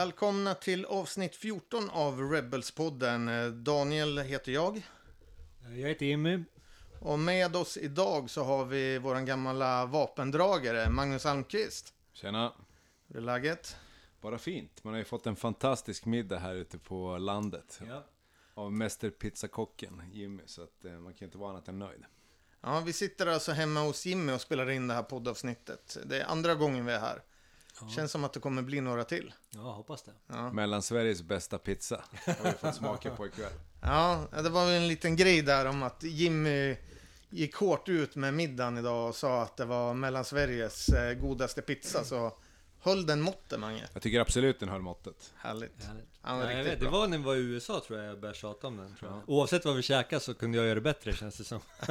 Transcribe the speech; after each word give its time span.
Välkomna 0.00 0.54
till 0.54 0.84
avsnitt 0.84 1.36
14 1.36 1.90
av 1.90 2.20
Rebels-podden. 2.20 3.50
Daniel 3.64 4.18
heter 4.18 4.52
jag. 4.52 4.82
Jag 5.62 5.88
heter 5.88 6.06
Jimmy. 6.06 6.44
Och 7.00 7.18
med 7.18 7.56
oss 7.56 7.76
idag 7.76 8.30
så 8.30 8.44
har 8.44 8.64
vi 8.64 8.98
våran 8.98 9.24
gamla 9.24 9.86
vapendragare, 9.86 10.90
Magnus 10.90 11.26
Almqvist. 11.26 11.94
Tjena! 12.12 12.52
Hur 13.06 13.16
är 13.16 13.20
läget? 13.20 13.76
Bara 14.20 14.38
fint. 14.38 14.84
Man 14.84 14.92
har 14.92 14.98
ju 14.98 15.04
fått 15.04 15.26
en 15.26 15.36
fantastisk 15.36 16.04
middag 16.04 16.38
här 16.38 16.54
ute 16.54 16.78
på 16.78 17.18
landet. 17.18 17.80
Ja. 17.88 18.06
Av 18.54 18.72
mästerpizzakocken 18.72 20.02
Jimmy, 20.12 20.42
så 20.46 20.62
att 20.62 20.84
eh, 20.84 20.92
man 20.92 21.14
kan 21.14 21.26
inte 21.26 21.38
vara 21.38 21.50
annat 21.50 21.68
än 21.68 21.78
nöjd. 21.78 22.04
Ja, 22.60 22.82
vi 22.86 22.92
sitter 22.92 23.26
alltså 23.26 23.52
hemma 23.52 23.80
hos 23.80 24.06
Jimmy 24.06 24.32
och 24.32 24.40
spelar 24.40 24.70
in 24.70 24.88
det 24.88 24.94
här 24.94 25.02
poddavsnittet. 25.02 25.98
Det 26.04 26.20
är 26.20 26.24
andra 26.24 26.54
gången 26.54 26.86
vi 26.86 26.92
är 26.92 27.00
här. 27.00 27.22
Känns 27.88 28.12
som 28.12 28.24
att 28.24 28.32
det 28.32 28.40
kommer 28.40 28.62
bli 28.62 28.80
några 28.80 29.04
till. 29.04 29.32
Ja, 29.50 29.60
hoppas 29.60 30.02
det. 30.02 30.12
Ja. 30.26 30.52
Mellan 30.52 30.82
Sveriges 30.82 31.22
bästa 31.22 31.58
pizza 31.58 32.04
har 32.26 32.44
vi 32.44 32.58
fått 32.58 32.74
smaka 32.74 33.10
på 33.10 33.26
ikväll. 33.26 33.52
Ja, 33.82 34.24
det 34.42 34.48
var 34.48 34.66
väl 34.66 34.74
en 34.74 34.88
liten 34.88 35.16
grej 35.16 35.42
där 35.42 35.66
om 35.66 35.82
att 35.82 36.02
Jimmy 36.02 36.76
gick 37.30 37.54
hårt 37.54 37.88
ut 37.88 38.16
med 38.16 38.34
middagen 38.34 38.78
idag 38.78 39.08
och 39.08 39.16
sa 39.16 39.42
att 39.42 39.56
det 39.56 39.64
var 39.64 39.94
mellan 39.94 40.24
Sveriges 40.24 40.88
eh, 40.88 41.14
godaste 41.14 41.62
pizza. 41.62 42.04
Så 42.04 42.32
höll 42.80 43.06
den 43.06 43.20
måttet, 43.20 43.60
Mange. 43.60 43.88
Jag 43.92 44.02
tycker 44.02 44.20
absolut 44.20 44.60
den 44.60 44.68
höll 44.68 44.80
måttet. 44.82 45.32
Härligt. 45.36 45.84
Härligt. 45.84 46.04
Han 46.22 46.38
var 46.38 46.44
Ja, 46.44 46.50
riktigt 46.58 46.72
vet, 46.72 46.80
det 46.80 46.88
var 46.88 47.06
när 47.08 47.18
vi 47.18 47.24
var 47.24 47.34
i 47.34 47.38
USA 47.38 47.82
tror 47.86 47.98
jag 47.98 48.08
jag 48.08 48.20
började 48.20 48.38
tjata 48.38 48.66
om 48.66 48.76
den. 48.76 48.96
Tror 48.96 49.10
jag. 49.10 49.20
Oavsett 49.26 49.64
vad 49.64 49.76
vi 49.76 49.82
käkade 49.82 50.20
så 50.20 50.34
kunde 50.34 50.58
jag 50.58 50.64
göra 50.64 50.74
det 50.74 50.80
bättre 50.80 51.12
känns 51.12 51.36
det 51.36 51.44
som. 51.44 51.60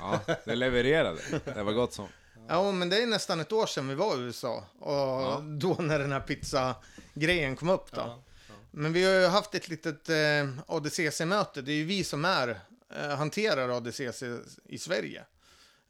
Ja, 0.00 0.20
det 0.44 0.54
levererade. 0.54 1.20
Det 1.44 1.62
var 1.62 1.72
gott 1.72 1.92
som. 1.92 2.08
Ja, 2.48 2.72
men 2.72 2.88
det 2.88 3.02
är 3.02 3.06
nästan 3.06 3.40
ett 3.40 3.52
år 3.52 3.66
sedan 3.66 3.88
vi 3.88 3.94
var 3.94 4.16
i 4.16 4.20
USA. 4.20 4.64
Och 4.78 5.42
då 5.42 5.76
när 5.78 5.98
den 5.98 6.12
här 6.12 6.20
pizza-grejen 6.20 7.56
kom 7.56 7.68
upp 7.68 7.92
då. 7.92 8.00
Ja, 8.00 8.22
Men 8.70 8.92
vi 8.92 9.04
har 9.04 9.12
ju 9.12 9.26
haft 9.26 9.54
ett 9.54 9.68
litet 9.68 10.08
eh, 10.08 10.48
ADCC-möte. 10.66 11.62
Det 11.62 11.72
är 11.72 11.76
ju 11.76 11.84
vi 11.84 12.04
som 12.04 12.24
är, 12.24 12.60
eh, 12.96 13.16
hanterar 13.16 13.76
ADCC 13.76 14.22
i 14.64 14.78
Sverige. 14.78 15.24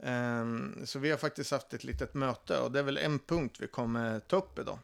Ehm, 0.02 0.86
så 0.86 0.98
vi 0.98 1.10
har 1.10 1.18
faktiskt 1.18 1.50
haft 1.50 1.74
ett 1.74 1.84
litet 1.84 2.14
möte 2.14 2.58
och 2.58 2.72
det 2.72 2.78
är 2.78 2.82
väl 2.82 2.98
en 2.98 3.18
punkt 3.18 3.56
vi 3.60 3.66
kommer 3.66 4.20
ta 4.20 4.36
upp 4.36 4.58
idag. 4.58 4.78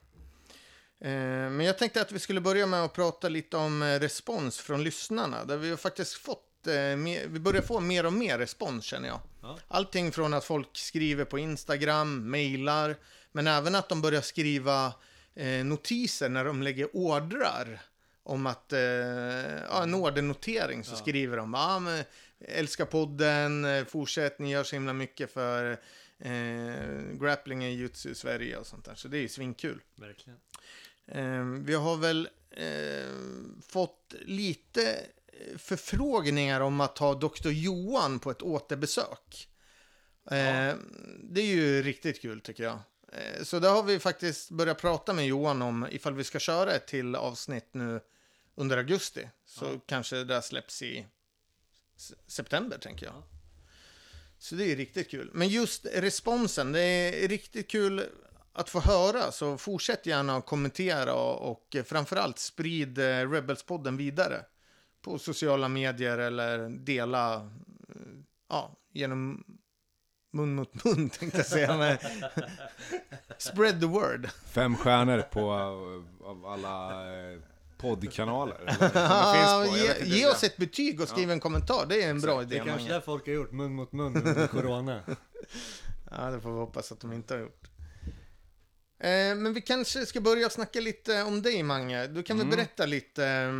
Ehm, 1.00 1.56
men 1.56 1.66
jag 1.66 1.78
tänkte 1.78 2.00
att 2.00 2.12
vi 2.12 2.18
skulle 2.18 2.40
börja 2.40 2.66
med 2.66 2.84
att 2.84 2.92
prata 2.92 3.28
lite 3.28 3.56
om 3.56 3.82
eh, 3.82 4.00
respons 4.00 4.58
från 4.58 4.84
lyssnarna. 4.84 5.44
Där 5.44 5.56
vi 5.56 5.70
har 5.70 5.76
faktiskt 5.76 6.14
fått, 6.14 6.38
eh, 6.38 6.53
mer, 6.66 7.26
vi 7.26 7.38
börjar 7.40 7.62
få 7.62 7.80
mer 7.80 8.06
och 8.06 8.12
mer 8.12 8.38
respons 8.38 8.84
känner 8.84 9.08
jag. 9.08 9.20
Ja. 9.42 9.58
Allting 9.68 10.12
från 10.12 10.34
att 10.34 10.44
folk 10.44 10.68
skriver 10.76 11.24
på 11.24 11.38
Instagram, 11.38 12.30
mailar, 12.30 12.96
men 13.32 13.46
även 13.46 13.74
att 13.74 13.88
de 13.88 14.00
börjar 14.02 14.20
skriva 14.20 14.92
eh, 15.34 15.64
notiser 15.64 16.28
när 16.28 16.44
de 16.44 16.62
lägger 16.62 16.96
ordrar 16.96 17.80
om 18.22 18.46
att, 18.46 18.72
eh, 18.72 18.80
ja, 18.80 19.82
en 19.82 19.94
ordernotering 19.94 20.84
så 20.84 20.92
Ja. 20.92 20.96
skriver 20.96 21.36
de, 21.36 21.54
ja 21.54 21.78
men 21.78 22.04
älskar 22.40 22.84
podden, 22.84 23.64
eh, 23.64 23.84
fortsätt, 23.84 24.38
ni 24.38 24.50
gör 24.50 24.64
så 24.64 24.76
himla 24.76 24.92
mycket 24.92 25.32
för 25.32 25.70
eh, 26.18 27.16
grappling 27.20 27.64
i 27.64 27.70
jutsu 27.74 28.10
i 28.10 28.14
Sverige 28.14 28.56
och 28.56 28.66
sånt 28.66 28.84
där, 28.84 28.94
så 28.94 29.08
det 29.08 29.18
är 29.18 29.22
ju 29.22 29.28
svinkul. 29.28 29.80
Verkligen. 29.96 30.38
Eh, 31.06 31.44
vi 31.64 31.74
har 31.74 31.96
väl 31.96 32.28
eh, 32.50 33.12
fått 33.68 34.14
lite 34.20 34.92
eh, 34.92 35.02
förfrågningar 35.58 36.60
om 36.60 36.80
att 36.80 36.96
ta 36.96 37.14
Dr. 37.14 37.48
Johan 37.48 38.18
på 38.18 38.30
ett 38.30 38.42
återbesök. 38.42 39.48
Eh, 40.30 40.38
Ja. 40.38 40.74
Det 41.22 41.40
är 41.40 41.46
ju 41.46 41.82
riktigt 41.82 42.20
kul 42.22 42.40
tycker 42.40 42.64
jag. 42.64 42.78
Eh, 43.12 43.42
så 43.42 43.58
det 43.58 43.68
har 43.68 43.82
vi 43.82 43.98
faktiskt 43.98 44.50
börjat 44.50 44.78
prata 44.80 45.12
med 45.12 45.26
Johan 45.26 45.62
om 45.62 45.86
ifall 45.90 46.14
vi 46.14 46.24
ska 46.24 46.38
köra 46.38 46.72
ett 46.72 46.86
till 46.86 47.14
avsnitt 47.16 47.68
nu 47.72 48.00
under 48.54 48.76
augusti. 48.76 49.28
Så 49.46 49.64
Ja. 49.64 49.80
kanske 49.86 50.16
det 50.16 50.24
där 50.24 50.40
släpps 50.40 50.82
i 50.82 51.06
september 52.26 52.78
tänker 52.78 53.06
jag. 53.06 53.14
Ja. 53.14 53.22
Så 54.38 54.54
det 54.54 54.72
är 54.72 54.76
riktigt 54.76 55.10
kul. 55.10 55.30
Men 55.34 55.48
just 55.48 55.86
responsen, 55.86 56.72
det 56.72 56.80
är 56.80 57.28
riktigt 57.28 57.70
kul 57.70 58.04
att 58.52 58.70
få 58.70 58.80
höra. 58.80 59.32
Så 59.32 59.58
fortsätt 59.58 60.06
gärna 60.06 60.36
att 60.36 60.46
kommentera 60.46 61.14
och, 61.14 61.50
och 61.50 61.76
framförallt 61.86 62.38
sprid 62.38 62.98
eh, 62.98 63.02
Rebels-podden 63.02 63.96
vidare. 63.96 64.44
På 65.04 65.18
sociala 65.18 65.68
medier 65.68 66.18
eller 66.18 66.68
dela 66.68 67.50
ja, 68.48 68.76
genom 68.92 69.44
mun 70.32 70.54
mot 70.54 70.84
mun 70.84 71.10
tänkte 71.18 71.38
jag 71.38 71.46
säga. 71.46 71.76
Men 71.76 71.98
spread 73.38 73.80
the 73.80 73.86
word. 73.86 74.28
Fem 74.46 74.76
stjärnor 74.76 75.22
på 75.22 75.52
av 76.24 76.46
alla 76.46 77.02
eh, 77.32 77.38
poddkanaler. 77.78 78.56
eller 78.56 78.78
det 78.78 78.90
Ja, 79.00 79.66
på. 79.70 79.76
Ge, 79.76 80.16
ge 80.16 80.26
oss 80.26 80.44
ett 80.44 80.56
betyg 80.56 81.00
och 81.00 81.08
skriv 81.08 81.30
en 81.30 81.40
kommentar. 81.40 81.86
Det 81.88 82.02
är 82.02 82.10
en 82.10 82.20
bra 82.20 82.36
Det 82.36 82.42
idé. 82.42 82.58
är 82.58 82.64
kanske 82.64 82.88
där 82.88 83.00
folk 83.00 83.26
har 83.26 83.32
gjort 83.34 83.52
mun 83.52 83.74
mot 83.74 83.92
mun 83.92 84.16
under 84.16 84.46
corona. 84.56 85.00
Ja, 86.10 86.30
det 86.30 86.40
får 86.40 86.52
vi 86.52 86.58
hoppas 86.58 86.92
att 86.92 87.00
de 87.00 87.12
inte 87.12 87.34
har 87.34 87.40
gjort. 87.40 87.70
Eh, 88.98 89.34
men 89.36 89.54
vi 89.54 89.60
kanske 89.60 90.06
ska 90.06 90.20
börja 90.20 90.50
snacka 90.50 90.80
lite 90.80 91.22
om 91.22 91.42
dig, 91.42 91.62
Mange. 91.62 92.06
Du 92.06 92.22
kan 92.22 92.36
väl 92.36 92.46
Mm. 92.46 92.56
berätta 92.56 92.86
lite. 92.86 93.26
Eh, 93.26 93.52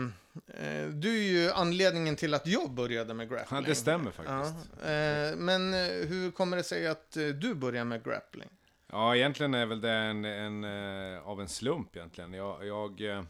du 0.93 1.19
är 1.19 1.33
ju 1.33 1.51
anledningen 1.51 2.17
till 2.17 2.35
att 2.35 2.47
jag 2.47 2.71
började 2.71 3.15
med 3.15 3.29
grappling. 3.29 3.61
Ja, 3.61 3.67
det 3.69 3.75
stämmer 3.75 4.11
faktiskt. 4.11 4.69
Ja, 4.83 4.89
eh, 4.91 5.37
men 5.37 5.75
eh, 5.75 5.81
hur 6.09 6.31
kommer 6.31 6.57
det 6.57 6.63
sig 6.63 6.87
att 6.87 7.17
eh, 7.17 7.27
du 7.27 7.55
börjar 7.55 7.85
med 7.85 8.05
grappling? 8.05 8.49
Ja, 8.87 9.17
egentligen 9.17 9.55
är 9.55 9.67
väl 9.67 9.81
det 9.81 9.93
en, 9.93 10.25
en, 10.25 10.65
eh, 10.65 11.29
av 11.29 11.41
en 11.41 11.49
slump 11.49 11.97
egentligen. 11.97 12.33
Jag, 12.33 12.67
jag, 12.67 13.01
eh, 13.01 13.25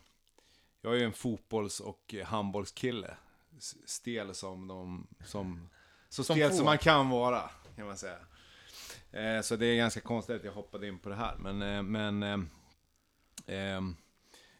jag 0.82 0.92
är 0.94 0.98
ju 0.98 1.04
en 1.04 1.12
fotbolls 1.12 1.80
och 1.80 2.14
handbollskille. 2.24 3.16
Stel 3.86 4.34
som 4.34 4.68
de, 4.68 5.06
som, 5.24 5.68
så 6.08 6.24
Som 6.24 6.36
stel 6.36 6.50
få. 6.50 6.56
som 6.56 6.64
man 6.64 6.78
kan 6.78 7.10
vara, 7.10 7.50
kan 7.76 7.86
man 7.86 7.96
säga. 7.96 8.16
Eh, 9.12 9.40
Så 9.42 9.56
det 9.56 9.66
är 9.66 9.76
ganska 9.76 10.00
konstigt 10.00 10.36
att 10.36 10.44
jag 10.44 10.52
hoppade 10.52 10.88
in 10.88 10.98
på 10.98 11.08
det 11.08 11.14
här. 11.14 11.36
Men, 11.38 11.62
eh, 11.62 11.82
men 11.82 12.22
eh, 12.22 12.38
eh, 13.74 13.80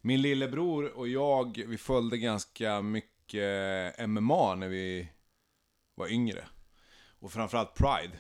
min 0.05 0.23
lillebror 0.23 0.99
och 0.99 1.09
jag, 1.09 1.65
vi 1.67 1.79
följde 1.79 2.19
ganska 2.19 2.83
mycket 2.83 4.09
MMA 4.09 4.55
när 4.55 4.69
vi 4.69 5.09
var 5.95 6.09
yngre. 6.09 6.45
Och 7.19 7.33
framförallt 7.33 7.75
Pride, 7.75 8.17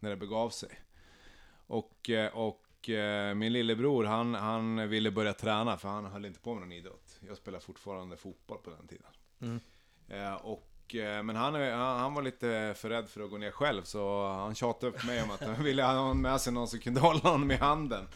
när 0.00 0.10
det 0.10 0.16
begav 0.16 0.50
sig. 0.50 0.68
Och, 1.66 2.10
eh, 2.10 2.36
och 2.36 2.90
eh, 2.90 3.34
min 3.34 3.52
lillebror, 3.52 4.04
han, 4.04 4.34
han 4.34 4.88
ville 4.88 5.10
börja 5.10 5.32
träna 5.32 5.76
för 5.76 5.88
han 5.88 6.04
höll 6.04 6.24
inte 6.24 6.40
på 6.40 6.54
med 6.54 6.60
någon 6.60 6.72
idrott. 6.72 7.18
Jag 7.28 7.36
spelade 7.36 7.64
fortfarande 7.64 8.16
fotboll 8.16 8.58
på 8.58 8.70
den 8.70 8.86
tiden. 8.86 9.10
Mm. 9.40 9.60
Eh, 10.08 10.34
och, 10.34 10.94
men 11.24 11.36
han 11.36 11.54
han 11.72 12.14
var 12.14 12.22
lite 12.22 12.74
för 12.76 12.88
rädd 12.88 13.08
för 13.08 13.20
att 13.20 13.30
gå 13.30 13.38
ner 13.38 13.50
själv, 13.50 13.82
så 13.82 14.26
han 14.26 14.54
tjatade 14.54 14.92
upp 14.92 15.04
mig 15.04 15.22
om 15.22 15.30
att 15.30 15.40
han 15.40 15.64
ville 15.64 15.82
ha 15.82 16.14
med 16.14 16.40
sig 16.40 16.52
någon 16.52 16.68
som 16.68 16.78
kunde 16.78 17.00
hålla 17.08 17.20
honom 17.20 17.50
i 17.50 17.56
handen. 17.56 18.08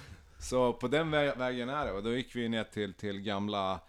Så 0.44 0.72
på 0.72 0.88
den 0.88 1.15
vä- 1.15 1.38
vägen 1.38 1.69
är 1.69 1.87
det. 1.87 1.93
Och 1.93 2.03
då 2.03 2.16
gick 2.16 2.37
vi 2.37 2.49
ner 2.49 2.65
till, 2.65 2.94
till 2.94 3.21
gamla 3.21 3.81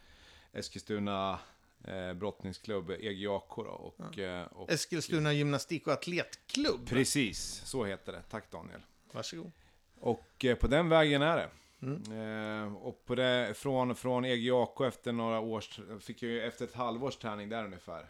Eskilstuna 0.54 1.40
eh, 1.84 2.14
brottningsklubb, 2.14 2.92
EGAK 2.92 3.56
då. 3.56 3.64
Och, 3.98 4.20
eh, 4.20 4.46
och, 4.46 4.72
Eskilstuna 4.72 5.34
gymnastik 5.34 5.88
och 5.88 5.94
atletklubb. 5.94 6.88
Precis, 6.90 7.62
så 7.66 7.86
heter 7.86 8.12
det. 8.12 8.22
Tack 8.30 8.52
Daniel. 8.52 8.82
Varsågod. 9.12 9.52
Och 10.00 10.46
eh, 10.46 10.56
på 10.56 10.68
den 10.68 10.90
vägen 10.90 11.22
är 11.22 11.38
det. 11.38 11.50
Mm. 11.82 12.66
Eh, 12.68 12.76
och 12.76 13.06
på 13.06 13.16
det, 13.16 13.54
från, 13.58 13.96
från 13.96 14.26
EGAK 14.26 14.82
efter 14.82 15.12
några 15.12 15.40
års, 15.40 15.80
fick 16.02 16.24
jag 16.24 16.32
ju 16.32 16.42
efter 16.42 16.66
ett 16.66 16.74
halvårs 16.74 17.18
träning 17.18 17.50
där 17.50 17.66
ungefär. 17.66 18.10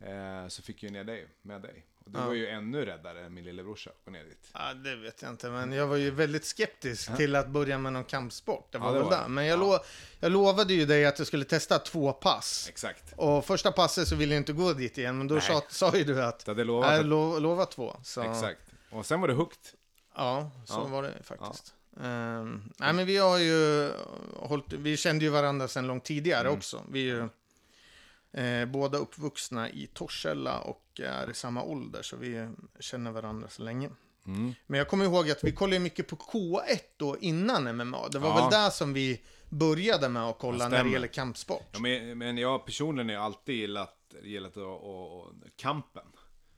Eh, 0.00 0.48
så 0.48 0.62
fick 0.62 0.82
jag 0.82 0.92
ner 0.92 1.04
dig, 1.04 1.28
med 1.42 1.62
dig. 1.62 1.86
Du 2.06 2.18
Ja. 2.18 2.26
var 2.26 2.34
ju 2.34 2.46
ännu 2.48 2.84
räddare 2.84 3.24
än 3.24 3.34
min 3.34 3.44
lillebrorsa 3.44 3.90
att 3.90 4.04
gå 4.04 4.10
ner 4.10 4.24
dit. 4.24 4.50
Ja, 4.54 4.74
det 4.74 4.96
vet 4.96 5.22
jag 5.22 5.30
inte, 5.30 5.50
men 5.50 5.72
jag 5.72 5.86
var 5.86 5.96
ju 5.96 6.10
väldigt 6.10 6.44
skeptisk 6.44 7.16
till 7.16 7.36
att 7.36 7.48
börja 7.48 7.78
med 7.78 7.92
någon 7.92 8.04
kampsport. 8.04 8.68
Det 8.72 8.78
var 8.78 8.86
Ja, 8.86 8.92
det 8.92 8.98
väl 8.98 9.08
var 9.10 9.22
det. 9.22 9.28
Men 9.28 9.46
jag, 9.46 9.58
Ja. 9.58 9.62
lo 9.64 9.78
jag 10.20 10.32
lovade 10.32 10.74
ju 10.74 10.86
dig 10.86 11.06
att 11.06 11.18
jag 11.18 11.26
skulle 11.26 11.44
testa 11.44 11.78
två 11.78 12.12
pass. 12.12 12.66
Exakt. 12.68 13.12
Och 13.16 13.44
första 13.44 13.72
passet 13.72 14.08
så 14.08 14.16
ville 14.16 14.34
jag 14.34 14.40
inte 14.40 14.52
gå 14.52 14.72
dit 14.72 14.98
igen, 14.98 15.18
men 15.18 15.28
då 15.28 15.40
sa, 15.40 15.62
sa 15.68 15.96
ju 15.96 16.04
du 16.04 16.22
att 16.22 16.44
Du 16.44 16.50
hade 16.50 16.64
lovat 16.64 16.92
jag 16.92 17.06
lo 17.06 17.38
lovat 17.38 17.70
två. 17.70 17.96
Så, 18.04 18.22
Exakt. 18.22 18.60
Och 18.90 19.06
sen 19.06 19.20
var 19.20 19.28
det 19.28 19.34
hooked. 19.34 19.58
Ja, 20.16 20.50
så 20.66 20.74
Ja. 20.74 20.84
var 20.84 21.02
det 21.02 21.12
faktiskt. 21.22 21.74
Ehm, 22.02 22.62
nej, 22.78 22.92
men 22.92 23.06
vi 23.06 23.16
har 23.16 23.38
ju 23.38 23.90
hållit, 24.36 24.72
vi 24.72 24.96
kände 24.96 25.24
ju 25.24 25.30
varandra 25.30 25.68
sedan 25.68 25.86
långt 25.86 26.04
tidigare 26.04 26.40
Mm. 26.48 26.58
också. 26.58 26.82
Vi 26.90 27.10
är 27.10 27.14
ju 27.14 27.28
eh, 28.32 28.64
båda 28.66 28.98
uppvuxna 28.98 29.70
i 29.70 29.86
Torshälla 29.86 30.58
och 30.60 31.00
är 31.04 31.30
i 31.30 31.34
samma 31.34 31.62
ålder, 31.62 32.02
så 32.02 32.16
vi 32.16 32.48
känner 32.80 33.10
varandra 33.10 33.48
så 33.48 33.62
länge. 33.62 33.90
Mm. 34.26 34.54
Men 34.66 34.78
jag 34.78 34.88
kommer 34.88 35.04
ihåg 35.04 35.30
att 35.30 35.44
vi 35.44 35.52
kollade 35.52 35.78
mycket 35.78 36.08
på 36.08 36.16
K1 36.16 36.80
då 36.96 37.18
innan 37.18 37.76
MMA. 37.76 38.08
Det 38.08 38.18
var 38.18 38.28
Ja. 38.28 38.34
väl 38.34 38.50
där 38.50 38.70
som 38.70 38.92
vi 38.92 39.20
började 39.48 40.08
med 40.08 40.22
att 40.22 40.38
kolla 40.38 40.68
när 40.68 40.84
det 40.84 40.90
gäller 40.90 41.06
kampsport. 41.06 41.68
Ja, 41.72 41.78
men, 41.80 42.18
men 42.18 42.38
jag 42.38 42.66
personligen 42.66 43.18
har 43.18 43.24
alltid 43.26 43.54
gillat, 43.54 44.14
gillat 44.22 44.56
att, 44.56 44.62
att, 44.66 45.56
kampen. 45.56 46.06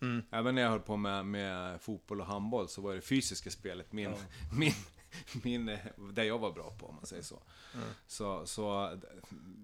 Mm. 0.03 0.23
Även 0.33 0.55
när 0.55 0.63
jag 0.63 0.71
höll 0.71 0.81
på 0.81 0.97
med, 0.97 1.27
med 1.27 1.81
fotboll 1.81 2.21
och 2.21 2.27
handboll 2.27 2.69
så 2.69 2.81
var 2.81 2.95
det 2.95 3.01
fysiska 3.01 3.51
spelet 3.51 3.93
min, 3.93 4.05
Ja. 4.11 4.17
min, 4.59 4.73
min, 5.43 5.69
eh, 5.69 5.79
det 6.13 6.25
jag 6.25 6.39
var 6.39 6.53
bra 6.53 6.71
på 6.79 6.87
om 6.87 6.95
man 6.95 7.07
säger 7.07 7.23
så. 7.23 7.43
Mm. 7.75 7.87
Så, 8.07 8.47
så 8.47 8.99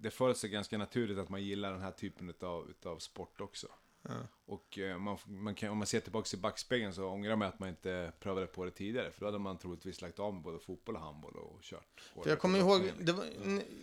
det 0.01 0.11
föll 0.11 0.35
sig 0.35 0.49
ganska 0.49 0.77
naturligt 0.77 1.17
att 1.17 1.29
man 1.29 1.43
gillar 1.43 1.71
den 1.71 1.81
här 1.81 1.91
typen 1.91 2.29
utav, 2.29 2.69
utav 2.69 2.97
sport 2.99 3.41
också. 3.41 3.67
Ja. 4.03 4.11
Och 4.45 4.79
eh, 4.79 4.97
man, 4.97 5.17
man 5.25 5.55
kan, 5.55 5.69
om 5.69 5.77
man 5.77 5.87
ser 5.87 5.99
tillbaka 5.99 6.37
i 6.37 6.39
backspegeln 6.39 6.93
så 6.93 7.05
ångrar 7.05 7.35
man 7.35 7.47
att 7.47 7.59
man 7.59 7.69
inte 7.69 8.11
prövade 8.19 8.47
på 8.47 8.65
det 8.65 8.71
tidigare. 8.71 9.11
För 9.11 9.19
då 9.19 9.25
hade 9.25 9.39
man 9.39 9.57
troligtvis 9.57 10.01
lagt 10.01 10.19
av 10.19 10.33
med 10.33 10.43
både 10.43 10.59
fotboll 10.59 10.95
och 10.95 11.01
handboll 11.01 11.35
och 11.35 11.61
kört. 11.61 12.01
För 12.23 12.29
jag 12.29 12.39
kommer 12.39 12.59
ihåg, 12.59 12.81
var, 12.99 13.25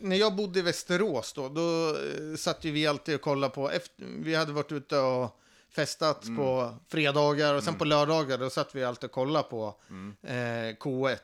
när 0.01 0.17
jag 0.17 0.37
bodde 0.37 0.59
i 0.59 0.63
Västerås 0.63 1.33
då, 1.33 1.49
då 1.49 1.89
eh, 1.89 2.37
satt 2.37 2.65
ju 2.65 2.71
vi 2.71 2.87
alltid 2.87 3.15
och 3.15 3.21
kollade 3.21 3.55
på, 3.55 3.71
efter, 3.71 4.05
vi 4.05 4.35
hade 4.35 4.53
varit 4.53 4.73
ute 4.73 4.99
och 4.99 5.41
festat 5.71 6.25
Mm. 6.25 6.37
på 6.37 6.75
fredagar 6.89 7.55
och 7.55 7.63
sen 7.63 7.75
på 7.79 7.85
lördagar 7.85 8.39
då 8.39 8.51
satt 8.51 8.75
vi 8.75 8.85
alltid 8.85 9.05
och 9.05 9.13
kollade 9.15 9.49
på 9.49 9.81
Mm. 9.89 10.17
eh, 10.23 10.77
K1. 10.77 11.19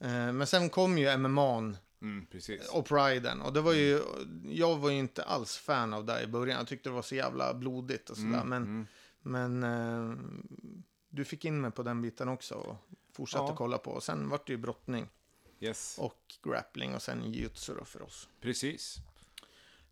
Eh, 0.00 0.32
men 0.32 0.46
sen 0.46 0.70
kom 0.70 0.98
ju 0.98 1.16
MMA 1.16 1.72
Mm, 2.02 2.26
och 2.72 2.86
Priden 2.86 3.40
och 3.42 3.52
det 3.52 3.60
var 3.60 3.72
ju, 3.72 4.02
jag 4.44 4.76
var 4.76 4.90
ju 4.90 4.98
inte 4.98 5.22
alls 5.22 5.56
fan 5.56 5.94
av 5.94 6.04
det 6.04 6.22
i 6.22 6.26
början, 6.26 6.58
jag 6.58 6.66
tyckte 6.68 6.88
det 6.88 6.94
var 6.94 7.02
så 7.02 7.14
jävla 7.14 7.54
blodigt 7.54 8.10
och 8.10 8.16
sådär, 8.16 8.40
Mm, 8.42 8.48
men, 8.48 8.62
mm. 8.62 8.86
men 9.60 9.62
eh, 9.62 10.18
du 11.08 11.24
fick 11.24 11.44
in 11.44 11.60
mig 11.60 11.70
på 11.70 11.82
den 11.82 12.02
biten 12.02 12.28
också 12.28 12.54
och 12.54 12.76
fortsatte 13.12 13.44
Ja. 13.52 13.56
kolla 13.56 13.78
på 13.78 13.90
och 13.90 14.02
sen 14.02 14.28
vart 14.28 14.46
det 14.46 14.52
ju 14.52 14.56
brottning 14.56 15.08
Yes, 15.60 15.96
och 15.98 16.34
grappling 16.42 16.94
och 16.94 17.02
sen 17.02 17.32
jujutsu 17.32 17.72
för 17.84 18.02
oss. 18.02 18.28
precis. 18.40 18.96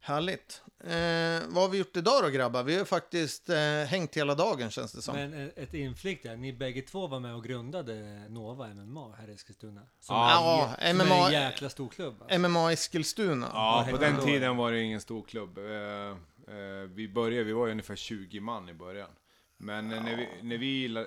Härligt. 0.07 0.63
Eh, 0.81 1.49
vad 1.49 1.63
har 1.63 1.69
vi 1.69 1.79
gjort 1.79 1.97
idag 1.97 2.23
då 2.23 2.29
grabbar? 2.29 2.63
Vi 2.63 2.79
har 2.79 2.85
faktiskt 2.85 3.49
eh, 3.49 3.57
hängt 3.89 4.17
hela 4.17 4.35
dagen 4.35 4.71
känns 4.71 4.93
det 4.93 5.03
som. 5.03 5.17
Men 5.17 5.35
eh, 5.35 5.49
ett 5.57 5.75
inflick 5.75 6.23
där, 6.23 6.37
ni 6.37 6.53
bägge 6.53 6.83
två 6.83 7.07
var 7.07 7.21
med 7.21 7.35
och 7.35 7.45
grundade 7.45 8.25
Nova 8.29 8.69
MMA 8.69 9.15
här 9.15 9.29
i 9.31 9.33
Eskilstuna. 9.33 9.81
Som 10.01 10.17
Ja, 10.17 10.75
är, 10.79 10.93
som 10.93 11.01
är 11.01 11.05
MMA 11.05 11.27
en 11.27 11.33
jäkla 11.33 11.69
stor 11.69 11.89
klubb. 11.89 12.23
Alltså. 12.23 12.39
MMA 12.39 12.73
Eskilstuna. 12.73 13.51
Ja, 13.55 13.89
på 13.91 13.97
den 13.97 14.21
tiden 14.21 14.57
var 14.57 14.73
det 14.73 14.81
ingen 14.81 15.01
stor 15.01 15.23
klubb. 15.23 15.59
Eh, 15.59 15.65
eh, 15.65 16.89
vi 16.89 17.09
började, 17.09 17.45
vi 17.45 17.53
var 17.53 17.67
ju 17.67 17.73
ungefär 17.73 17.97
20 17.97 18.41
man 18.41 18.69
i 18.69 18.75
början. 18.75 19.11
Men 19.57 19.93
eh, 19.93 20.03
när, 20.03 20.17
vi, 20.17 20.29
när 20.43 20.59
vi, 20.59 21.07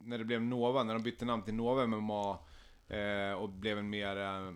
när 0.00 0.18
det 0.18 0.24
blev 0.24 0.42
Nova, 0.42 0.82
när 0.82 0.94
de 0.94 1.02
bytte 1.02 1.24
namn 1.24 1.42
till 1.42 1.54
Nova 1.54 1.86
MMA 1.86 2.38
eh, 2.88 3.32
och 3.32 3.48
blev 3.48 3.78
en 3.78 3.90
mer 3.90 4.16
eh, 4.16 4.52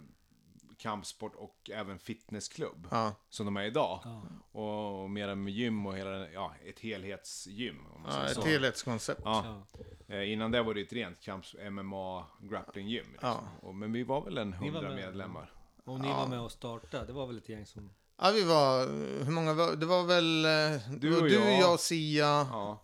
kampsport 0.81 1.35
och 1.37 1.71
även 1.75 1.99
fitnessklubb, 1.99 2.89
Ja, 2.91 3.15
som 3.29 3.47
de 3.47 3.57
är 3.57 3.63
idag. 3.65 4.01
Ja. 4.05 4.23
Och, 4.53 5.03
och 5.03 5.11
mera 5.11 5.35
med 5.35 5.53
gym 5.53 5.87
och 5.87 5.97
hela, 5.97 6.31
ja, 6.31 6.55
ett 6.67 6.81
helhetsgym. 6.81 7.87
Om 7.95 8.03
man 8.03 8.11
ja 8.11 8.17
säger 8.17 8.27
ett 8.27 8.35
så. 8.35 8.43
helhetskoncept. 8.43 9.21
Ja. 9.25 9.63
Ja. 10.09 10.15
Eh, 10.15 10.33
innan 10.33 10.51
det 10.51 10.63
var 10.63 10.75
det 10.75 10.81
ett 10.81 10.93
rent 10.93 11.21
kamps 11.21 11.57
MMA 11.71 12.27
grappling 12.41 12.89
gym. 12.89 13.07
Liksom. 13.13 13.29
Ja. 13.29 13.41
Och, 13.69 13.75
men 13.75 13.93
vi 13.93 14.03
var 14.03 14.25
väl 14.25 14.39
en 14.39 14.53
hundra 14.53 14.83
med. 14.83 14.95
medlemmar. 14.97 15.53
Och 15.85 16.01
ni 16.01 16.09
Ja. 16.09 16.17
var 16.17 16.27
med 16.27 16.41
och 16.41 16.53
startade, 16.53 17.07
det 17.07 17.13
var 17.13 17.27
väl 17.27 17.39
ett 17.39 17.49
gäng 17.49 17.67
som... 17.67 17.91
Ja, 18.23 18.31
vi 18.35 18.45
var, 18.45 18.87
hur 19.25 19.31
många 19.33 19.55
var 19.55 19.77
det? 19.77 19.87
var 19.87 20.03
väl 20.05 20.45
eh, 20.45 20.81
Du 20.99 21.17
och 21.17 21.23
du, 21.29 21.35
jag. 21.35 21.61
jag, 21.61 21.81
Sia, 21.81 22.25
Ja. 22.27 22.79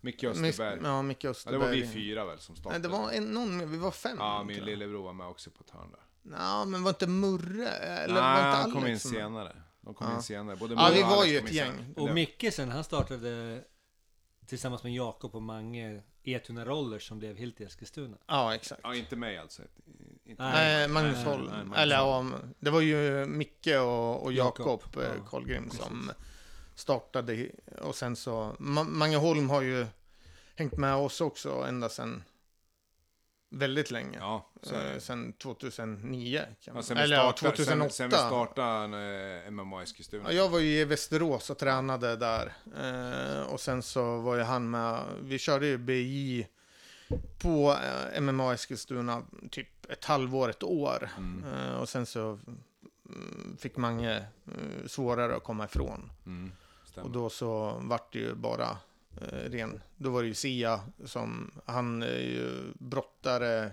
Micke 0.00 0.24
Österberg. 0.24 0.80
Ja, 0.82 1.02
Micke 1.02 1.24
Ja, 1.24 1.30
Österberg. 1.30 1.60
det 1.60 1.66
var 1.66 1.72
vi 1.72 1.86
fyra 1.86 2.24
väl 2.24 2.38
som 2.38 2.56
startade. 2.56 2.78
Nej, 2.78 2.82
det 2.82 2.88
var 2.98 3.10
en, 3.12 3.24
någon 3.24 3.56
mer, 3.56 3.66
vi 3.66 3.76
var 3.78 3.90
fem. 3.90 4.16
Ja, 4.20 4.42
min 4.44 4.64
lillebror 4.64 5.02
var 5.04 5.12
med 5.12 5.26
också 5.26 5.50
på 5.50 5.64
ett 5.64 5.70
hörn 5.70 5.90
där. 5.90 6.00
Ja, 6.32 6.64
men 6.64 6.82
var 6.82 6.90
inte 6.90 7.06
Murre? 7.06 7.68
Eller 7.68 8.14
Nej, 8.14 8.22
var 8.22 8.36
inte 8.48 8.58
han 8.58 8.70
kom 8.72 8.80
in 8.80 8.86
Alex 8.86 9.04
med? 9.04 9.12
senare. 9.14 9.56
De 9.80 9.94
kom 9.94 10.06
Ja. 10.10 10.16
in 10.16 10.22
senare. 10.22 10.56
Både 10.56 10.74
Ja, 10.74 10.82
Murre 10.82 10.94
vi 10.94 11.02
och 11.02 11.06
var 11.08 11.16
Alex 11.16 11.32
ju 11.32 11.38
kom 11.38 11.46
ett 11.46 11.50
in 11.52 11.56
gäng. 11.58 11.72
senare. 11.72 11.92
Och 11.96 12.06
Det- 12.08 12.14
Micke 12.14 12.44
sen, 12.54 12.70
han 12.70 12.84
startade 12.84 13.62
tillsammans 14.46 14.82
med 14.82 14.92
Jakob 14.94 15.34
och 15.34 15.42
Mange 15.42 16.02
Etuna 16.24 16.64
Rollers 16.64 17.08
som 17.08 17.18
blev 17.18 17.36
helt 17.36 17.60
i 17.60 17.64
Eskilstuna. 17.64 18.16
Ja, 18.26 18.54
exakt. 18.54 18.80
Ja, 18.84 18.94
inte 18.94 19.16
mig 19.16 19.38
alltså. 19.38 19.62
Inte 20.24 20.42
Nej. 20.42 20.52
Nej, 20.52 20.88
Magnus 20.88 21.14
nej, 21.16 21.24
Holm. 21.24 21.44
nej, 21.44 21.56
Magnus 21.58 21.78
Eller 21.78 21.96
ja, 21.96 22.24
det 22.58 22.70
var 22.70 22.80
ju 22.80 23.26
Micke 23.26 23.66
och, 23.66 24.22
och 24.22 24.32
Jakob 24.32 24.66
Jakob, 24.66 24.96
eh, 25.02 25.08
ja. 25.18 25.24
Karlgrim 25.30 25.70
som 25.70 26.10
startade. 26.74 27.34
i- 27.34 27.52
Och 27.82 27.94
sen 27.94 28.16
så, 28.16 28.56
Ma- 28.58 28.88
Mange 28.90 29.16
Holm 29.16 29.50
har 29.50 29.62
ju 29.62 29.86
hängt 30.56 30.76
med 30.76 30.94
oss 30.94 31.20
också 31.20 31.50
ända 31.68 31.88
sedan 31.88 32.22
väldigt 33.50 33.90
länge. 33.90 34.18
Ja, 34.20 34.44
Eh, 34.72 34.98
sen 34.98 35.32
2009. 35.32 36.38
Kan 36.40 36.54
Ja, 36.60 36.72
man- 36.74 36.82
sen 36.82 36.96
vi 36.96 37.02
Eller 37.02 37.16
ja, 37.16 37.22
startade, 37.32 37.56
2008. 37.56 37.90
Sen, 37.90 37.90
sen 37.90 38.08
vi 38.10 38.16
startade 38.16 39.42
eh, 39.44 39.50
MMA 39.50 39.82
Eskilstuna. 39.82 40.24
Ja, 40.24 40.32
jag 40.32 40.48
var 40.48 40.58
ju 40.58 40.80
i 40.80 40.84
Västerås 40.84 41.50
och 41.50 41.58
tränade 41.58 42.16
där. 42.16 42.52
Eh, 42.76 43.42
och 43.52 43.60
sen 43.60 43.82
så 43.82 44.18
var 44.20 44.36
ju 44.36 44.42
han 44.42 44.70
med. 44.70 45.02
Vi 45.20 45.38
körde 45.38 45.66
ju 45.66 45.78
BJ 45.78 46.46
på 47.38 47.76
eh, 48.12 48.20
MMA 48.20 48.54
Eskilstuna 48.54 49.22
typ 49.50 49.90
ett 49.90 50.04
halvår, 50.04 50.48
ett 50.50 50.62
år. 50.62 51.10
Mm. 51.18 51.44
Eh, 51.54 51.74
och 51.80 51.88
sen 51.88 52.06
så 52.06 52.38
mm, 53.08 53.56
fick 53.60 53.76
Mange 53.76 54.16
eh, 54.46 54.86
svårare 54.86 55.36
att 55.36 55.44
komma 55.44 55.64
ifrån. 55.64 56.10
Mm. 56.26 56.52
Och 56.96 57.10
då 57.10 57.30
så 57.30 57.78
vart 57.82 58.12
det 58.12 58.18
ju 58.18 58.34
bara 58.34 58.76
ren. 59.30 59.80
Då 59.96 60.10
var 60.10 60.22
det 60.22 60.28
ju 60.28 60.34
Sia 60.34 60.80
som, 61.04 61.50
han 61.66 62.02
är 62.02 62.18
ju 62.18 62.72
brottare, 62.78 63.70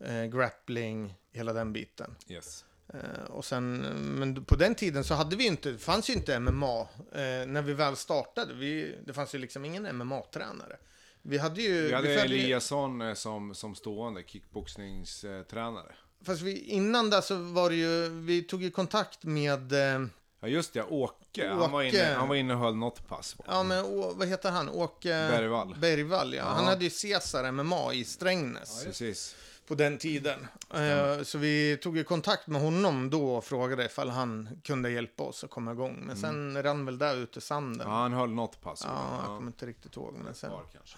eh, 0.00 0.24
grappling, 0.24 1.14
hela 1.32 1.52
den 1.52 1.72
biten. 1.72 2.14
Yes. 2.28 2.64
Eh, 2.88 3.24
och 3.30 3.44
sen, 3.44 3.76
men 4.18 4.44
på 4.44 4.56
den 4.56 4.74
tiden 4.74 5.04
så 5.04 5.14
hade 5.14 5.36
vi 5.36 5.46
inte, 5.46 5.70
det 5.72 5.78
fanns 5.78 6.10
ju 6.10 6.14
inte 6.14 6.40
MMA 6.40 6.80
eh, 7.12 7.46
när 7.46 7.62
vi 7.62 7.72
väl 7.72 7.96
startade. 7.96 8.54
Vi, 8.54 8.98
det 9.06 9.12
fanns 9.12 9.34
ju 9.34 9.38
liksom 9.38 9.64
ingen 9.64 9.96
MMA-tränare. 9.96 10.76
Vi 11.22 11.38
hade 11.38 11.62
ju... 11.62 11.86
Vi 11.86 11.92
hade 11.94 12.18
följde- 12.18 12.36
Eliasson 12.36 13.00
eh, 13.00 13.14
som, 13.14 13.54
som 13.54 13.74
stående 13.74 14.22
kickboxningstränare. 14.26 15.94
Fast 16.24 16.42
vi, 16.42 16.58
innan 16.58 17.10
där 17.10 17.20
så 17.20 17.36
var 17.36 17.70
det 17.70 17.76
ju, 17.76 18.08
vi 18.08 18.42
tog 18.42 18.62
ju 18.62 18.70
kontakt 18.70 19.24
med, 19.24 19.72
eh, 19.72 20.06
Ja 20.44 20.48
just 20.48 20.72
det, 20.72 20.82
Åke. 20.82 21.48
Han, 21.48 21.58
var 21.58 21.68
Åke. 21.86 21.88
inne, 21.88 22.14
han 22.14 22.28
var 22.28 22.34
inne 22.36 22.54
och 22.54 22.60
höll 22.60 22.74
något 22.76 23.08
pass. 23.08 23.36
ja 23.46 23.62
men 23.62 23.84
å, 23.84 24.12
vad 24.16 24.28
heter 24.28 24.50
han? 24.50 24.68
Åke 24.68 25.08
Bergvall. 25.08 25.76
Bergvall, 25.80 26.34
ja. 26.34 26.44
Han 26.44 26.64
Ja. 26.64 26.70
hade 26.70 26.84
ju 26.84 26.90
Cesar 26.90 27.52
MMA 27.52 27.92
i 27.94 28.04
Strängnäs 28.04 28.84
Precis. 28.84 29.36
på 29.66 29.74
den 29.74 29.98
tiden. 29.98 30.46
Eh, 30.74 31.22
så 31.22 31.38
vi 31.38 31.76
tog 31.82 31.96
ju 31.96 32.04
kontakt 32.04 32.46
med 32.46 32.60
honom 32.60 33.10
då 33.10 33.34
och 33.34 33.44
frågade 33.44 33.84
ifall 33.84 34.08
han 34.10 34.48
kunde 34.64 34.90
hjälpa 34.90 35.22
oss 35.22 35.44
att 35.44 35.50
komma 35.50 35.72
igång. 35.72 36.02
Men 36.06 36.16
sen 36.16 36.62
rann 36.62 36.84
väl 36.84 36.98
det 36.98 37.12
ut 37.12 37.36
i 37.36 37.40
sanden. 37.40 37.86
Ja, 37.88 37.94
han 37.94 38.12
höll 38.12 38.30
något 38.30 38.60
pass. 38.60 38.82
Ja, 38.86 39.16
jag 39.18 39.26
kommer 39.26 39.46
inte 39.50 39.66
riktigt 39.66 39.96
ihåg. 39.96 40.14
Men, 40.24 40.34
sen. 40.34 40.50
Kanske. 40.72 40.96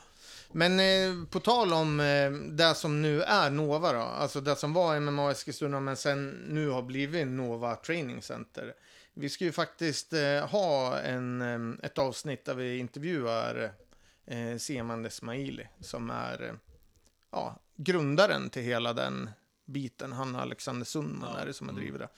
men 0.52 0.80
eh, 0.80 1.26
på 1.30 1.40
tal 1.40 1.72
om 1.72 2.00
eh, 2.00 2.30
det 2.30 2.74
som 2.74 3.02
nu 3.02 3.22
är 3.22 3.50
Nova 3.50 3.92
då, 3.92 3.98
alltså 3.98 4.40
det 4.40 4.56
som 4.56 4.72
var 4.72 5.00
MMA 5.00 5.30
Eskilstuna 5.30 5.80
men 5.80 5.96
sen 5.96 6.28
nu 6.48 6.68
har 6.68 6.82
blivit 6.82 7.26
Nova 7.26 7.76
Training 7.76 8.22
Center. 8.22 8.74
Vi 9.14 9.28
ska 9.28 9.44
ju 9.44 9.52
faktiskt 9.52 10.12
eh, 10.12 10.46
ha 10.48 10.98
en, 11.00 11.80
ett 11.82 11.98
avsnitt 11.98 12.44
där 12.44 12.54
vi 12.54 12.78
intervjuar 12.78 13.72
eh, 14.26 14.56
Seman 14.58 15.04
Esmaili 15.06 15.68
som 15.80 16.10
är 16.10 16.42
eh, 16.42 16.54
ja, 17.32 17.58
grundaren 17.76 18.50
till 18.50 18.62
hela 18.62 18.92
den 18.92 19.30
biten. 19.64 20.12
Han 20.12 20.34
och 20.34 20.40
Alexander 20.40 20.86
Sundman 20.86 21.30
Ja. 21.34 21.40
är 21.40 21.46
det 21.46 21.52
som 21.52 21.68
har 21.68 21.74
drivit 21.74 22.00
det. 22.00 22.08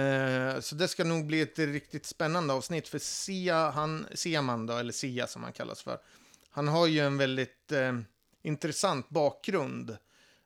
Eh, 0.00 0.60
så 0.60 0.74
det 0.74 0.88
ska 0.88 1.04
nog 1.04 1.26
bli 1.26 1.40
ett 1.40 1.58
riktigt 1.58 2.06
spännande 2.06 2.54
avsnitt 2.54 2.88
för 2.88 2.98
Sia, 2.98 3.70
han, 3.70 4.06
Seman 4.14 4.66
då, 4.66 4.76
eller 4.76 4.92
Sia 4.92 5.26
som 5.26 5.42
han 5.42 5.52
kallas 5.52 5.82
för. 5.82 5.98
Han 6.50 6.68
har 6.68 6.86
ju 6.86 7.00
en 7.00 7.18
väldigt 7.18 7.72
eh, 7.72 7.98
intressant 8.42 9.08
bakgrund 9.08 9.96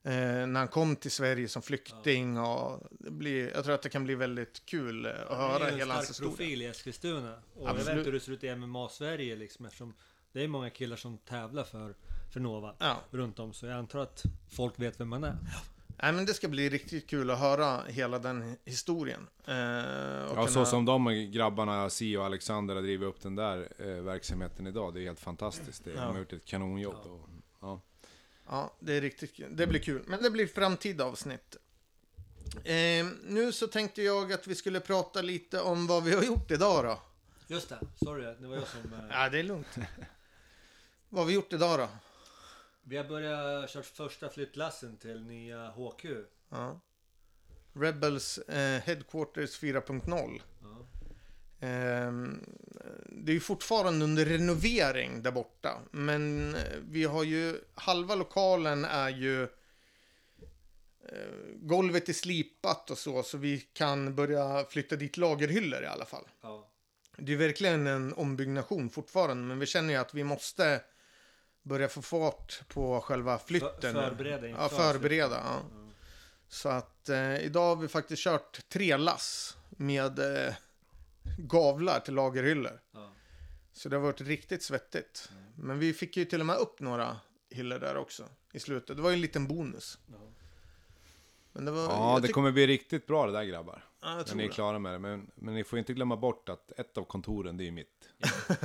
eh, 0.03 0.13
när 0.47 0.59
han 0.59 0.69
kom 0.69 0.97
till 0.97 1.11
Sverige 1.11 1.49
som 1.49 1.63
flykting. 1.63 2.39
Och 2.39 2.87
det 2.91 3.11
blir, 3.11 3.51
jag 3.55 3.65
tror 3.65 3.75
att 3.75 3.83
det 3.83 3.89
kan 3.89 4.05
bli 4.05 4.15
väldigt 4.15 4.67
kul 4.67 5.07
eh, 5.07 5.13
att 5.29 5.39
Han 5.39 5.51
höra 5.51 5.67
är 5.69 5.73
ju 5.73 5.79
hela 5.79 5.95
en 5.95 5.97
hans 5.97 6.05
stark 6.05 6.09
historia. 6.17 6.31
profil 6.37 6.63
i 6.63 6.67
Eskilstuna. 6.67 7.33
Och 7.55 7.63
jag 7.63 7.69
Absolut. 7.71 7.89
vet 7.89 7.97
inte 7.99 8.05
hur 8.05 8.13
det 8.13 8.21
ser 8.21 8.33
ut 8.33 8.45
i 8.45 8.55
MMA-Sverige 8.55 9.37
liksom 9.37 9.65
eftersom 9.67 9.95
det 10.33 10.45
är 10.45 10.49
många 10.49 10.71
killar 10.71 10.97
som 10.97 11.19
tävlar 11.19 11.65
för, 11.65 11.95
för 12.33 12.41
Nova 12.41 12.75
Ja. 12.79 12.97
runt 13.11 13.39
om. 13.39 13.53
Så 13.53 13.67
jag 13.67 13.77
antar 13.79 13.99
att 13.99 14.25
folk 14.51 14.75
vet 14.81 15.01
vem 15.01 15.09
man 15.09 15.25
är. 15.25 15.37
Nej, 16.03 16.13
men 16.13 16.27
det 16.27 16.35
ska 16.35 16.49
bli 16.49 16.69
riktigt 16.71 17.11
kul 17.11 17.31
att 17.31 17.39
höra 17.39 17.81
hela 17.87 18.19
den 18.19 18.57
historien. 18.65 19.21
Eh, 19.47 19.55
och 19.55 19.57
Ja, 19.57 20.35
kunna- 20.35 20.47
så 20.47 20.65
som 20.65 20.85
de 20.85 21.31
grabbarna, 21.33 21.91
Si 21.91 22.17
och 22.17 22.25
Alexander, 22.25 22.75
har 22.75 22.83
drivit 22.83 23.09
upp 23.09 23.21
den 23.21 23.35
där 23.37 23.69
eh, 23.79 23.87
verksamheten 23.87 24.67
idag. 24.67 24.95
Det 24.95 25.01
är 25.01 25.05
helt 25.05 25.21
fantastiskt. 25.21 25.85
Det, 25.85 25.91
Ja. 25.91 26.01
De 26.01 26.13
har 26.13 26.19
gjort 26.19 26.33
ett 26.33 26.45
kanonjobb. 26.45 26.95
Ja. 27.05 27.11
Och, 27.11 27.29
ja. 27.61 27.81
Ja, 28.53 28.75
det 28.81 28.93
är 28.93 29.01
riktigt 29.01 29.35
kul. 29.37 29.57
Det 29.57 29.67
blir 29.67 29.81
kul. 29.81 30.03
Men 30.07 30.23
det 30.23 30.31
blir 30.31 30.47
framtida 30.47 31.05
avsnitt. 31.05 31.57
Eh, 32.65 33.07
nu 33.25 33.53
så 33.53 33.67
tänkte 33.67 34.03
jag 34.03 34.33
att 34.33 34.47
vi 34.47 34.55
skulle 34.55 34.81
prata 34.81 35.23
lite 35.23 35.61
om 35.61 35.87
vad 35.87 36.05
vi 36.05 36.15
har 36.15 36.23
gjort 36.23 36.51
idag 36.51 36.85
då. 36.85 37.03
Just 37.47 37.69
det, 37.69 37.79
sorry 38.05 38.23
det 38.41 38.47
var 38.47 38.57
jag 38.57 38.69
som... 38.69 38.93
eh, 38.95 39.01
Ja, 39.11 39.29
det 39.29 39.39
är 39.39 39.43
lugnt. 39.43 39.77
vad 41.09 41.21
har 41.23 41.27
vi 41.27 41.35
gjort 41.35 41.53
idag 41.53 41.79
då? 41.79 41.89
Vi 42.83 42.97
har 42.97 43.05
börjat 43.05 43.71
köra 43.71 43.83
första 43.83 44.29
flyttlassen 44.29 44.97
till 44.97 45.23
nya 45.23 45.71
HQ. 45.71 46.05
Ja. 46.49 46.81
Rebels 47.73 48.39
eh, 48.39 48.81
Headquarters 48.83 49.61
4.0. 49.61 50.41
Ja. 50.63 50.87
Ehm, 51.61 52.45
det 53.09 53.33
är 53.33 53.35
ju 53.35 53.41
fortfarande 53.41 54.05
under 54.05 54.25
renovering 54.25 55.23
där 55.23 55.31
borta. 55.31 55.79
Men 55.91 56.55
eh, 56.55 56.63
vi 56.83 57.05
har 57.05 57.25
ju, 57.25 57.61
halva 57.75 58.15
lokalen 58.15 58.85
är 58.85 59.09
ju 59.09 59.49
golvet 61.57 62.09
är 62.09 62.13
slipat 62.13 62.91
och 62.91 62.99
så, 62.99 63.23
så 63.23 63.39
vi 63.39 63.61
kan 63.61 64.15
börja 64.15 64.65
flytta 64.65 64.97
dit 64.97 65.17
lagerhyllor 65.17 65.83
i 65.83 65.87
alla 65.87 66.05
fall. 66.05 66.25
Ja. 66.43 66.71
Det 67.17 67.33
är 67.33 67.37
verkligen 67.37 67.87
en 67.87 68.13
ombyggnation 68.13 68.91
fortfarande, 68.91 69.45
men 69.45 69.59
vi 69.59 69.67
känner 69.67 69.95
ju 69.95 70.01
att 70.01 70.15
vi 70.15 70.25
måste 70.25 70.81
börja 71.63 71.89
få 71.89 72.03
fart 72.03 72.61
på 72.69 73.01
själva 73.01 73.39
flytten. 73.39 73.95
För- 73.95 74.09
förbereda 74.09 74.49
inför 74.49 74.63
Ja, 74.63 74.69
förbereda. 74.69 75.37
Ja. 75.45 75.63
Så 76.49 76.69
att 76.69 77.09
eh, 77.09 77.37
idag 77.45 77.67
har 77.69 77.77
vi 77.77 77.89
faktiskt 77.89 78.23
kört 78.23 78.69
tre 78.69 78.97
lass 78.97 79.57
med 79.71 80.19
eh, 80.19 80.55
gavlar 81.39 82.01
till 82.01 82.15
lagerhyllor. 82.15 82.81
Ja. 82.93 83.13
Så 83.73 83.89
det 83.89 83.97
har 83.97 84.03
varit 84.03 84.21
riktigt 84.21 84.63
svettigt. 84.63 85.31
Men 85.57 85.79
vi 85.79 85.93
fick 85.93 86.17
ju 86.17 86.25
till 86.25 86.41
och 86.41 86.47
med 86.47 86.57
upp 86.57 86.81
några 86.81 87.17
hyllor 87.51 87.79
där 87.79 87.97
också 87.97 88.25
i 88.53 88.61
slutet. 88.61 88.97
Det 88.97 89.03
var 89.03 89.11
ju 89.11 89.15
en 89.15 89.21
liten 89.21 89.47
bonus. 89.47 89.99
Ja. 90.07 90.19
Men 91.53 91.65
det 91.65 91.71
var... 91.71 91.83
Ja, 91.83 92.13
jag 92.13 92.23
det 92.23 92.29
kommer 92.29 92.53
bli 92.53 92.67
riktigt 92.67 93.07
bra 93.07 93.27
det 93.27 93.33
där 93.33 93.45
grabbar. 93.45 93.85
Ja, 94.03 94.17
jag 94.17 94.29
När 94.29 94.35
ni 94.35 94.45
är 94.45 94.49
klara 94.49 94.79
med 94.79 94.93
det. 94.93 94.99
Men, 94.99 95.31
men 95.35 95.55
ni 95.55 95.65
får 95.65 95.79
inte 95.79 95.93
glömma 95.93 96.17
bort 96.17 96.49
att 96.49 96.73
ett 96.77 96.99
av 96.99 97.05
kontoren, 97.05 97.57
det 97.57 97.63
är 97.63 97.67
ju 97.67 97.71
mitt. 97.71 98.09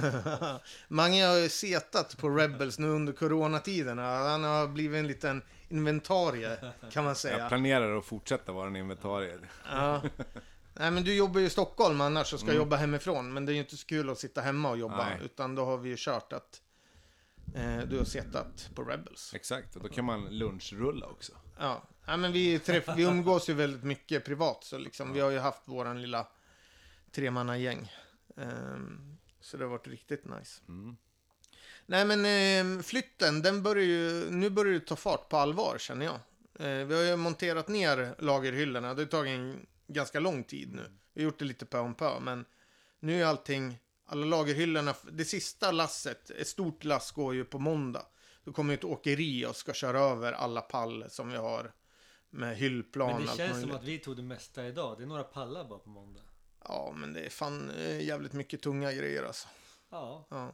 Mange 0.88 1.25
har 1.25 1.36
ju 1.36 1.50
setat 1.50 2.17
på 2.17 2.29
Rebels 2.29 2.79
nu 2.79 2.88
under 2.88 3.13
coronatiderna. 3.13 4.17
Han 4.17 4.43
har 4.43 4.67
blivit 4.67 5.00
en 5.00 5.07
liten 5.07 5.41
inventarie, 5.69 6.57
kan 6.91 7.03
man 7.03 7.10
Jag 7.10 7.17
säga. 7.17 7.48
planerar 7.48 7.98
att 7.98 8.05
fortsätta 8.05 8.51
vara 8.51 8.67
en 8.67 8.75
inventarie. 8.75 9.39
Ja. 9.72 10.01
Nej, 10.79 10.91
men 10.91 11.03
du 11.03 11.13
jobbar 11.15 11.39
ju 11.39 11.46
i 11.46 11.50
Stockholm 11.50 12.01
annars 12.01 12.34
och 12.34 12.39
ska 12.39 12.50
Mm. 12.50 12.58
jobba 12.62 12.75
hemifrån. 12.75 13.34
Men 13.34 13.46
det 13.46 13.51
är 13.51 13.53
ju 13.53 13.60
inte 13.60 13.77
så 13.77 13.86
kul 13.88 14.10
att 14.10 14.20
sitta 14.20 14.41
hemma 14.41 14.70
och 14.70 14.77
jobba. 14.77 15.05
Nej. 15.10 15.20
Utan 15.25 15.55
då 15.55 15.65
har 15.65 15.77
vi 15.77 15.89
ju 15.89 15.96
kört 15.98 16.34
att 16.34 16.62
eh, 17.55 17.77
du 17.77 17.98
har 17.98 18.05
setat 18.05 18.70
på 18.75 18.84
Rebels. 18.84 19.34
Exakt, 19.34 19.75
och 19.75 19.84
då 19.84 19.89
kan 19.89 20.05
man 20.05 20.25
lunchrulla 20.38 21.05
också. 21.05 21.34
Ja, 21.60 21.84
Nej, 22.08 22.17
men 22.17 22.32
vi, 22.32 22.60
träff, 22.60 22.89
vi 22.96 23.03
umgås 23.03 23.50
ju 23.50 23.53
väldigt 23.53 23.84
mycket 23.84 24.25
privat. 24.25 24.63
Så 24.63 24.77
liksom, 24.77 25.13
vi 25.13 25.20
har 25.20 25.29
ju 25.32 25.39
haft 25.39 25.62
våran 25.67 26.01
lilla 26.01 26.27
tremannagäng. 27.12 27.91
Ehm, 28.38 29.17
så 29.39 29.58
det 29.58 29.63
har 29.63 29.70
varit 29.72 29.88
riktigt 29.88 30.25
nice. 30.25 30.62
Mm. 30.67 30.98
Nej 31.86 32.05
men 32.05 32.25
ehm, 32.25 32.84
flytten, 32.84 33.41
den 33.41 33.63
börjar 33.63 33.84
ju, 33.86 34.32
nu 34.32 34.50
börjar 34.50 34.74
det 34.74 34.79
ta 34.79 34.96
fart 34.96 35.29
på 35.29 35.38
allvar 35.38 35.77
känner 35.79 36.05
jag. 36.05 36.15
Eh, 36.60 36.86
vi 36.86 36.96
har 36.96 37.01
ju 37.01 37.15
monterat 37.15 37.67
ner 37.67 38.15
lagerhyllorna, 38.20 38.94
det 38.94 39.01
har 39.01 39.08
tagit 39.08 39.32
en 39.39 39.65
ganska 39.88 40.20
lång 40.20 40.44
tid 40.44 40.74
nu. 40.74 40.92
Vi 41.13 41.22
har 41.22 41.25
gjort 41.25 41.39
det 41.39 41.46
lite 41.46 41.65
pö 41.65 41.80
om 41.80 41.96
pö, 41.96 42.20
men 42.20 42.46
nu 43.00 43.22
är 43.22 43.25
allting, 43.25 43.80
alla 44.06 44.25
lagerhyllorna, 44.25 44.96
det 45.12 45.25
sista 45.25 45.72
lasset, 45.72 46.30
ett 46.30 46.48
stort 46.48 46.84
lass 46.84 47.12
går 47.12 47.36
ju 47.36 47.46
på 47.46 47.60
måndag. 47.60 48.06
Då 48.44 48.51
kommer 48.54 48.74
ett 48.74 48.84
åkeri 48.84 49.46
och 49.46 49.56
ska 49.56 49.74
köra 49.74 50.00
över 50.00 50.34
alla 50.34 50.62
pall 50.62 51.06
som 51.10 51.30
vi 51.32 51.38
har 51.38 51.74
med 52.30 52.58
hyllplan 52.58 53.12
Men 53.12 53.22
det 53.22 53.27
känns 53.27 53.39
möjligt. 53.39 53.62
som 53.70 53.72
att 53.75 53.84
vi 53.84 54.00
tog 54.00 54.15
det 54.15 54.24
mesta 54.24 54.65
idag. 54.68 54.98
Det 54.98 55.04
är 55.04 55.08
några 55.08 55.24
pallar 55.24 55.65
bara 55.70 55.80
på 55.80 55.89
måndag. 55.89 56.22
Ja, 56.63 56.94
men 56.96 57.13
det 57.13 57.20
är 57.22 57.30
fan 57.30 57.72
jävligt 58.01 58.34
mycket 58.34 58.62
tunga 58.62 58.92
grejer 58.94 59.24
alltså. 59.24 59.48
Ja, 59.92 60.27
Ja. 60.30 60.46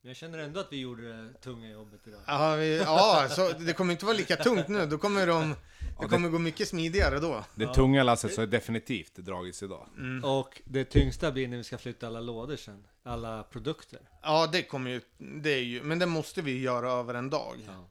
men 0.00 0.08
jag 0.08 0.16
känner 0.16 0.38
ändå 0.38 0.60
att 0.60 0.72
vi 0.72 0.76
gjorde 0.80 1.22
det 1.22 1.32
tunga 1.34 1.70
jobbet 1.70 2.00
idag. 2.06 2.20
Ja, 2.26 2.54
vi, 2.56 2.78
ja 2.78 3.28
så 3.30 3.52
det 3.52 3.72
kommer 3.72 3.92
inte 3.92 4.04
vara 4.04 4.16
lika 4.16 4.36
tungt 4.36 4.68
nu. 4.68 4.86
Då 4.86 4.98
kommer 4.98 5.26
de, 5.26 5.54
det 6.00 6.08
kommer 6.08 6.28
gå 6.28 6.38
mycket 6.38 6.68
smidigare 6.68 7.18
då. 7.20 7.44
Det 7.54 7.64
Ja. 7.64 7.74
tunga 7.74 8.02
lasset 8.02 8.34
så 8.34 8.42
är 8.42 8.46
definitivt 8.46 9.14
dragits 9.16 9.62
idag. 9.62 9.88
Mm. 9.96 10.24
Och 10.24 10.62
det 10.64 10.84
tyngsta 10.84 11.32
blir 11.32 11.48
när 11.48 11.56
vi 11.56 11.64
ska 11.64 11.78
flytta 11.78 12.06
alla 12.06 12.20
lådor 12.20 12.56
sen. 12.56 12.86
Alla 13.02 13.42
produkter. 13.42 13.98
Ja, 14.22 14.46
det 14.52 14.62
kommer 14.62 14.90
ju, 14.90 15.00
det 15.18 15.50
är 15.50 15.62
ju, 15.62 15.82
men 15.82 15.98
det 15.98 16.06
måste 16.06 16.42
vi 16.42 16.60
göra 16.60 16.90
över 16.92 17.14
en 17.14 17.30
dag. 17.30 17.56
Ja. 17.66 17.84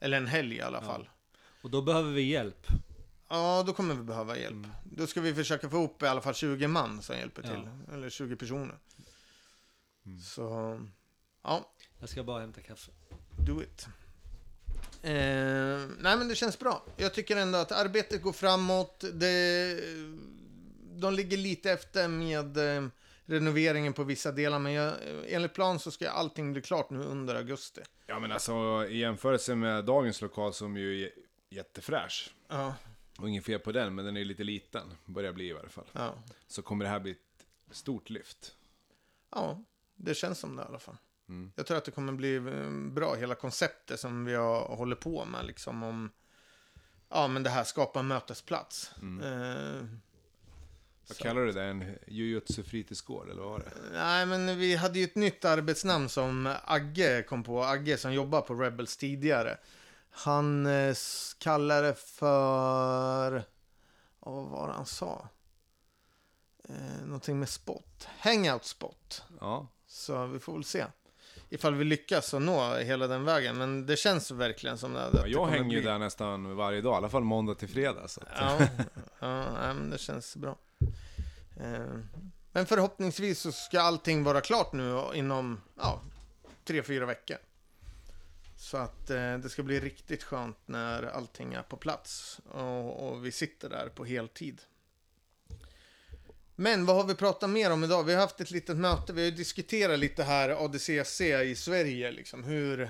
Eller 0.00 0.16
en 0.16 0.26
helg 0.26 0.56
i 0.56 0.60
alla 0.60 0.78
Ja. 0.78 0.84
fall. 0.86 1.08
Och 1.62 1.70
då 1.70 1.82
behöver 1.82 2.12
vi 2.12 2.22
hjälp. 2.22 2.66
Ja, 3.28 3.64
då 3.66 3.72
kommer 3.72 3.94
vi 3.94 4.02
behöva 4.02 4.38
hjälp. 4.38 4.52
Mm. 4.52 4.70
Då 4.84 5.06
ska 5.06 5.20
vi 5.20 5.34
försöka 5.34 5.70
få 5.70 5.76
ihop 5.76 6.02
i 6.02 6.06
alla 6.06 6.20
fall 6.20 6.34
20 6.34 6.68
man 6.68 7.02
som 7.02 7.16
hjälper 7.16 7.42
Ja. 7.42 7.48
till. 7.50 7.94
Eller 7.94 8.10
20 8.10 8.36
personer. 8.36 8.74
Mm. 10.06 10.18
Så, 10.20 10.80
ja, 11.42 11.70
Jag 12.00 12.08
ska 12.08 12.22
bara 12.24 12.40
hämta 12.40 12.60
kaffe. 12.60 12.90
do 13.46 13.62
it. 13.62 13.88
Eh, 15.06 15.88
nej, 15.98 16.16
men 16.16 16.28
det 16.28 16.34
känns 16.34 16.58
bra. 16.58 16.84
Jag 16.96 17.14
tycker 17.14 17.36
ändå 17.36 17.58
att 17.58 17.72
arbetet 17.72 18.22
går 18.22 18.32
framåt. 18.32 19.04
Det, 19.12 19.80
de 21.00 21.14
ligger 21.14 21.36
lite 21.36 21.70
efter 21.72 22.08
med 22.08 22.56
eh, 22.76 22.88
renoveringen 23.24 23.92
på 23.92 24.04
vissa 24.04 24.32
delar, 24.32 24.58
men 24.58 24.72
jag, 24.72 24.94
enligt 25.26 25.54
plan 25.54 25.78
så 25.78 25.90
ska 25.90 26.10
allting 26.10 26.52
bli 26.52 26.62
klart 26.62 26.90
nu 26.90 26.98
under 27.02 27.34
augusti. 27.34 27.80
Ja 28.06 28.18
men 28.18 28.32
alltså 28.32 28.86
i 28.88 28.98
jämförelse 28.98 29.54
med 29.54 29.84
dagens 29.84 30.20
lokal 30.20 30.52
som 30.54 30.76
ju 30.76 31.04
är 31.04 31.10
jättefräsch. 31.50 32.30
Ja, 32.48 32.74
Och 33.18 33.28
inget 33.28 33.44
fel 33.44 33.58
på 33.60 33.72
den, 33.72 33.94
men 33.94 34.04
den 34.04 34.16
är 34.16 34.24
lite 34.24 34.44
liten. 34.44 34.92
Börjar 35.04 35.32
bli 35.32 35.48
i 35.48 35.52
varje 35.52 35.68
fall. 35.68 35.86
ja, 35.92 36.14
Så 36.46 36.62
kommer 36.62 36.84
det 36.84 36.90
här 36.90 37.00
bli 37.00 37.10
ett 37.10 37.76
stort 37.76 38.10
lyft. 38.10 38.54
ja, 39.30 39.62
det 39.94 40.14
känns 40.14 40.38
som 40.38 40.56
det 40.56 40.62
i 40.62 40.66
alla 40.66 40.78
fall. 40.78 40.96
Mm. 41.28 41.52
Jag 41.56 41.66
tror 41.66 41.76
att 41.78 41.84
det 41.84 41.90
kommer 41.90 42.12
bli 42.12 42.36
eh, 42.36 42.70
bra, 42.92 43.14
hela 43.14 43.34
konceptet 43.34 44.00
som 44.00 44.24
vi 44.24 44.34
har, 44.34 44.76
håller 44.76 44.96
på 44.96 45.24
med, 45.24 45.46
liksom 45.46 45.82
om, 45.82 46.10
ja 47.08 47.28
men 47.28 47.42
det 47.42 47.50
här 47.50 47.64
skapa 47.64 48.00
en 48.00 48.06
mötesplats. 48.06 48.90
Mm. 49.02 49.20
Eh, 49.22 49.86
Vad 51.08 51.16
så- 51.16 51.22
kallar 51.22 51.40
du 51.40 51.52
det? 51.52 51.62
En 51.64 51.98
jujutsu 52.06 52.62
fritidsgård 52.62 53.28
eller 53.28 53.42
vad 53.42 53.50
var 53.50 53.58
det? 53.58 53.72
Nej, 53.92 54.26
men 54.26 54.58
vi 54.58 54.76
hade 54.76 54.98
ju 54.98 55.04
ett 55.04 55.14
nytt 55.14 55.44
arbetsnamn 55.44 56.08
som 56.08 56.54
Agge 56.64 57.22
kom 57.22 57.42
på. 57.44 57.64
Agge 57.64 57.96
som 57.98 58.12
jobbar 58.12 58.40
på 58.40 58.54
Rebels 58.54 58.96
tidigare. 58.96 59.58
Han 60.10 60.66
eh, 60.66 60.94
kallade 61.38 61.86
det 61.86 61.94
för... 61.94 63.36
Oh, 64.20 64.34
vad 64.42 64.50
var 64.50 64.68
det 64.68 64.74
han 64.74 64.86
sa? 64.86 65.28
Eh, 66.68 67.04
någonting 67.06 67.38
med 67.38 67.48
spot. 67.48 68.08
Hangout 68.18 68.64
spot. 68.64 69.22
Ja. 69.40 69.66
Så 69.86 70.26
vi 70.26 70.38
får 70.38 70.52
väl 70.52 70.64
se. 70.64 70.84
Ifall 71.48 71.74
vi 71.74 71.84
lyckas 71.84 72.34
att 72.34 72.42
nå 72.42 72.74
hela 72.74 73.06
den 73.06 73.24
vägen. 73.24 73.58
Men 73.58 73.86
det 73.86 73.96
känns 73.96 74.30
verkligen 74.30 74.78
som 74.78 74.92
det. 74.92 75.02
att 75.04 75.14
ja 75.14 75.22
det 75.22 75.28
jag 75.28 75.44
kommer 75.44 75.58
hänger 75.58 75.76
ju 75.76 75.82
där 75.82 75.98
nästan 75.98 76.56
varje 76.56 76.80
dag, 76.80 76.92
i 76.94 76.96
alla 76.96 77.08
fall 77.08 77.24
måndag 77.24 77.54
till 77.54 77.68
fredag. 77.68 78.08
Så 78.08 78.20
att, 78.20 78.28
Ja, 78.38 78.68
ja 79.18 79.74
men 79.74 79.90
det 79.90 79.98
känns 79.98 80.36
bra. 80.36 80.56
Eh, 81.60 81.98
Men 82.52 82.66
förhoppningsvis 82.66 83.40
så 83.40 83.52
ska 83.52 83.80
allting 83.80 84.24
vara 84.24 84.40
klart 84.40 84.72
nu 84.72 85.02
inom 85.14 85.60
ja, 85.76 86.00
tre, 86.64 86.82
fyra 86.82 87.06
veckor. 87.06 87.36
Så 88.56 88.76
att 88.76 89.10
eh, 89.10 89.38
det 89.38 89.48
ska 89.48 89.62
bli 89.62 89.80
riktigt 89.80 90.22
skönt 90.22 90.58
när 90.66 91.02
allting 91.02 91.54
är 91.54 91.62
på 91.62 91.76
plats 91.76 92.40
och, 92.50 93.08
och 93.08 93.24
vi 93.26 93.32
sitter 93.32 93.68
där 93.68 93.88
på 93.88 94.04
heltid. 94.04 94.60
Men 96.58 96.86
vad 96.86 96.96
har 96.96 97.04
vi 97.04 97.14
pratat 97.14 97.50
mer 97.50 97.72
om 97.72 97.84
idag? 97.84 98.04
Vi 98.04 98.14
har 98.14 98.20
haft 98.20 98.40
ett 98.40 98.50
litet 98.50 98.76
möte, 98.76 99.12
vi 99.12 99.20
har 99.20 99.30
ju 99.30 99.36
diskuterat 99.36 99.98
lite 99.98 100.22
här 100.22 100.64
ADCC 100.64 101.20
i 101.20 101.54
Sverige, 101.54 102.12
liksom 102.12 102.44
hur 102.44 102.82
eh, 102.82 102.88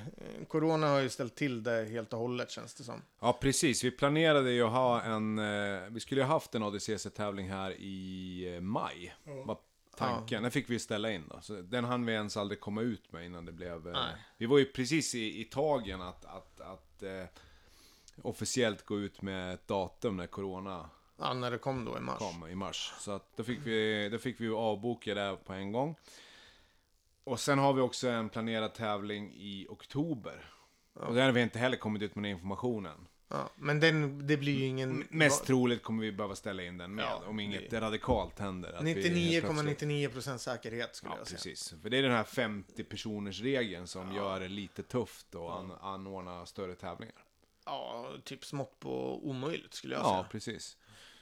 Corona 0.49 0.89
har 0.89 1.01
ju 1.01 1.09
ställt 1.09 1.35
till 1.35 1.63
det 1.63 1.85
helt 1.85 2.13
och 2.13 2.19
hållet 2.19 2.51
känns 2.51 2.75
det 2.75 2.85
som. 2.85 3.03
Ja, 3.21 3.39
precis. 3.41 3.85
Vi 3.85 3.91
planerade 3.91 4.51
ju 4.51 4.63
att 4.63 4.73
ha 4.73 5.03
en... 5.03 5.39
Eh, 5.39 5.81
vi 5.91 6.01
skulle 6.01 6.21
ju 6.21 6.27
ha 6.27 6.33
haft 6.33 6.55
en 6.55 6.63
ADCC-tävling 6.63 7.49
här 7.51 7.71
i 7.71 8.55
eh, 8.55 8.61
maj. 8.61 9.15
Var 9.25 9.59
tanken. 9.97 10.43
Den 10.43 10.51
fick 10.51 10.71
vi 10.71 10.79
ställa 10.79 11.13
in 11.13 11.25
då. 11.29 11.41
Så 11.41 11.55
den 11.55 11.85
hann 11.85 12.07
vi 12.07 12.13
ens 12.13 12.37
aldrig 12.37 12.61
komma 12.61 12.83
ut 12.83 13.13
med 13.13 13.27
innan 13.27 13.45
det 13.45 13.53
blev... 13.53 13.85
Nej. 13.85 14.15
vi 14.39 14.47
var 14.47 14.59
ju 14.59 14.65
precis 14.65 15.15
i, 15.15 15.41
i 15.41 15.45
tagen 15.45 16.03
att, 16.03 16.25
att, 16.25 16.61
att 16.61 17.03
eh, 17.03 17.25
officiellt 18.23 18.85
gå 18.85 19.01
ut 19.01 19.23
med 19.23 19.55
ett 19.55 19.69
datum 19.69 20.17
när 20.17 20.27
Corona 20.27 20.91
Ja, 21.19 21.33
när 21.35 21.51
det 21.51 21.59
kom 21.59 21.85
då 21.85 21.97
i 21.97 22.01
mars. 22.01 22.19
kom 22.19 22.49
i 22.49 22.55
mars. 22.55 22.93
Så 22.99 23.11
att 23.13 23.37
då 23.37 23.45
fick 23.45 23.59
vi, 23.65 24.09
då 24.09 24.19
fick 24.19 24.41
vi 24.41 24.49
avboka 24.49 25.15
det 25.15 25.37
på 25.45 25.53
en 25.53 25.73
gång. 25.73 25.95
Och 27.25 27.41
sen 27.41 27.59
har 27.59 27.73
vi 27.73 27.81
också 27.81 28.09
en 28.09 28.29
planerad 28.29 28.75
tävling 28.75 29.33
i 29.35 29.67
oktober. 29.69 30.51
Och 30.93 31.15
där 31.15 31.25
har 31.25 31.33
vi 31.33 31.43
inte 31.43 31.59
heller 31.59 31.77
kommit 31.77 32.03
ut 32.03 32.15
med 32.15 32.25
den 32.25 32.31
informationen. 32.31 33.09
Ja, 33.29 33.51
men 33.57 33.81
den, 33.81 34.27
det 34.27 34.37
blir 34.37 34.59
ju 34.59 34.65
ingen... 34.67 35.07
Mest 35.11 35.45
troligt 35.47 35.83
kommer 35.83 36.03
vi 36.03 36.13
behöva 36.13 36.35
ställa 36.37 36.63
in 36.63 36.79
den 36.79 36.95
med, 36.95 37.05
Ja, 37.05 37.23
om 37.27 37.41
inget 37.41 37.71
det- 37.71 37.81
radikalt 37.81 38.39
händer. 38.39 38.73
att 38.73 38.85
vi 38.85 38.89
helt 38.93 39.45
plötsligt- 39.47 39.81
99,99% 39.83 40.39
säkerhet 40.39 40.97
skulle 40.97 41.13
Ja, 41.13 41.19
jag 41.19 41.27
säga. 41.27 41.37
precis. 41.37 41.75
För 41.83 41.91
det 41.91 41.99
är 41.99 42.03
den 42.03 42.13
här 42.13 42.25
50 42.25 42.85
personers 42.85 43.41
regeln 43.41 43.87
som 43.87 44.15
gör 44.15 44.41
det 44.41 44.49
lite 44.49 44.83
tufft 44.83 45.35
att 45.35 45.51
an 45.51 45.73
anordna 45.81 46.47
större 46.47 46.75
tävlingar. 46.75 47.25
Ja, 47.65 48.09
typ 48.25 48.45
smått 48.45 48.81
på 48.81 49.27
omöjligt 49.29 49.75
skulle 49.75 49.95
jag 49.95 50.05
Ja, 50.05 50.11
säga. 50.13 50.29
precis. 50.31 50.77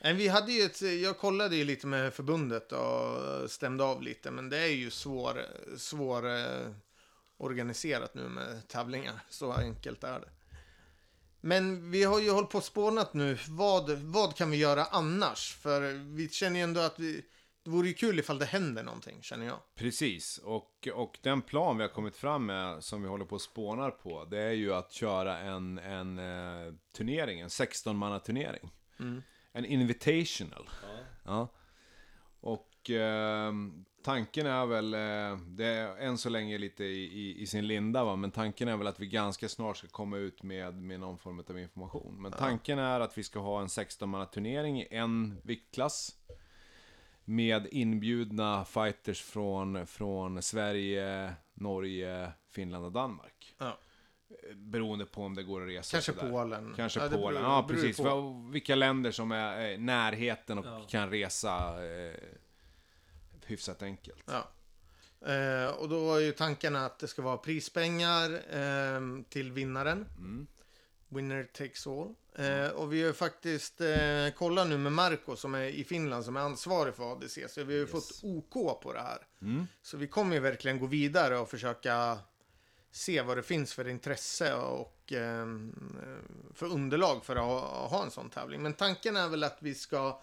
Men 0.05 0.17
vi 0.17 0.29
hade 0.29 0.53
ju 0.53 0.63
ett, 0.63 0.83
jag 0.83 1.19
kollade 1.19 1.57
ju 1.57 1.65
lite 1.65 1.87
med 1.87 2.15
förbundet 2.15 2.73
och 2.73 3.51
stämde 3.51 3.85
av 3.85 4.03
lite, 4.03 4.31
men 4.31 4.49
det 4.49 4.59
är 4.59 4.69
ju 4.69 4.91
svår, 4.91 5.41
svår 5.77 6.37
eh, 6.37 6.71
organiserat 7.37 8.15
nu 8.15 8.29
med 8.29 8.69
tävlingar. 8.69 9.21
Så 9.29 9.53
enkelt 9.53 10.05
är 10.05 10.21
det. 10.21 10.29
Men 11.41 11.91
vi 11.91 12.05
har 12.05 12.21
ju 12.21 12.31
hållit 12.31 12.51
på 12.51 12.59
och 12.59 12.65
spånat 12.65 13.15
nu. 13.15 13.39
Vad, 13.49 13.91
vad 13.91 14.37
kan 14.37 14.51
vi 14.51 14.57
göra 14.57 14.85
annars? 14.85 15.55
För 15.55 15.81
vi 16.15 16.29
känner 16.29 16.57
ju 16.57 16.63
ändå 16.63 16.81
att 16.81 16.99
vi, 16.99 17.25
det 17.63 17.71
vore 17.71 17.89
ju 17.89 17.95
kul 17.95 18.19
ifall 18.19 18.39
det 18.39 18.45
händer 18.45 18.83
någonting, 18.83 19.23
känner 19.23 19.47
jag. 19.47 19.59
Precis, 19.75 20.39
och, 20.39 20.89
och 20.95 21.19
den 21.23 21.43
plan 21.43 21.77
vi 21.77 21.83
har 21.83 21.91
kommit 21.91 22.17
fram 22.17 22.47
med 22.47 22.85
som 22.85 23.03
vi 23.03 23.09
håller 23.09 23.25
på 23.25 23.37
att 23.37 23.43
spånar 23.43 23.91
på, 23.91 24.25
det 24.25 24.43
är 24.43 24.53
ju 24.53 24.75
att 24.75 24.93
köra 24.93 25.39
en, 25.39 25.79
en 25.79 26.19
eh, 26.19 26.75
turnering, 26.97 27.41
en 27.41 27.49
16-manna-turnering. 27.49 28.71
En 29.57 29.65
invitational. 29.65 30.71
Ja. 31.25 31.49
Och 32.41 32.91
eh, 32.91 33.53
tanken 34.03 34.47
är 34.47 34.67
väl, 34.67 34.95
eh, 34.95 35.39
det 35.47 35.67
är 35.67 35.97
än 35.97 36.19
så 36.19 36.29
länge 36.29 36.59
lite 36.59 36.85
i, 36.85 37.05
i, 37.05 37.43
i 37.43 37.47
sin 37.47 37.67
linda 37.67 38.05
va, 38.05 38.17
men 38.17 38.31
tanken 38.31 38.69
är 38.69 38.77
väl 38.77 38.87
att 38.87 39.01
vi 39.01 39.07
ganska 39.07 39.49
snart 39.49 39.77
ska 39.77 39.89
komma 39.89 40.17
ut 40.17 40.43
med, 40.43 40.75
med 40.75 41.01
någon 41.01 41.19
form 41.19 41.45
av 41.49 41.59
information. 41.59 42.23
Men 42.23 42.33
tanken 42.33 42.79
är 42.79 43.01
att 43.01 43.19
vi 43.19 43.23
ska 43.23 43.41
ha 43.41 43.61
en 43.61 43.67
16-manna-turnering 43.67 44.81
i 44.81 44.89
en 44.91 45.41
viktklass. 45.43 46.17
Med 47.25 47.69
inbjudna 47.71 48.65
fighters 48.65 49.23
från, 49.23 49.87
från 49.87 50.43
Sverige, 50.43 51.35
Norge, 51.55 52.33
Finland 52.51 52.85
och 52.85 52.93
Danmark. 52.93 53.55
Ja. 53.59 53.79
Beroende 54.55 55.07
på 55.07 55.23
om 55.23 55.35
det 55.35 55.43
går 55.43 55.63
att 55.63 55.69
resa. 55.69 55.93
Kanske 55.97 56.13
sådär. 56.13 56.31
Polen. 56.31 56.73
Kanske 56.77 57.01
Ja, 57.01 57.09
Polen, 57.09 57.43
beror- 57.43 57.43
ja 57.53 57.67
precis. 57.69 57.97
på. 57.97 58.49
Vilka 58.53 58.75
länder 58.75 59.11
som 59.11 59.33
är 59.33 59.79
närheten 59.79 60.59
och 60.59 60.67
Ja. 60.67 60.87
kan 60.89 61.11
resa 61.11 61.85
eh, 61.87 62.15
hyfsat 63.47 63.83
enkelt. 63.83 64.25
Ja. 64.27 64.49
Eh, 65.33 65.67
och 65.71 65.89
då 65.89 66.05
var 66.07 66.19
ju 66.19 66.33
tanken 66.33 66.77
att 66.77 66.99
det 66.99 67.09
ska 67.09 67.23
vara 67.23 67.37
prispengar 67.37 68.31
eh, 68.33 69.01
till 69.29 69.53
vinnaren. 69.53 70.07
Mm. 70.19 70.47
Winner 71.09 71.45
takes 71.45 71.87
all. 71.87 72.15
Eh, 72.39 72.69
och 72.69 72.93
vi 72.93 73.01
har 73.01 73.07
ju 73.09 73.13
faktiskt 73.13 73.81
eh, 73.81 74.29
kollat 74.37 74.69
nu 74.69 74.79
med 74.79 74.93
Marco 74.93 75.37
som 75.37 75.55
är 75.55 75.63
i 75.65 75.85
Finland 75.85 76.25
som 76.25 76.37
är 76.37 76.41
ansvarig 76.41 76.95
för 76.95 77.13
ADC. 77.13 77.49
Så 77.49 77.61
vi 77.65 77.73
har 77.73 77.73
ju 77.73 77.81
Yes. 77.81 77.91
fått 77.91 78.21
OK 78.23 78.81
på 78.83 78.93
det 78.93 79.01
här. 79.01 79.19
Mm. 79.43 79.67
Så 79.83 79.97
vi 79.97 80.07
kommer 80.07 80.35
ju 80.35 80.41
verkligen 80.41 80.79
gå 80.79 80.87
vidare 80.87 81.39
och 81.39 81.51
försöka 81.51 82.19
se 82.95 83.23
vad 83.23 83.37
det 83.37 83.43
finns 83.43 83.75
för 83.75 83.89
intresse 83.89 84.55
och 84.55 85.13
eh, 85.13 85.47
för 86.55 86.67
underlag 86.67 87.25
för 87.25 87.37
att 87.37 87.43
ha, 87.43 87.87
ha 87.87 88.05
en 88.05 88.11
sån 88.11 88.31
tävling. 88.31 88.63
Men 88.63 88.75
tanken 88.75 89.17
är 89.17 89.29
väl 89.29 89.45
att 89.45 89.59
vi 89.61 89.75
ska 89.75 90.21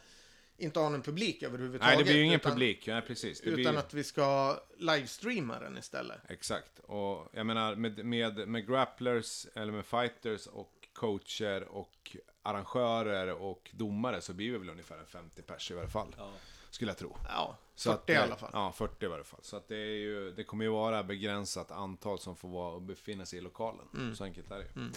inte 0.57 0.79
ha 0.79 0.89
någon 0.89 1.01
publik 1.01 1.43
överhuvudtaget. 1.43 1.95
Nej, 1.95 1.97
det 1.97 2.03
blir 2.03 2.15
ju 2.15 2.23
ingen 2.23 2.39
utan, 2.39 2.51
publik. 2.51 2.87
Nej, 2.87 3.01
precis. 3.01 3.41
Det 3.41 3.49
Utan 3.49 3.73
blir... 3.73 3.77
att 3.77 3.93
vi 3.93 4.03
ska 4.03 4.59
livestreama 4.77 5.59
den 5.59 5.77
istället. 5.77 6.19
Exakt. 6.29 6.79
Och 6.79 7.29
jag 7.33 7.45
menar, 7.45 7.75
med, 7.75 8.05
med, 8.05 8.47
med 8.47 8.67
grapplers, 8.67 9.47
eller 9.55 9.73
med 9.73 9.85
fighters 9.85 10.47
och 10.47 10.87
coacher 10.93 11.63
och 11.63 12.17
arrangörer 12.41 13.31
och 13.31 13.69
domare 13.73 14.21
så 14.21 14.33
blir 14.33 14.51
vi 14.51 14.57
väl 14.57 14.69
ungefär 14.69 14.97
en 14.97 15.05
50 15.05 15.41
pers 15.41 15.71
i 15.71 15.73
varje 15.73 15.89
fall. 15.89 16.15
Ja. 16.17 16.31
Skulle 16.69 16.91
jag 16.91 16.97
tro. 16.97 17.17
Ja, 17.27 17.57
40 17.83 17.89
Så 17.89 17.91
att, 18.03 18.09
i 18.09 18.15
alla 18.15 18.35
fall. 18.35 18.49
Ja, 18.53 18.71
40 18.71 19.05
i 19.05 19.07
varje 19.07 19.23
fall. 19.23 19.39
Så 19.43 19.57
att 19.57 19.67
det, 19.67 19.75
är 19.75 19.95
ju, 19.99 20.31
det 20.31 20.43
kommer 20.43 20.65
ju 20.65 20.71
vara 20.71 21.03
begränsat 21.03 21.71
antal 21.71 22.19
som 22.19 22.35
får 22.35 22.49
vara 22.49 22.73
och 22.75 22.81
befinna 22.81 23.25
sig 23.25 23.39
i 23.39 23.41
lokalen. 23.41 23.87
Mm. 23.93 24.15
Så 24.15 24.23
enkelt 24.23 24.51
är 24.51 24.57
det 24.57 24.63
ju. 24.75 24.91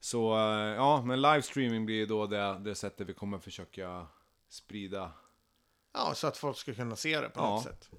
Så 0.00 0.34
eh, 0.36 0.74
ja, 0.74 1.02
men 1.04 1.22
livestreaming 1.22 1.86
blir 1.86 1.96
ju 1.96 2.06
då 2.06 2.26
det, 2.26 2.58
det 2.64 2.74
sättet 2.74 3.08
vi 3.08 3.14
kommer 3.14 3.38
försöka 3.38 4.06
sprida. 4.48 5.12
Ja, 5.94 6.14
så 6.14 6.26
att 6.26 6.36
folk 6.36 6.56
ska 6.56 6.74
kunna 6.74 6.96
se 6.96 7.20
det 7.20 7.28
på 7.28 7.40
Ja. 7.40 7.50
något 7.50 7.62
sätt. 7.64 7.90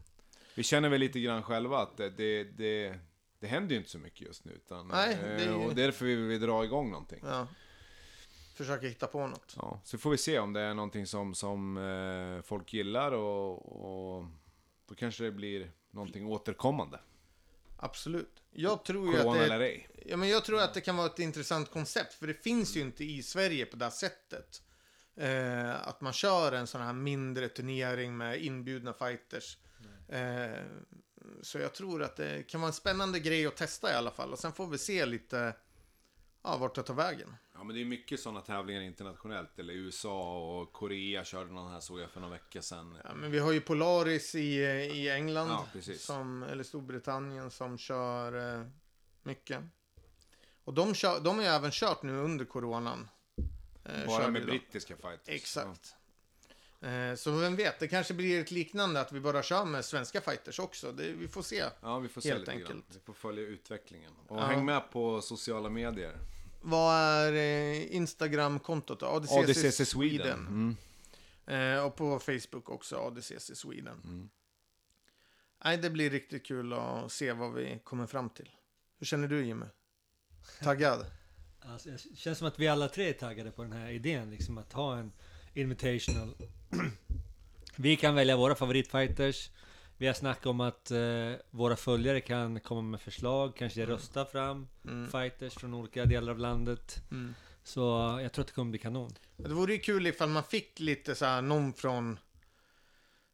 Vi 0.56 0.64
känner 0.64 0.90
väl 0.90 1.00
lite 1.00 1.20
grann 1.20 1.44
själva 1.44 1.80
att 1.80 1.98
det, 1.98 2.10
det, 2.10 2.44
det, 2.44 3.00
det 3.40 3.48
händer 3.48 3.72
ju 3.72 3.78
inte 3.78 3.90
så 3.90 4.00
mycket 4.00 4.22
just 4.22 4.46
nu. 4.46 4.52
Utan, 4.52 4.88
Nej, 4.88 5.14
eh, 5.14 5.20
det 5.22 5.44
är 5.44 5.56
Och 5.68 5.76
därför 5.76 6.06
vill 6.06 6.18
vi 6.20 6.38
dra 6.38 6.64
igång 6.64 6.92
någonting. 6.92 7.24
Ja. 7.24 7.48
Försöka 8.56 8.88
hitta 8.88 9.08
på 9.08 9.28
något. 9.28 9.56
Ja, 9.58 9.82
så 9.84 9.98
får 9.98 10.12
vi 10.12 10.18
se 10.18 10.40
om 10.40 10.54
det 10.54 10.62
är 10.62 10.74
någonting 10.74 11.08
som, 11.08 11.36
som 11.36 11.78
eh, 11.78 12.42
folk 12.42 12.74
gillar 12.74 13.12
och, 13.12 14.16
och 14.16 14.26
då 14.88 14.96
kanske 14.96 15.24
det 15.24 15.32
blir 15.32 15.72
någonting 15.92 16.28
återkommande. 16.28 17.00
Absolut. 17.78 18.44
Jag 18.52 18.86
tror 18.86 19.14
ju 19.14 19.18
att 19.18 19.24
Corona 19.24 19.40
det, 19.40 19.46
eller 19.46 19.60
ej. 19.60 19.90
ja, 20.06 20.18
men 20.18 20.30
jag 20.30 20.46
tror 20.46 20.62
att 20.62 20.74
det 20.74 20.82
kan 20.82 20.98
vara 20.98 21.08
ett 21.08 21.20
intressant 21.20 21.72
koncept. 21.72 22.14
För 22.14 22.28
det 22.28 22.34
finns 22.34 22.76
ju 22.76 22.82
inte 22.82 23.04
i 23.04 23.24
Sverige 23.24 23.66
på 23.66 23.78
det 23.78 23.86
här 23.86 23.92
sättet. 23.92 24.62
Eh, 25.16 25.88
att 25.88 26.02
man 26.02 26.14
kör 26.14 26.52
en 26.52 26.68
sån 26.68 26.82
här 26.82 26.94
mindre 26.94 27.50
turnering 27.50 28.18
med 28.18 28.42
inbjudna 28.42 28.94
fighters. 28.94 29.58
Eh, 30.08 30.64
så 31.42 31.60
jag 31.60 31.74
tror 31.74 32.04
att 32.04 32.16
det 32.16 32.44
kan 32.44 32.62
vara 32.62 32.68
en 32.68 32.74
spännande 32.74 33.20
grej 33.20 33.46
att 33.46 33.56
testa 33.56 33.92
i 33.92 33.96
alla 33.96 34.12
fall. 34.12 34.32
Och 34.32 34.40
sen 34.40 34.54
får 34.54 34.68
vi 34.68 34.78
se 34.78 35.06
lite 35.06 35.56
ja, 36.44 36.58
vart 36.58 36.76
det 36.76 36.84
tar 36.84 36.94
vägen. 36.94 37.36
Ja, 37.58 37.64
men 37.64 37.76
det 37.76 37.82
är 37.82 37.86
mycket 37.86 38.20
sådana 38.20 38.42
tävlingar 38.42 38.82
internationellt. 38.82 39.60
Eller 39.60 39.74
USA 39.74 40.40
och 40.62 40.74
Korea 40.74 41.24
körde 41.26 41.52
någon 41.54 41.72
här 41.72 41.80
såg 41.80 42.00
jag 42.00 42.10
för 42.12 42.20
några 42.20 42.34
veckor 42.34 42.62
sedan. 42.62 42.98
Ja, 43.04 43.14
men 43.16 43.32
vi 43.32 43.40
har 43.40 43.52
ju 43.52 43.62
Polaris 43.62 44.36
i, 44.36 44.56
i 44.94 45.10
England, 45.10 45.50
Ja, 45.50 45.68
som, 45.98 46.44
eller 46.44 46.64
Storbritannien, 46.64 47.52
som 47.52 47.78
kör 47.78 48.58
eh, 48.60 48.66
mycket. 49.24 49.60
Och 50.64 50.74
de, 50.74 50.94
kör, 50.96 51.20
de 51.20 51.36
har 51.36 51.44
ju 51.44 51.50
även 51.50 51.72
kört 51.72 52.04
nu 52.04 52.18
under 52.18 52.46
coronan. 52.46 53.10
Eh, 53.86 54.06
Bara 54.08 54.28
med 54.30 54.46
brittiska 54.46 54.96
fighters. 54.96 55.28
Exakt. 55.36 55.96
Eh, 56.82 57.16
så 57.16 57.32
vem 57.32 57.56
vet, 57.56 57.80
det 57.80 57.88
kanske 57.88 58.14
blir 58.14 58.42
ett 58.42 58.52
liknande 58.52 59.02
att 59.02 59.12
vi 59.12 59.20
bara 59.20 59.44
kör 59.44 59.66
med 59.66 59.86
svenska 59.86 60.22
fighters 60.22 60.60
också. 60.60 60.92
Det, 60.92 61.12
vi 61.12 61.28
får 61.28 61.42
se. 61.42 61.56
Ja, 61.58 61.70
ja 61.82 62.00
vi 62.00 62.08
får 62.08 62.22
se 62.22 62.30
Helt 62.30 62.40
lite 62.40 62.52
grann. 62.52 62.62
enkelt. 62.62 62.86
Vi 62.96 63.00
får 63.00 63.14
följa 63.14 63.44
utvecklingen. 63.44 64.12
Och 64.28 64.38
Ja. 64.38 64.42
häng 64.46 64.66
med 64.66 64.92
på 64.92 65.22
sociala 65.22 65.70
medier. 65.70 66.18
Vad 66.68 66.96
är 66.96 67.34
eh, 67.34 67.96
Instagram-kontot 67.96 69.00
då? 69.00 69.06
ADCC, 69.06 69.32
ADCC 69.32 69.90
Sweden. 69.90 70.40
Mm. 70.40 71.76
Eh, 71.76 71.86
och 71.86 71.96
på 71.96 72.20
Facebook 72.20 72.70
också, 72.70 72.96
ADCC 72.96 73.52
Sweden. 73.56 74.02
Mm. 74.04 74.30
Nej, 75.64 75.78
det 75.78 75.90
blir 75.90 76.10
riktigt 76.10 76.46
kul 76.46 76.74
att 76.74 77.12
se 77.12 77.32
vad 77.34 77.54
vi 77.54 77.80
kommer 77.84 78.08
fram 78.08 78.30
till. 78.30 78.50
Hur 79.00 79.06
känner 79.06 79.28
du 79.28 79.46
Jimmy? 79.46 79.66
Taggad? 80.64 81.06
Alltså, 81.68 81.90
det 81.90 82.18
känns 82.18 82.38
som 82.38 82.48
att 82.48 82.60
vi 82.60 82.68
alla 82.68 82.88
tre 82.88 83.10
är 83.10 83.14
taggade 83.14 83.52
på 83.52 83.64
den 83.64 83.72
här 83.72 83.90
idén, 83.90 84.32
liksom 84.32 84.58
att 84.58 84.74
ha 84.74 84.98
en 84.98 85.12
invitational. 85.54 86.36
vi 87.76 87.96
kan 87.96 88.16
välja 88.16 88.38
våra 88.38 88.56
favoritfighters. 88.56 89.50
Vi 89.98 90.08
har 90.08 90.14
snackat 90.14 90.46
om 90.46 90.62
att 90.62 90.92
eh, 90.92 91.32
våra 91.50 91.76
följare 91.76 92.22
kan 92.22 92.60
komma 92.60 92.82
med 92.82 93.02
förslag, 93.02 93.56
kanske 93.56 93.86
rösta 93.86 94.26
fram 94.26 94.68
Mm. 94.88 95.08
fighters 95.12 95.54
från 95.54 95.74
olika 95.74 96.06
delar 96.06 96.32
av 96.32 96.40
landet. 96.40 96.96
Mm. 97.12 97.34
Så 97.64 97.80
jag 98.22 98.32
tror 98.34 98.44
att 98.44 98.48
det 98.48 98.54
kommer 98.54 98.70
bli 98.72 98.80
kanon. 98.80 99.14
Det 99.38 99.50
vore 99.54 99.74
ju 99.74 99.80
kul 99.80 100.08
ifall 100.08 100.30
man 100.30 100.44
fick 100.44 100.80
lite 100.80 101.16
så 101.16 101.26
här 101.26 101.42
någon 101.42 101.74
från 101.74 102.20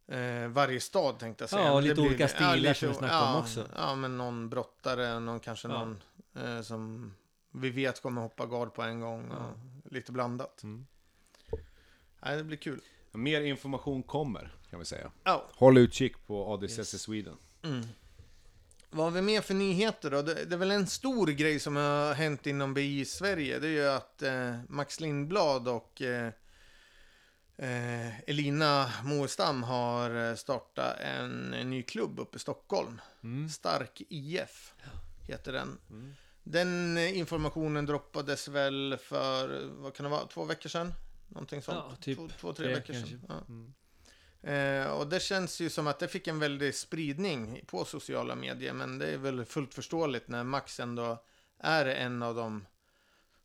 eh, 0.08 0.48
varje 0.48 0.80
stad 0.80 1.20
tänkte 1.20 1.44
jag 1.44 1.50
säga. 1.50 1.66
Ja, 1.66 1.72
och 1.74 1.82
lite 1.82 1.96
blir- 1.96 2.06
olika 2.06 2.28
stilar 2.28 2.74
som 2.74 2.88
vi 2.90 2.96
snackade 2.96 3.20
ja, 3.20 3.34
om 3.36 3.42
också. 3.42 3.68
Ja, 3.76 3.96
men 3.96 4.18
någon 4.18 4.50
brottare, 4.50 5.20
någon 5.20 5.40
kanske 5.40 5.68
Ja. 5.68 5.74
någon 5.86 6.02
eh, 6.46 6.62
som 6.62 7.14
vi 7.52 7.70
vet 7.70 8.02
kommer 8.02 8.22
hoppa 8.22 8.46
gard 8.46 8.74
på 8.74 8.82
en 8.82 9.00
gång. 9.00 9.32
Och 9.32 9.58
lite 9.92 10.12
blandat. 10.12 10.64
Mm. 10.64 10.86
Nej, 12.26 12.38
det 12.38 12.44
blir 12.44 12.58
kul. 12.58 12.82
Mer 13.12 13.42
information 13.42 14.04
kommer, 14.04 14.56
kan 14.72 14.80
vi 14.80 14.86
säga. 14.86 15.12
Ja. 15.24 15.50
Håll 15.56 15.78
utkik 15.78 16.28
på 16.28 16.54
ADCC 16.54 16.78
Yes. 16.78 17.02
Sweden. 17.02 17.38
Mm. 17.64 17.86
Vad 18.90 19.06
har 19.06 19.12
vi 19.12 19.22
mer 19.22 19.42
för 19.42 19.54
nyheter 19.54 20.12
då? 20.12 20.22
Det, 20.22 20.46
det 20.46 20.56
är 20.56 20.60
väl 20.60 20.72
en 20.72 20.88
stor 20.88 21.28
grej 21.28 21.60
som 21.60 21.76
har 21.76 22.14
hänt 22.14 22.48
inom 22.48 22.74
BI 22.74 23.06
Sverige. 23.06 23.60
Det 23.60 23.68
är 23.68 23.72
ju 23.72 23.88
att 23.88 24.22
eh, 24.22 24.60
Max 24.70 25.00
Lindblad 25.00 25.68
och 25.68 26.02
eh, 26.02 26.34
eh, 27.58 28.20
Elina 28.30 28.92
Moestam 29.04 29.64
har 29.64 30.30
eh, 30.30 30.36
startat 30.36 31.00
en, 31.00 31.54
en 31.54 31.70
ny 31.70 31.84
klubb 31.84 32.20
uppe 32.20 32.36
i 32.36 32.40
Stockholm. 32.40 33.02
Mm. 33.24 33.50
Stark 33.50 34.02
IF 34.10 34.74
heter 35.28 35.54
den. 35.54 35.78
Mm. 35.90 36.14
Den 36.44 36.98
eh, 36.98 37.18
informationen 37.18 37.86
droppades 37.86 38.48
väl 38.48 38.98
för, 39.02 39.66
vad 39.68 39.96
kan 39.96 40.04
det 40.04 40.10
vara, 40.10 40.28
två 40.28 40.46
veckor 40.46 40.70
sedan? 40.70 40.94
Någonting 41.28 41.62
sånt. 41.62 41.86
Ja, 41.90 41.96
typ 42.02 42.18
två, 42.18 42.28
två, 42.40 42.54
tre 42.54 42.68
veckor 42.68 42.94
sedan. 42.94 43.22
Ja. 43.30 43.36
Mm. 43.48 43.74
Eh, 44.44 44.88
och 44.92 45.08
det 45.08 45.20
känns 45.22 45.60
ju 45.60 45.70
som 45.70 45.88
att 45.88 46.00
det 46.00 46.08
fick 46.08 46.28
en 46.28 46.40
väldig 46.40 46.76
spridning 46.76 47.64
på 47.68 47.86
sociala 47.86 48.36
medier. 48.36 48.74
Men 48.74 48.98
det 49.00 49.08
är 49.08 49.18
väl 49.18 49.46
fullt 49.46 49.74
förståeligt 49.74 50.28
när 50.28 50.44
Max 50.44 50.80
ändå 50.80 51.24
är 51.60 51.86
en 51.86 52.24
av 52.24 52.36
de 52.36 52.66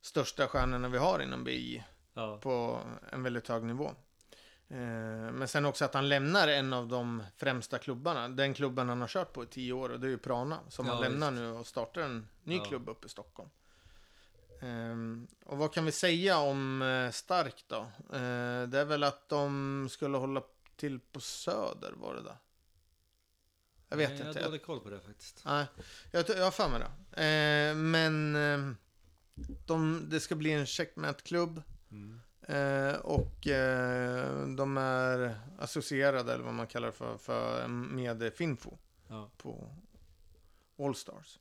största 0.00 0.46
stjärnorna 0.48 0.88
vi 0.88 0.98
har 0.98 1.20
inom 1.22 1.44
BI 1.44 1.84
Ja. 2.14 2.38
på 2.42 2.80
en 3.12 3.22
väldigt 3.22 3.48
hög 3.48 3.62
nivå. 3.62 3.86
Eh, 4.68 4.76
men 5.32 5.48
sen 5.48 5.64
också 5.64 5.84
att 5.84 5.94
han 5.94 6.08
lämnar 6.08 6.48
en 6.48 6.72
av 6.72 6.88
de 6.88 7.22
främsta 7.36 7.78
klubbarna. 7.78 8.28
Den 8.28 8.54
klubben 8.54 8.88
han 8.88 9.00
har 9.00 9.08
kört 9.08 9.32
på 9.32 9.42
i 9.44 9.46
tio 9.46 9.72
år 9.72 9.88
och 9.88 10.00
det 10.00 10.06
är 10.06 10.10
ju 10.10 10.18
Prana. 10.18 10.58
Som 10.68 10.86
Ja, 10.86 10.92
han 10.92 11.02
lämnar 11.02 11.30
visst. 11.30 11.40
nu 11.40 11.50
och 11.50 11.66
startar 11.66 12.00
en 12.00 12.28
ny 12.44 12.56
Ja. 12.56 12.64
klubb 12.64 12.88
uppe 12.88 13.06
i 13.06 13.10
Stockholm. 13.10 13.50
Ehm, 14.62 15.26
och 15.44 15.58
vad 15.58 15.72
kan 15.74 15.84
vi 15.84 15.92
säga 15.92 16.38
om 16.38 16.82
eh, 16.82 17.10
Stark 17.10 17.64
då? 17.68 17.76
Eh, 18.12 18.62
det 18.68 18.78
är 18.80 18.84
väl 18.84 19.02
att 19.04 19.28
de 19.28 19.88
skulle 19.90 20.16
hålla 20.18 20.42
till 20.76 21.00
på 21.00 21.20
Söder, 21.20 21.92
var 21.92 22.14
det 22.14 22.22
där? 22.22 22.36
Jag 23.88 23.96
vet 23.96 24.10
Nej, 24.10 24.18
inte. 24.18 24.38
Jag 24.38 24.44
har 24.44 24.50
dålig 24.50 24.62
koll 24.64 24.80
på 24.80 24.90
det 24.90 25.00
faktiskt. 25.00 25.42
nej, 25.44 25.66
jag, 26.12 26.28
jag 26.28 26.44
har 26.44 26.50
för 26.50 26.68
mig 26.68 26.80
det. 26.80 27.22
Eh, 27.22 27.76
men 27.76 28.36
eh, 28.36 28.76
de, 29.66 30.08
det 30.10 30.20
ska 30.20 30.34
bli 30.34 30.52
en 30.52 30.66
checkmate-klubb. 30.66 31.62
Mm. 31.90 32.20
Eh, 32.42 32.94
och 32.96 33.46
eh, 33.46 34.46
de 34.46 34.76
är 34.76 35.40
associerade, 35.58 36.32
eller 36.34 36.44
vad 36.44 36.54
man 36.54 36.66
kallar 36.66 36.86
det 36.86 36.92
för, 36.92 37.18
för 37.18 37.68
med 37.68 38.32
Finfo 38.34 38.78
Ja. 39.08 39.30
på 39.36 39.76
Allstars. 40.78 41.38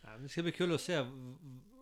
Ja, 0.00 0.08
det 0.18 0.28
ska 0.28 0.42
bli 0.42 0.52
kul 0.52 0.74
att 0.74 0.80
se 0.80 1.06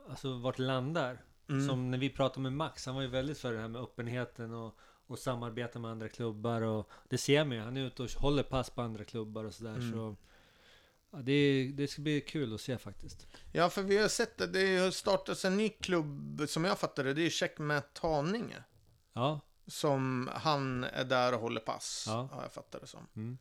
alltså, 0.09 0.39
vart 0.39 0.57
det 0.57 0.63
landar. 0.63 1.25
Mm. 1.49 1.69
Som 1.69 1.91
när 1.91 1.99
vi 1.99 2.11
pratade 2.11 2.41
med 2.41 2.53
Max, 2.53 2.87
han 2.87 2.95
var 2.95 3.03
ju 3.03 3.09
väldigt 3.09 3.39
för 3.39 3.53
det 3.53 3.61
här 3.61 3.69
med 3.69 3.83
öppenheten 3.83 4.55
och, 4.55 4.79
och 5.07 5.19
samarbeta 5.19 5.79
med 5.79 5.91
andra 5.91 6.09
klubbar. 6.09 6.63
Och 6.63 6.91
det 7.09 7.19
ser 7.19 7.45
man 7.45 7.57
ju, 7.57 7.63
han 7.63 7.77
är 7.77 7.81
ute 7.87 8.03
och 8.03 8.11
håller 8.11 8.43
pass 8.43 8.71
på 8.71 8.83
andra 8.83 9.05
klubbar 9.05 9.45
och 9.45 9.55
sådär. 9.55 9.75
Mm. 9.75 9.93
Så, 9.93 10.17
ja, 11.11 11.19
det, 11.19 11.71
det 11.75 11.89
ska 11.89 12.03
bli 12.03 12.21
kul 12.21 12.55
att 12.55 12.61
se 12.61 12.79
faktiskt. 12.79 13.27
Ja, 13.53 13.71
för 13.71 13.83
vi 13.83 13.99
har 13.99 14.09
sett 14.09 14.39
det. 14.39 14.47
Det 14.47 14.77
har 14.79 14.91
startats 14.91 15.45
en 15.45 15.57
ny 15.57 15.69
klubb, 15.69 16.45
som 16.49 16.65
jag 16.65 16.79
fattar 16.79 17.05
det. 17.05 17.15
Det 17.15 17.23
är 17.27 17.31
Checkmat 17.31 17.99
Haninge. 17.99 18.65
Ja, 19.13 19.41
Som 19.67 20.31
han 20.35 20.85
är 20.85 21.05
där 21.05 21.35
och 21.35 21.41
håller 21.41 21.61
pass, 21.61 22.05
Ja. 22.09 22.29
har 22.33 22.43
jag 22.43 22.53
fattat 22.53 22.81
det 22.81 22.87
som. 22.87 23.07
mm. 23.17 23.39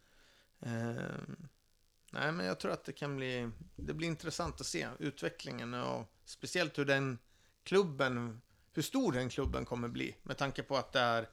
Ehm, 0.59 1.47
nej, 2.11 2.31
men 2.31 2.45
jag 2.45 2.59
tror 2.59 2.71
att 2.71 2.83
det 2.85 2.91
kan 2.93 3.15
bli, 3.15 3.49
det 3.75 3.93
blir 3.93 4.07
intressant 4.07 4.61
att 4.61 4.67
se 4.67 4.87
utvecklingen 4.99 5.73
och 5.73 6.05
speciellt 6.25 6.77
hur 6.77 6.85
den 6.85 7.17
klubben, 7.63 8.41
hur 8.73 8.81
stor 8.81 9.11
den 9.11 9.29
klubben 9.29 9.65
kommer 9.65 9.87
bli. 9.87 10.15
Med 10.23 10.37
tanke 10.37 10.63
på 10.63 10.77
att 10.77 10.91
det 10.91 10.99
är 10.99 11.29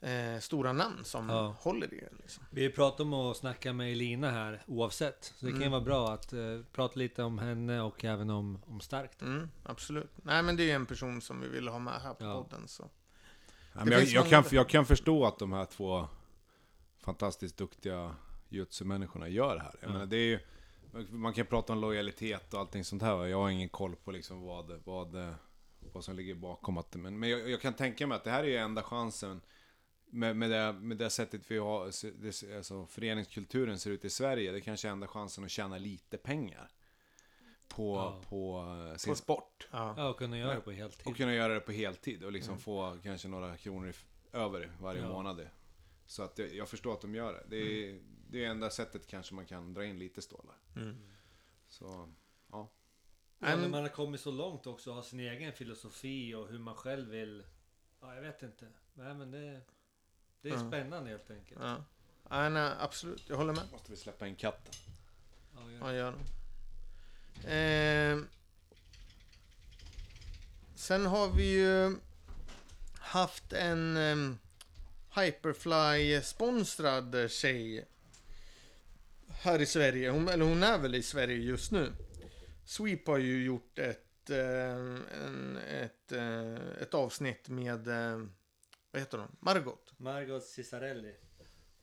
eh, 0.00 0.38
stora 0.40 0.72
namn 0.72 1.04
som 1.04 1.28
Ja. 1.28 1.56
håller 1.60 1.94
i 1.94 2.00
det. 2.00 2.16
Liksom. 2.22 2.44
Vi 2.50 2.70
pratade 2.70 3.02
om 3.02 3.14
att 3.14 3.36
snacka 3.36 3.72
med 3.72 3.92
Elina 3.92 4.30
här 4.30 4.62
oavsett. 4.66 5.24
Så 5.36 5.46
det 5.46 5.52
kan 5.52 5.60
ju 5.60 5.66
Mm. 5.66 5.72
vara 5.72 5.82
bra 5.84 6.12
att 6.12 6.32
eh, 6.32 6.60
prata 6.72 6.98
lite 6.98 7.22
om 7.22 7.38
henne 7.38 7.80
och 7.80 8.04
även 8.04 8.30
om, 8.30 8.62
om 8.66 8.80
Starkt. 8.80 9.22
Mm, 9.22 9.48
absolut. 9.62 10.10
Nej, 10.22 10.42
men 10.42 10.56
det 10.56 10.70
är 10.70 10.74
en 10.74 10.86
person 10.86 11.20
som 11.20 11.40
vi 11.40 11.48
vill 11.48 11.68
ha 11.68 11.78
med 11.78 11.94
här 12.02 12.14
på 12.14 12.24
Ja. 12.24 12.42
podden. 12.42 12.68
Så. 12.68 12.90
Ja, 13.72 13.84
men 13.84 13.92
jag, 13.92 14.02
jag, 14.04 14.28
kan, 14.28 14.44
jag 14.50 14.68
kan 14.68 14.86
förstå 14.86 15.26
att 15.26 15.38
de 15.38 15.52
här 15.52 15.64
två 15.64 16.08
fantastiskt 17.00 17.56
duktiga 17.56 18.14
jutsu-människorna 18.48 19.28
gör 19.28 19.54
det 19.56 19.62
här. 19.62 19.74
Jag 19.80 19.88
Ja. 19.88 19.92
menar, 19.92 20.06
det 20.06 20.16
är 20.16 20.26
ju, 20.26 20.38
man 21.10 21.32
kan 21.32 21.46
prata 21.46 21.72
om 21.72 21.78
lojalitet 21.80 22.54
och 22.54 22.60
allting 22.60 22.84
sånt 22.84 23.02
här. 23.02 23.24
Jag 23.26 23.38
har 23.38 23.50
ingen 23.50 23.68
koll 23.68 23.96
på 23.96 24.10
liksom 24.10 24.42
vad, 24.42 24.80
vad, 24.84 25.34
vad 25.92 26.04
som 26.04 26.16
ligger 26.16 26.34
bakom. 26.34 26.78
Att, 26.78 26.94
men 26.96 27.18
men 27.18 27.28
jag, 27.30 27.50
jag 27.50 27.60
kan 27.60 27.74
tänka 27.74 28.06
mig 28.06 28.16
att 28.16 28.24
det 28.24 28.30
här 28.30 28.42
är 28.44 28.48
ju 28.48 28.56
enda 28.56 28.82
chansen 28.82 29.40
med, 30.10 30.36
med, 30.36 30.50
det, 30.50 30.72
med 30.72 30.96
det 30.96 31.10
sättet 31.10 31.50
vi 31.50 31.58
har, 31.58 31.90
det, 32.22 32.56
alltså 32.56 32.86
föreningskulturen 32.86 33.78
ser 33.78 33.90
ut 33.90 34.04
i 34.04 34.10
Sverige. 34.10 34.52
Det 34.52 34.60
kanske 34.60 34.88
är 34.88 34.92
enda 34.92 35.06
chansen 35.08 35.44
att 35.44 35.50
tjäna 35.50 35.78
lite 35.78 36.16
pengar 36.18 36.70
på, 37.68 37.94
Ja. 37.96 38.22
på 38.28 38.58
eh, 38.90 38.96
sin 38.96 39.12
På- 39.12 39.16
sport. 39.16 39.68
Ja. 39.72 39.94
Ja, 39.96 40.08
och 40.08 40.18
kunna 40.18 40.38
göra 40.38 40.54
det 40.54 40.60
på 40.60 40.70
heltid. 40.72 41.06
Och 41.06 41.16
kunna 41.16 41.34
göra 41.34 41.54
det 41.54 41.60
på 41.60 41.72
heltid 41.72 42.24
och 42.24 42.32
liksom 42.32 42.52
Mm. 42.52 42.60
få 42.60 42.98
kanske 43.02 43.28
några 43.28 43.56
kronor 43.56 43.92
över 44.32 44.72
varje 44.80 45.00
Ja. 45.02 45.08
månad. 45.08 45.48
Så 46.06 46.22
att 46.22 46.38
jag, 46.38 46.54
jag 46.54 46.68
förstår 46.68 46.92
att 46.92 47.00
de 47.00 47.14
gör 47.14 47.32
det. 47.32 47.44
Det 47.48 47.56
är, 47.56 47.90
Mm. 47.90 48.02
det 48.30 48.44
är 48.44 48.48
enda 48.50 48.70
sättet 48.70 49.06
kanske 49.06 49.34
man 49.34 49.46
kan 49.46 49.74
dra 49.74 49.84
in 49.84 49.98
lite 49.98 50.22
stålar. 50.22 50.56
Mm. 50.76 50.96
Så, 51.68 51.84
ja. 52.50 52.68
Ja, 53.38 53.46
när 53.46 53.56
Men- 53.56 53.70
man 53.70 53.82
har 53.82 53.88
kommit 53.88 54.20
så 54.20 54.30
långt 54.30 54.66
också 54.66 54.90
och 54.90 54.96
har 54.96 55.02
sin 55.02 55.20
egen 55.20 55.52
filosofi 55.52 56.34
och 56.34 56.48
hur 56.48 56.58
man 56.58 56.74
själv 56.74 57.08
vill... 57.10 57.44
Ja, 58.00 58.14
jag 58.14 58.22
vet 58.22 58.42
inte. 58.42 58.66
Nej, 58.94 59.14
men 59.14 59.30
det... 59.30 59.60
Det 60.42 60.48
är 60.48 60.52
Ja. 60.52 60.58
spännande 60.68 61.10
helt 61.10 61.30
enkelt. 61.30 61.60
Ja. 61.62 61.84
Nej, 62.30 62.50
nej, 62.50 62.72
absolut. 62.80 63.22
Jag 63.28 63.36
håller 63.36 63.52
med. 63.54 63.64
Måste 63.72 63.90
vi 63.90 63.96
släppa 63.96 64.26
in 64.26 64.36
katten? 64.36 64.74
Ja, 65.54 65.60
Ja, 65.70 65.78
ja. 65.86 65.92
gör 65.92 66.12
det. 66.12 66.18
Ehm. 67.48 68.28
sen 70.74 71.06
har 71.06 71.28
vi 71.28 71.44
ju 71.52 71.96
haft 72.98 73.52
en 73.52 73.96
um, 73.96 74.38
Hyperfly-sponsrad 75.14 77.28
tjej 77.30 77.88
här 79.28 79.60
i 79.62 79.66
Sverige. 79.66 80.10
Hon, 80.10 80.28
eller 80.28 80.44
hon 80.44 80.62
är 80.62 80.78
väl 80.78 80.94
i 80.94 81.02
Sverige 81.02 81.36
just 81.36 81.70
nu. 81.72 81.92
Sweep 82.64 83.06
har 83.06 83.18
ju 83.18 83.44
gjort 83.44 83.78
ett, 83.78 84.30
eh, 84.30 84.70
en, 85.24 85.58
ett, 85.70 86.12
eh, 86.12 86.54
ett 86.82 86.94
avsnitt 86.94 87.48
med, 87.48 87.88
eh, 87.88 88.18
vad 88.90 89.02
heter 89.02 89.18
hon? 89.18 89.36
Margot. 89.40 89.85
Margot 89.96 90.44
Cisarelli. 90.44 91.14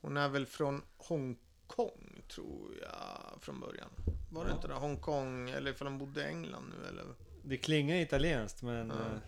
Hon 0.02 0.18
är 0.18 0.30
väl 0.30 0.46
från 0.46 0.82
Hongkong, 0.98 2.22
tror 2.28 2.78
jag, 2.82 3.42
från 3.42 3.60
början. 3.60 3.90
Var 4.32 4.44
det 4.46 4.50
Ja. 4.50 4.56
inte 4.56 4.68
det? 4.68 4.74
Hongkong, 4.74 5.50
eller 5.50 5.72
ifall 5.72 5.88
hon 5.88 5.98
bodde 5.98 6.22
i 6.22 6.26
England 6.26 6.74
nu, 6.80 6.88
eller? 6.88 7.06
Det 7.44 7.58
klingar 7.58 7.96
italienskt 7.96 8.62
men... 8.62 8.90
Ja. 8.90 8.96
eh, 8.96 9.20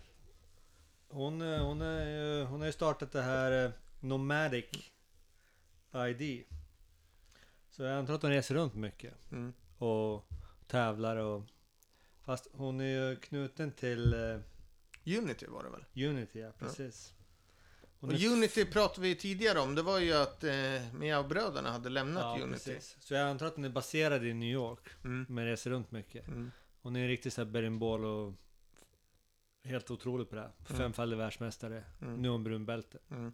hon, 1.08 1.42
eh, 1.42 1.62
hon, 1.66 1.82
är, 1.82 2.44
hon 2.44 2.60
har 2.60 2.66
ju 2.66 2.72
startat 2.72 3.12
det 3.12 3.22
här 3.22 3.64
eh, 3.64 3.70
Nomadic 4.00 4.92
ID. 6.08 6.44
Så 7.70 7.82
jag 7.82 7.98
antar 7.98 8.14
att 8.14 8.22
hon 8.22 8.30
reser 8.30 8.54
runt 8.54 8.74
mycket. 8.74 9.32
Mm. 9.32 9.52
Och 9.78 10.24
tävlar 10.66 11.16
och... 11.16 11.42
Fast 12.22 12.48
hon 12.52 12.80
är 12.80 12.84
ju 13.10 13.16
knuten 13.16 13.72
till 13.72 14.14
eh, 14.14 14.38
Unity 15.18 15.46
var 15.46 15.64
det 15.64 15.70
väl? 15.70 16.08
Unity, 16.08 16.40
ja 16.40 16.50
precis. 16.58 17.14
Och 18.00 18.12
är- 18.12 18.28
Unity 18.32 18.64
pratade 18.64 19.00
vi 19.00 19.14
tidigare 19.14 19.60
om. 19.60 19.74
Det 19.74 19.82
var 19.82 19.98
ju 19.98 20.12
att 20.12 20.44
eh, 20.44 20.54
Mia 20.94 21.18
och 21.18 21.28
bröderna 21.28 21.70
hade 21.72 21.88
lämnat 21.88 22.22
ja, 22.38 22.44
Unity. 22.44 22.64
precis. 22.70 22.96
Så 23.00 23.14
jag 23.14 23.28
antar 23.28 23.46
att 23.46 23.54
hon 23.56 23.64
är 23.64 23.68
baserad 23.68 24.24
i 24.24 24.34
New 24.34 24.48
York. 24.52 24.88
Mm. 25.04 25.26
Men 25.28 25.44
reser 25.44 25.70
runt 25.70 25.90
mycket. 25.90 26.28
Mm. 26.28 26.50
Hon 26.82 26.96
är 26.96 27.00
en 27.00 27.08
riktig 27.08 27.46
berimbol 27.46 28.04
och 28.04 28.32
helt 29.64 29.90
otrolig 29.90 30.28
på 30.28 30.34
det. 30.34 30.40
här. 30.40 30.52
Mm. 30.68 30.78
Femfaldig 30.78 31.16
världsmästare. 31.16 31.84
Mm. 32.02 32.22
Nu 32.22 32.28
hon 32.28 32.44
brunbälte. 32.44 32.98
Mm. 33.10 33.32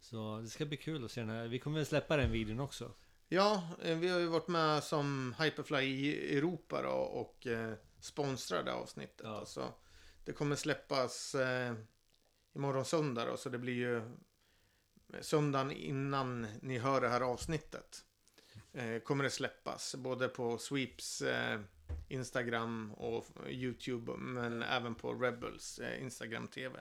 Så 0.00 0.40
det 0.42 0.48
ska 0.48 0.66
bli 0.66 0.76
kul 0.76 1.04
att 1.04 1.10
se 1.10 1.20
den 1.20 1.30
här. 1.30 1.48
Vi 1.48 1.58
kommer 1.58 1.76
väl 1.76 1.86
släppa 1.86 2.16
den 2.16 2.30
videon 2.32 2.60
också. 2.60 2.92
Ja, 3.28 3.68
eh, 3.82 3.96
vi 3.98 4.08
har 4.08 4.18
ju 4.18 4.26
varit 4.26 4.48
med 4.48 4.84
som 4.84 5.34
Hyperfly 5.38 5.82
i 5.82 6.36
Europa 6.38 6.82
då, 6.82 6.90
och 6.90 7.46
eh, 7.46 7.72
sponsrade 8.00 8.72
avsnittet. 8.72 9.20
Ja. 9.24 9.38
Alltså, 9.38 9.74
det 10.24 10.32
kommer 10.32 10.56
släppas 10.56 11.34
eh, 11.34 11.74
imorgon 12.58 12.84
söndag 12.84 13.24
då, 13.24 13.36
så 13.36 13.48
det 13.48 13.58
blir 13.58 13.74
ju 13.74 14.02
söndagen 15.20 15.70
innan 15.70 16.46
ni 16.62 16.78
hör 16.78 17.00
det 17.00 17.08
här 17.08 17.20
avsnittet. 17.20 18.04
Eh, 18.72 18.98
kommer 18.98 19.24
det 19.24 19.30
släppas 19.30 19.94
både 19.94 20.28
på 20.28 20.58
Sweeps 20.58 21.22
eh, 21.22 21.60
Instagram 22.08 22.92
och 22.94 23.26
YouTube 23.48 24.16
men 24.16 24.62
även 24.62 24.94
på 24.94 25.14
Rebels 25.14 25.78
eh, 25.78 26.02
Instagram 26.02 26.48
TV. 26.48 26.80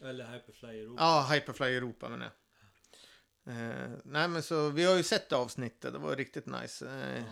Eller 0.00 0.26
Hyperfly 0.32 0.80
Europa. 0.80 1.02
Ja, 1.02 1.28
Hyperfly 1.32 1.76
Europa 1.76 2.08
menar 2.08 2.24
jag. 2.24 2.32
Eh, 3.54 3.90
nej 4.04 4.28
men 4.28 4.42
så 4.42 4.70
vi 4.70 4.84
har 4.84 4.96
ju 4.96 5.02
sett 5.02 5.28
det 5.28 5.36
avsnittet, 5.36 5.92
det 5.92 5.98
var 5.98 6.16
riktigt 6.16 6.46
nice. 6.46 6.88
Eh, 6.88 7.24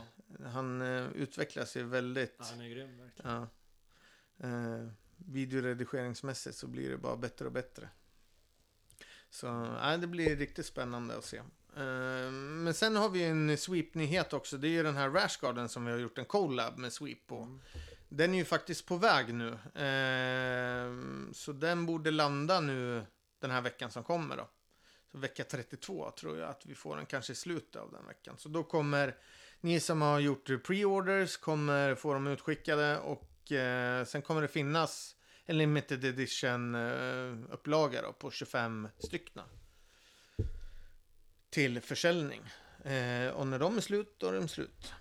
Han 0.46 0.82
eh, 0.82 1.12
utvecklar 1.12 1.64
sig 1.64 1.82
väldigt. 1.82 2.36
Ja, 2.38 2.44
han 2.44 2.60
är 2.60 2.68
grym 2.68 2.98
verkligen. 2.98 3.30
Ja. 3.30 3.48
Videoredigeringsmässigt 5.16 6.56
så 6.56 6.66
blir 6.66 6.90
det 6.90 6.98
bara 6.98 7.16
bättre 7.16 7.46
och 7.46 7.52
bättre. 7.52 7.88
Så 9.30 9.52
nej, 9.52 9.98
det 9.98 10.06
blir 10.06 10.36
riktigt 10.36 10.66
spännande 10.66 11.16
att 11.16 11.24
se. 11.24 11.36
Eh, 11.76 12.30
men 12.30 12.74
sen 12.74 12.96
har 12.96 13.08
vi 13.08 13.24
en 13.24 13.56
Sweep-nyhet 13.56 14.32
också. 14.32 14.56
Det 14.56 14.68
är 14.68 14.70
ju 14.70 14.82
den 14.82 14.96
här 14.96 15.10
Rashgarden 15.10 15.68
som 15.68 15.84
vi 15.84 15.92
har 15.92 15.98
gjort 15.98 16.18
en 16.18 16.24
collab 16.24 16.78
med 16.78 16.92
Sweep 16.92 17.26
på. 17.26 17.36
Mm. 17.36 17.60
Den 18.08 18.34
är 18.34 18.38
ju 18.38 18.44
faktiskt 18.44 18.86
på 18.86 18.96
väg 18.96 19.34
nu. 19.34 19.48
Eh, 19.82 20.92
så 21.32 21.52
den 21.52 21.86
borde 21.86 22.10
landa 22.10 22.60
nu 22.60 23.06
den 23.38 23.50
här 23.50 23.60
veckan 23.60 23.90
som 23.90 24.04
kommer 24.04 24.36
då. 24.36 24.48
Så 25.12 25.18
vecka 25.18 25.44
32 25.44 26.10
tror 26.10 26.38
jag 26.38 26.50
att 26.50 26.66
vi 26.66 26.74
får 26.74 26.96
den 26.96 27.06
kanske 27.06 27.32
i 27.32 27.36
slutet 27.36 27.82
av 27.82 27.92
den 27.92 28.06
veckan. 28.06 28.34
Så 28.38 28.48
då 28.48 28.62
kommer 28.62 29.16
ni 29.60 29.80
som 29.80 30.02
har 30.02 30.20
gjort 30.20 30.48
pre-orders 30.48 31.36
kommer 31.36 31.94
få 31.94 32.14
dem 32.14 32.26
utskickade 32.26 32.98
och 32.98 33.33
eh, 33.52 34.04
sen 34.04 34.22
kommer 34.22 34.42
det 34.42 34.48
finnas 34.48 35.16
en 35.44 35.58
limited 35.58 36.04
edition 36.04 36.74
eh, 36.74 37.52
upplaga 37.52 38.02
då, 38.02 38.12
på 38.12 38.30
25 38.30 38.88
styckna. 38.98 39.44
Till 41.50 41.80
försäljning. 41.80 42.42
Eh, 42.84 43.28
och 43.28 43.46
när 43.46 43.58
de 43.58 43.76
är 43.76 43.80
slut, 43.80 44.14
då 44.18 44.28
är 44.28 44.32
de 44.32 44.48
slut. 44.48 44.92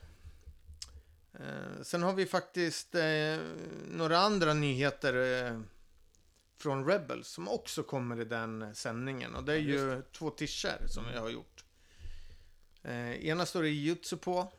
Eh, 1.34 1.82
sen 1.82 2.04
har 2.04 2.14
vi 2.14 2.26
faktiskt 2.26 2.96
eh, 2.96 3.38
några 3.92 4.18
andra 4.18 4.54
nyheter 4.54 5.46
eh, 5.46 5.60
från 6.58 6.86
Rebels 6.86 7.28
som 7.28 7.48
också 7.48 7.84
kommer 7.84 8.22
i 8.22 8.26
den 8.26 8.76
sändningen. 8.76 9.36
Och 9.36 9.44
det 9.44 9.54
är 9.54 9.58
ju 9.58 10.02
två 10.12 10.30
tischer 10.30 10.88
som 10.88 11.06
vi 11.12 11.18
har 11.18 11.30
gjort. 11.30 11.66
Eh, 12.84 13.26
ena 13.26 13.46
står 13.46 13.64
det 13.64 13.70
Jutsu 13.70 14.18
på. 14.18 14.54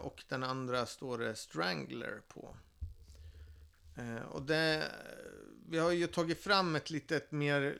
Och 0.00 0.24
den 0.28 0.42
andra 0.42 0.86
står 0.86 1.18
det 1.18 1.34
Strangler 1.34 2.20
på. 2.28 2.56
Eh, 3.96 4.22
och 4.22 4.42
det, 4.42 4.92
vi 5.68 5.78
har 5.78 5.90
ju 5.90 6.06
tagit 6.06 6.40
fram 6.42 6.76
ett 6.76 6.90
litet 6.90 7.32
mer 7.32 7.78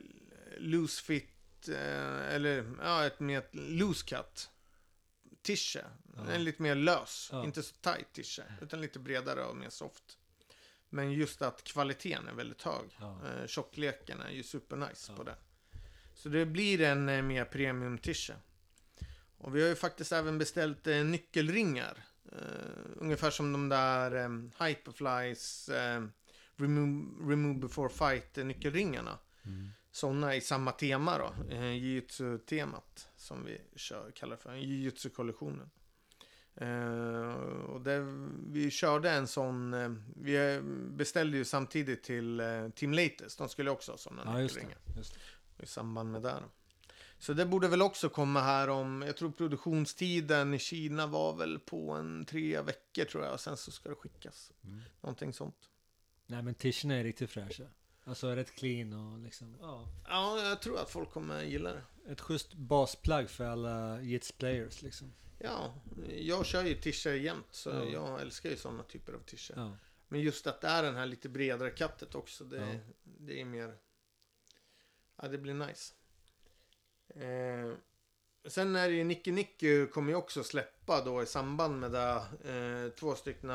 loose 0.57 1.03
fit, 1.03 1.69
eh, 1.69 2.33
eller 2.35 2.71
ja, 2.81 3.05
ett 3.05 3.19
mer 3.19 3.43
loose 3.51 4.05
cut 4.05 4.49
tische. 5.41 5.85
Ja. 6.15 6.31
En 6.31 6.43
lite 6.43 6.61
mer 6.61 6.75
lös, 6.75 7.29
Ja. 7.31 7.43
inte 7.43 7.63
så 7.63 7.75
tight 7.75 8.13
tische, 8.13 8.43
utan 8.61 8.81
lite 8.81 8.99
bredare 8.99 9.43
och 9.45 9.55
mer 9.57 9.69
soft. 9.69 10.17
Men 10.89 11.11
just 11.11 11.41
att 11.41 11.63
kvaliteten 11.63 12.27
är 12.27 12.33
väldigt 12.33 12.61
hög. 12.61 12.97
Ja. 12.99 13.19
Eh, 13.27 13.47
tjockleken 13.47 14.21
är 14.21 14.29
ju 14.31 14.43
supernice 14.43 15.11
Ja. 15.11 15.15
på 15.17 15.23
det. 15.23 15.35
Så 16.15 16.29
det 16.29 16.45
blir 16.45 16.81
en 16.81 17.09
eh, 17.09 17.21
mer 17.21 17.45
premium 17.45 17.97
tisha. 17.97 18.33
Och 19.37 19.55
vi 19.55 19.61
har 19.61 19.69
ju 19.69 19.75
faktiskt 19.75 20.11
även 20.11 20.37
beställt 20.37 20.87
eh, 20.87 21.03
nyckelringar. 21.03 21.97
Eh, 22.31 22.37
ungefär 22.95 23.29
som 23.29 23.51
de 23.51 23.69
där 23.69 24.15
eh, 24.15 24.29
Hyperflies 24.67 25.69
eh, 25.69 26.03
remove, 26.55 27.31
remove 27.31 27.59
before 27.59 27.89
fight 27.89 28.35
nyckelringarna. 28.35 29.17
Sådana 29.91 30.35
i 30.35 30.41
samma 30.41 30.71
tema 30.71 31.17
då. 31.17 31.53
Eh, 31.55 31.71
Jujutsu-temat. 31.73 33.07
Som 33.15 33.45
vi 33.45 33.61
kör, 33.75 34.11
kallar 34.11 34.35
för. 34.37 34.55
Jujutsu-kollektionen. 34.55 35.69
Eh, 36.55 37.33
och 37.69 37.81
det, 37.81 37.99
vi 38.47 38.71
körde 38.71 39.09
en 39.11 39.27
sån. 39.27 39.73
Eh, 39.73 39.89
vi 40.15 40.61
beställde 40.89 41.37
ju 41.37 41.45
samtidigt 41.45 42.03
till 42.03 42.39
eh, 42.39 42.69
Team 42.69 42.93
Latest. 42.93 43.37
De 43.37 43.49
skulle 43.49 43.71
också 43.71 43.91
ha 43.91 43.97
sådana 43.97 44.21
Ja, 44.25 44.37
nyckelringar. 44.43 44.77
I 45.59 45.65
samband 45.65 46.11
med 46.11 46.21
det. 46.21 46.29
då. 46.29 46.49
Så 47.21 47.33
det 47.33 47.45
borde 47.45 47.67
väl 47.67 47.81
också 47.81 48.09
komma 48.09 48.41
här 48.41 48.69
om, 48.69 49.01
jag 49.01 49.17
tror 49.17 49.31
produktionstiden 49.31 50.53
i 50.53 50.59
Kina 50.59 51.07
var 51.07 51.35
väl 51.35 51.59
på 51.59 51.91
en 51.91 52.25
tre 52.25 52.61
veckor 52.61 53.05
tror 53.05 53.23
jag. 53.23 53.33
Och 53.33 53.39
sen 53.39 53.57
så 53.57 53.71
ska 53.71 53.89
det 53.89 53.95
skickas. 53.95 54.51
Mm. 54.63 54.81
Någonting 55.01 55.33
sånt. 55.33 55.69
Nej 56.25 56.41
men 56.43 56.55
tischerna 56.55 56.95
är 56.95 57.03
riktigt 57.03 57.29
fräscha. 57.31 57.63
Alltså 58.03 58.35
rätt 58.35 58.55
clean 58.55 58.93
och 58.93 59.19
liksom, 59.19 59.57
ja. 59.61 59.87
Ja, 60.07 60.43
jag 60.43 60.61
tror 60.61 60.79
att 60.79 60.89
folk 60.89 61.11
kommer 61.11 61.43
gilla 61.43 61.73
det. 61.73 61.83
Ett 62.11 62.21
schysst 62.21 62.53
basplagg 62.53 63.29
för 63.29 63.45
alla 63.45 64.01
Jits 64.01 64.31
players 64.31 64.81
liksom. 64.81 65.13
Ja, 65.39 65.73
jag 66.17 66.45
kör 66.45 66.63
ju 66.63 66.75
t-shirt 66.75 67.21
jämt 67.21 67.47
så 67.51 67.69
Ja. 67.69 67.83
jag 67.85 68.21
älskar 68.21 68.49
ju 68.49 68.57
sådana 68.57 68.83
typer 68.83 69.13
av 69.13 69.19
t-shirt. 69.19 69.57
Ja. 69.57 69.77
Men 70.07 70.21
just 70.21 70.47
att 70.47 70.61
det 70.61 70.67
är 70.67 70.83
den 70.83 70.95
här 70.95 71.05
lite 71.05 71.29
bredare 71.29 71.69
kattet 71.69 72.15
också, 72.15 72.43
det, 72.43 72.57
Ja. 72.57 72.93
det 73.03 73.41
är 73.41 73.45
mer... 73.45 73.77
Ja, 75.21 75.27
det 75.27 75.37
blir 75.37 75.53
nice. 75.53 75.93
Eh, 77.15 77.73
sen 78.47 78.75
är 78.75 78.89
det 78.89 78.95
ju 78.95 79.03
Nicky 79.03 79.31
Nicky 79.31 79.85
kommer 79.85 80.09
ju 80.09 80.15
också 80.15 80.43
släppa 80.43 81.05
då 81.05 81.23
i 81.23 81.25
samband 81.25 81.79
med 81.79 81.91
det 81.91 82.23
eh, 82.45 82.91
två 82.99 83.15
stycken 83.15 83.51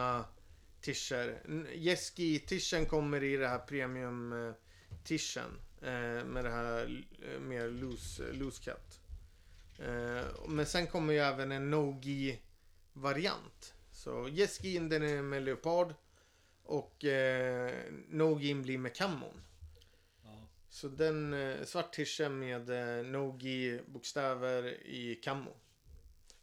tischer. 0.80 1.42
Jeski 1.74 2.38
tischen 2.38 2.86
kommer 2.86 3.24
i 3.24 3.36
det 3.36 3.48
här 3.48 3.58
premium 3.58 4.32
eh, 4.32 4.54
tischen 5.04 5.58
eh, 5.82 6.24
med 6.24 6.44
det 6.44 6.50
här 6.50 7.04
eh, 7.22 7.40
mer 7.40 7.68
loose, 7.68 8.28
eh, 8.28 8.34
loose 8.34 8.62
cut. 8.62 9.00
Eh, 9.78 10.48
men 10.48 10.66
sen 10.66 10.86
kommer 10.86 11.12
ju 11.12 11.18
även 11.18 11.52
en 11.52 11.70
Nogi 11.70 12.40
variant. 12.92 13.74
Så 13.92 14.28
Jeskin 14.28 14.88
den 14.88 15.02
är 15.02 15.22
med 15.22 15.42
leopard 15.42 15.94
och 16.62 17.04
eh, 17.04 17.72
Nogin 18.08 18.62
blir 18.62 18.78
med 18.78 18.94
kammon. 18.94 19.42
Så 20.76 20.88
den 20.88 21.34
eh, 21.34 21.64
svart 21.64 21.92
t-shirt 21.92 22.30
med 22.30 22.70
eh, 22.70 23.06
Nogi 23.06 23.80
bokstäver 23.86 24.86
i 24.86 25.14
kammo. 25.14 25.50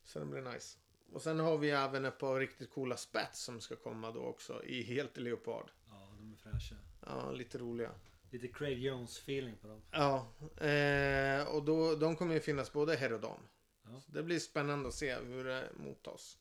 Så 0.04 0.19
den 0.19 0.30
blir 0.30 0.41
nice. 0.41 0.78
Och 1.12 1.22
sen 1.22 1.39
har 1.39 1.58
vi 1.58 1.69
även 1.69 2.06
ett 2.06 2.17
par 2.17 2.39
riktigt 2.39 2.72
coola 2.72 2.98
spats 2.98 3.43
som 3.43 3.62
ska 3.62 3.76
komma 3.76 4.12
då 4.12 4.19
också 4.19 4.63
i 4.63 4.84
helt 4.84 5.17
leopard. 5.17 5.72
ja, 5.89 6.15
de 6.19 6.34
är 6.34 6.38
fräscha. 6.38 6.76
Ja, 7.06 7.32
lite 7.32 7.58
roliga. 7.58 7.91
Lite 8.30 8.48
Craig 8.48 8.80
Jones 8.80 9.17
feeling 9.17 9.56
på 9.62 9.67
dem. 9.67 9.82
Ja, 9.91 10.34
eh, 10.67 11.56
och 11.56 11.63
då, 11.63 11.96
de 11.96 12.15
kommer 12.15 12.34
ju 12.34 12.39
finnas 12.39 12.74
både 12.74 12.96
herr 12.96 13.13
och 13.13 13.22
dam. 13.22 13.39
Ja. 13.84 14.02
Så 14.02 14.12
det 14.12 14.24
blir 14.24 14.39
spännande 14.39 14.88
att 14.88 14.96
se 14.96 15.15
hur 15.15 15.43
det 15.43 15.69
mottas. 15.76 16.38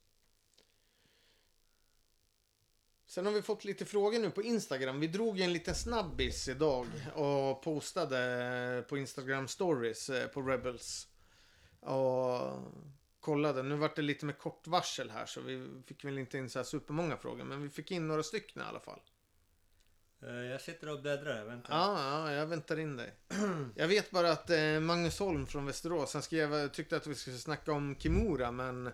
Sen 3.12 3.26
har 3.26 3.32
vi 3.32 3.42
fått 3.42 3.64
lite 3.64 3.84
frågor 3.84 4.18
nu 4.18 4.30
på 4.30 4.42
Instagram. 4.42 5.00
Vi 5.00 5.06
drog 5.06 5.40
en 5.40 5.52
liten 5.52 5.74
snabbis 5.74 6.48
idag 6.48 6.86
och 7.14 7.62
postade 7.62 8.84
på 8.88 8.98
Instagram 8.98 9.48
stories 9.48 10.10
eh, 10.10 10.26
på 10.26 10.42
Rebels. 10.42 11.08
Och 11.80 12.40
kollade. 13.20 13.62
Nu 13.62 13.74
vart 13.76 13.96
det 13.96 14.02
lite 14.02 14.26
med 14.26 14.38
kort 14.38 14.66
varsel 14.66 15.10
här 15.10 15.26
så 15.26 15.40
vi 15.40 15.68
fick 15.86 16.04
väl 16.04 16.18
inte 16.18 16.38
in 16.38 16.50
så 16.50 16.58
här 16.58 16.64
supermånga 16.64 17.16
frågor. 17.16 17.44
Men 17.44 17.62
vi 17.62 17.68
fick 17.68 17.90
in 17.90 18.08
några 18.08 18.22
stycken 18.22 18.62
i 18.62 18.64
alla 18.64 18.80
fall. 18.80 19.00
Eh, 20.22 20.34
Jag 20.34 20.60
sitter 20.60 20.88
och 20.88 21.02
bläddrar 21.02 21.34
här, 21.34 21.44
vänta. 21.44 21.68
Ja, 21.70 22.28
ja, 22.28 22.32
jag 22.32 22.46
väntar 22.46 22.78
in 22.78 22.96
dig. 22.96 23.14
Jag 23.76 23.88
vet 23.88 24.10
bara 24.10 24.32
att 24.32 24.50
eh, 24.50 24.80
Magnus 24.80 25.18
Holm 25.18 25.46
från 25.46 25.66
Västerås, 25.66 26.14
han 26.14 26.22
skrev, 26.22 26.68
tyckte 26.68 26.96
att 26.96 27.06
vi 27.06 27.14
skulle 27.14 27.38
snacka 27.38 27.72
om 27.72 27.96
Kimura, 27.98 28.50
men 28.50 28.90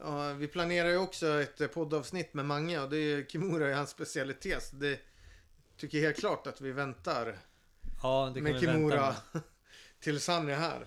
ja, 0.00 0.32
vi 0.32 0.48
planerar 0.48 0.88
ju 0.88 0.96
också 0.96 1.26
ett 1.42 1.74
poddavsnitt 1.74 2.34
med 2.34 2.44
Mange 2.44 2.78
och 2.80 2.90
det 2.90 2.96
är, 2.98 3.24
Kimura 3.24 3.68
är 3.70 3.74
hans 3.74 3.90
specialitet. 3.90 4.62
Så 4.62 4.76
det 4.76 5.00
tycker 5.76 5.98
jag 5.98 6.04
helt 6.04 6.18
klart 6.20 6.46
att 6.46 6.60
vi 6.60 6.72
väntar 6.72 7.38
Ja, 8.02 8.30
det 8.34 8.40
kan 8.40 8.44
med 8.44 8.60
vi 8.60 8.66
vänta 8.66 8.72
Kimura 8.72 9.14
med. 9.32 9.42
tills 10.00 10.28
han 10.28 10.48
är 10.48 10.54
här. 10.56 10.86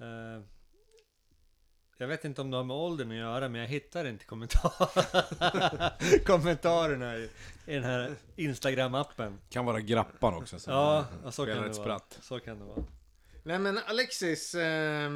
Eh, 0.00 0.42
Jag 1.96 2.08
vet 2.08 2.24
inte 2.24 2.40
om 2.40 2.50
det 2.50 2.56
har 2.56 2.64
med 2.64 2.76
åldern 2.76 3.10
att 3.10 3.16
göra, 3.16 3.48
men 3.48 3.60
jag 3.60 3.68
hittar 3.68 4.04
inte 4.04 4.24
kommentar 4.24 4.72
kommentarerna 6.24 7.16
i, 7.16 7.30
i 7.66 7.74
den 7.74 7.84
här 7.84 8.14
Instagram-appen. 8.36 9.36
Kan 9.50 9.64
vara 9.64 9.80
grappan 9.80 10.34
också. 10.34 10.58
som 10.58 10.72
Ja, 10.72 11.06
så 11.30 11.46
kan, 11.46 11.62
det 11.62 11.78
vara. 11.78 12.00
så 12.20 12.40
kan 12.40 12.58
det 12.58 12.64
vara. 12.64 12.84
Nej 13.42 13.58
men 13.58 13.78
Alexis 13.78 14.54
eh, 14.54 15.10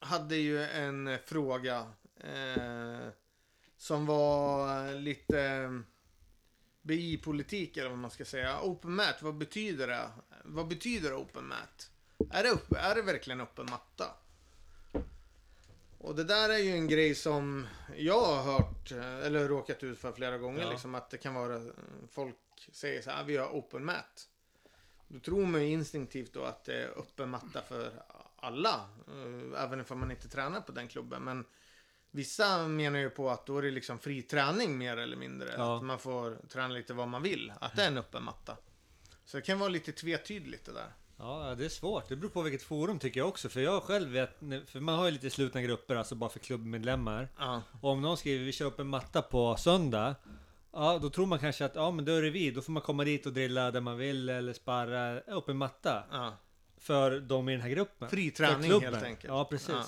hade 0.00 0.36
ju 0.36 0.62
en 0.64 1.08
eh, 1.08 1.18
fråga 1.26 1.86
eh, 2.20 3.08
som 3.76 4.06
var 4.06 4.92
lite 4.94 5.40
eh, 5.42 5.70
BI-politik 6.82 7.76
eller 7.76 7.88
vad 7.88 7.98
man 7.98 8.10
ska 8.10 8.24
säga. 8.24 8.60
Open 8.62 8.94
mat, 8.94 9.22
vad 9.22 9.34
betyder 9.34 9.86
det? 9.88 10.10
Vad 10.44 10.68
betyder 10.68 11.14
open 11.22 11.46
mat? 11.48 11.90
Är 12.30 12.42
det, 12.42 12.50
upp, 12.50 12.72
är 12.72 12.94
det 12.94 13.02
verkligen 13.02 13.40
öppen 13.40 13.66
matta? 13.70 14.14
Och 15.98 16.14
det 16.14 16.24
där 16.24 16.48
är 16.48 16.58
ju 16.58 16.70
en 16.72 16.88
grej 16.88 17.14
som 17.14 17.66
jag 17.96 18.20
har 18.24 18.42
hört, 18.42 18.92
eh, 18.92 19.18
eller 19.26 19.48
råkat 19.48 19.82
ut 19.82 19.98
för 19.98 20.12
flera 20.12 20.38
gånger, 20.38 20.60
Ja. 20.62 20.70
liksom 20.70 20.94
att 20.94 21.10
det 21.10 21.18
kan 21.18 21.34
vara, 21.34 21.62
folk 22.10 22.36
säger 22.72 23.02
så 23.02 23.10
här, 23.10 23.20
"Ah, 23.20 23.24
vi 23.24 23.36
har 23.36 23.46
open 23.48 23.84
mat. 23.84 24.28
Då 25.08 25.20
tror 25.20 25.46
man 25.46 25.62
ju 25.66 25.68
instinktivt 25.72 26.32
då 26.32 26.44
att 26.44 26.64
det 26.64 26.82
är 26.82 26.88
öppen 26.98 27.28
matta 27.30 27.62
för 27.62 27.92
alla, 28.40 28.74
eh, 29.08 29.62
även 29.64 29.84
om 29.88 30.00
man 30.00 30.10
inte 30.10 30.28
tränar 30.28 30.60
på 30.60 30.72
den 30.72 30.88
klubben. 30.88 31.22
Men 31.24 31.44
vissa 32.10 32.68
menar 32.68 32.98
ju 32.98 33.10
på 33.10 33.30
att 33.30 33.46
då 33.46 33.58
är 33.58 33.62
det 33.62 33.70
liksom 33.70 33.98
fri 33.98 34.22
träning 34.22 34.78
mer 34.78 34.96
eller 34.96 35.16
mindre. 35.16 35.54
Ja. 35.56 35.76
Att 35.76 35.84
man 35.84 35.98
får 35.98 36.38
träna 36.48 36.68
lite 36.68 36.94
vad 36.94 37.08
man 37.08 37.22
vill, 37.22 37.52
att 37.60 37.76
det 37.76 37.82
är 37.82 37.88
en 37.88 37.98
öppen 37.98 38.24
matta. 38.24 38.56
Så 39.24 39.36
det 39.36 39.42
kan 39.42 39.58
vara 39.58 39.68
lite 39.68 39.92
tvetydigt 39.92 40.64
det 40.64 40.72
där. 40.72 40.92
Ja, 41.18 41.54
det 41.58 41.64
är 41.64 41.68
svårt. 41.68 42.08
Det 42.08 42.16
beror 42.16 42.30
på 42.30 42.42
vilket 42.42 42.62
forum 42.62 42.98
tycker 42.98 43.20
jag 43.20 43.28
också. 43.28 43.48
För 43.48 43.60
jag 43.60 43.82
själv 43.82 44.10
vet, 44.10 44.38
för 44.70 44.80
man 44.80 44.94
har 44.98 45.04
ju 45.04 45.10
lite 45.10 45.30
slutna 45.30 45.62
grupper, 45.62 45.96
alltså 45.96 46.14
bara 46.14 46.30
för 46.30 46.38
klubbmedlemmar. 46.38 47.28
Ja, 47.38 47.62
Och 47.80 47.90
om 47.90 48.02
någon 48.02 48.16
skriver 48.16 48.44
vi 48.44 48.52
kör 48.52 48.66
upp 48.66 48.78
en 48.80 48.88
matta 48.88 49.22
på 49.22 49.56
söndag. 49.56 50.14
Ja, 50.72 50.98
då 51.02 51.10
tror 51.10 51.26
man 51.26 51.38
kanske 51.38 51.64
att 51.64 51.74
ja, 51.74 51.90
men 51.90 52.04
då 52.04 52.12
är 52.12 52.22
det 52.22 52.30
vi. 52.30 52.50
Då 52.50 52.62
får 52.62 52.72
man 52.72 52.82
komma 52.82 53.04
dit 53.04 53.26
och 53.26 53.32
drilla 53.32 53.70
där 53.70 53.80
man 53.80 53.98
vill 53.98 54.28
eller 54.28 54.52
sparra 54.52 55.20
upp 55.20 55.48
en 55.48 55.56
matta. 55.56 56.04
ja. 56.10 56.36
För 56.80 57.20
de 57.20 57.48
i 57.48 57.52
den 57.52 57.60
här 57.60 57.68
gruppen. 57.70 58.08
Fri 58.08 58.30
För 58.30 58.36
träning 58.36 58.70
klubben. 58.70 58.92
helt 58.94 59.04
enkelt. 59.04 59.24
Ja, 59.32 59.44
precis. 59.44 59.68
Ja. 59.68 59.84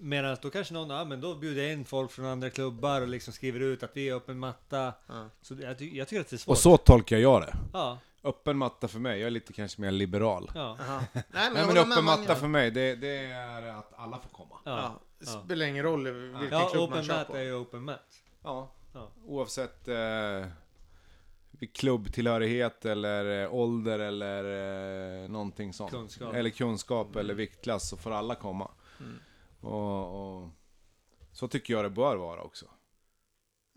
Medan 0.00 0.36
då 0.42 0.50
kanske 0.50 0.74
någon, 0.74 0.90
ja 0.90 1.04
men 1.04 1.20
då 1.20 1.34
bjuder 1.34 1.62
jag 1.62 1.72
in 1.72 1.84
folk 1.84 2.10
från 2.10 2.24
andra 2.26 2.50
klubbar 2.50 3.00
och 3.00 3.08
liksom 3.08 3.32
skriver 3.32 3.60
ut 3.60 3.82
att 3.82 3.90
vi 3.96 4.08
är 4.08 4.14
upp 4.14 4.28
en 4.28 4.38
matta. 4.38 4.92
Ja. 5.06 5.28
Så 5.42 5.54
jag, 5.60 5.78
ty- 5.78 5.96
jag 5.96 6.08
tycker 6.08 6.20
att 6.20 6.28
det 6.30 6.36
är 6.36 6.38
svårt. 6.38 6.52
Och 6.52 6.58
så 6.58 6.76
tolkar 6.76 7.16
jag 7.16 7.42
det. 7.42 7.54
Ja, 7.72 7.98
Öppen 8.24 8.56
matta 8.58 8.88
för 8.88 8.98
mig, 8.98 9.18
jag 9.20 9.26
är 9.26 9.30
lite 9.30 9.52
kanske 9.52 9.80
mer 9.80 9.90
liberal. 9.90 10.50
ja. 10.54 10.76
Nej 10.78 11.24
men, 11.32 11.52
Nej 11.54 11.66
men 11.66 11.76
öppen 11.78 12.04
matta 12.04 12.34
för 12.34 12.46
mig, 12.48 12.70
det, 12.70 12.94
det 12.94 13.16
är 13.26 13.62
att 13.62 13.92
alla 13.96 14.18
får 14.18 14.28
komma. 14.28 14.54
Ja, 14.64 14.70
Ja, 14.70 14.82
ja. 14.82 15.00
det 15.18 15.26
spelar 15.26 15.66
ingen 15.66 15.84
roll 15.84 16.04
vilken 16.10 16.58
ja 16.58 16.68
klubb 16.72 16.90
man 16.90 16.98
open 16.98 17.04
kör 17.04 17.14
mat 17.18 17.26
på. 17.26 17.36
är 17.36 17.42
ju 17.42 17.54
open 17.54 17.84
mat. 17.84 18.00
Ja. 18.42 18.72
Ja. 18.94 19.10
Oavsett 19.26 19.88
eh, 19.88 19.94
klubbtillhörighet 21.66 22.84
eller 22.84 23.42
eh, 23.42 23.54
ålder 23.54 23.98
eller 23.98 24.44
eh, 25.24 25.28
någonting 25.28 25.72
sånt. 25.72 25.90
Kunskap. 25.90 26.34
Eller 26.34 26.50
kunskap 26.50 27.16
eller 27.16 27.34
viktklass 27.34 27.88
så 27.88 27.96
får 27.96 28.10
alla 28.10 28.34
komma. 28.34 28.70
Mm. 29.00 29.18
Och, 29.60 30.36
och 30.42 30.50
så 31.32 31.48
tycker 31.48 31.74
jag 31.74 31.84
det 31.84 31.90
bör 31.90 32.16
vara 32.16 32.42
också. 32.42 32.66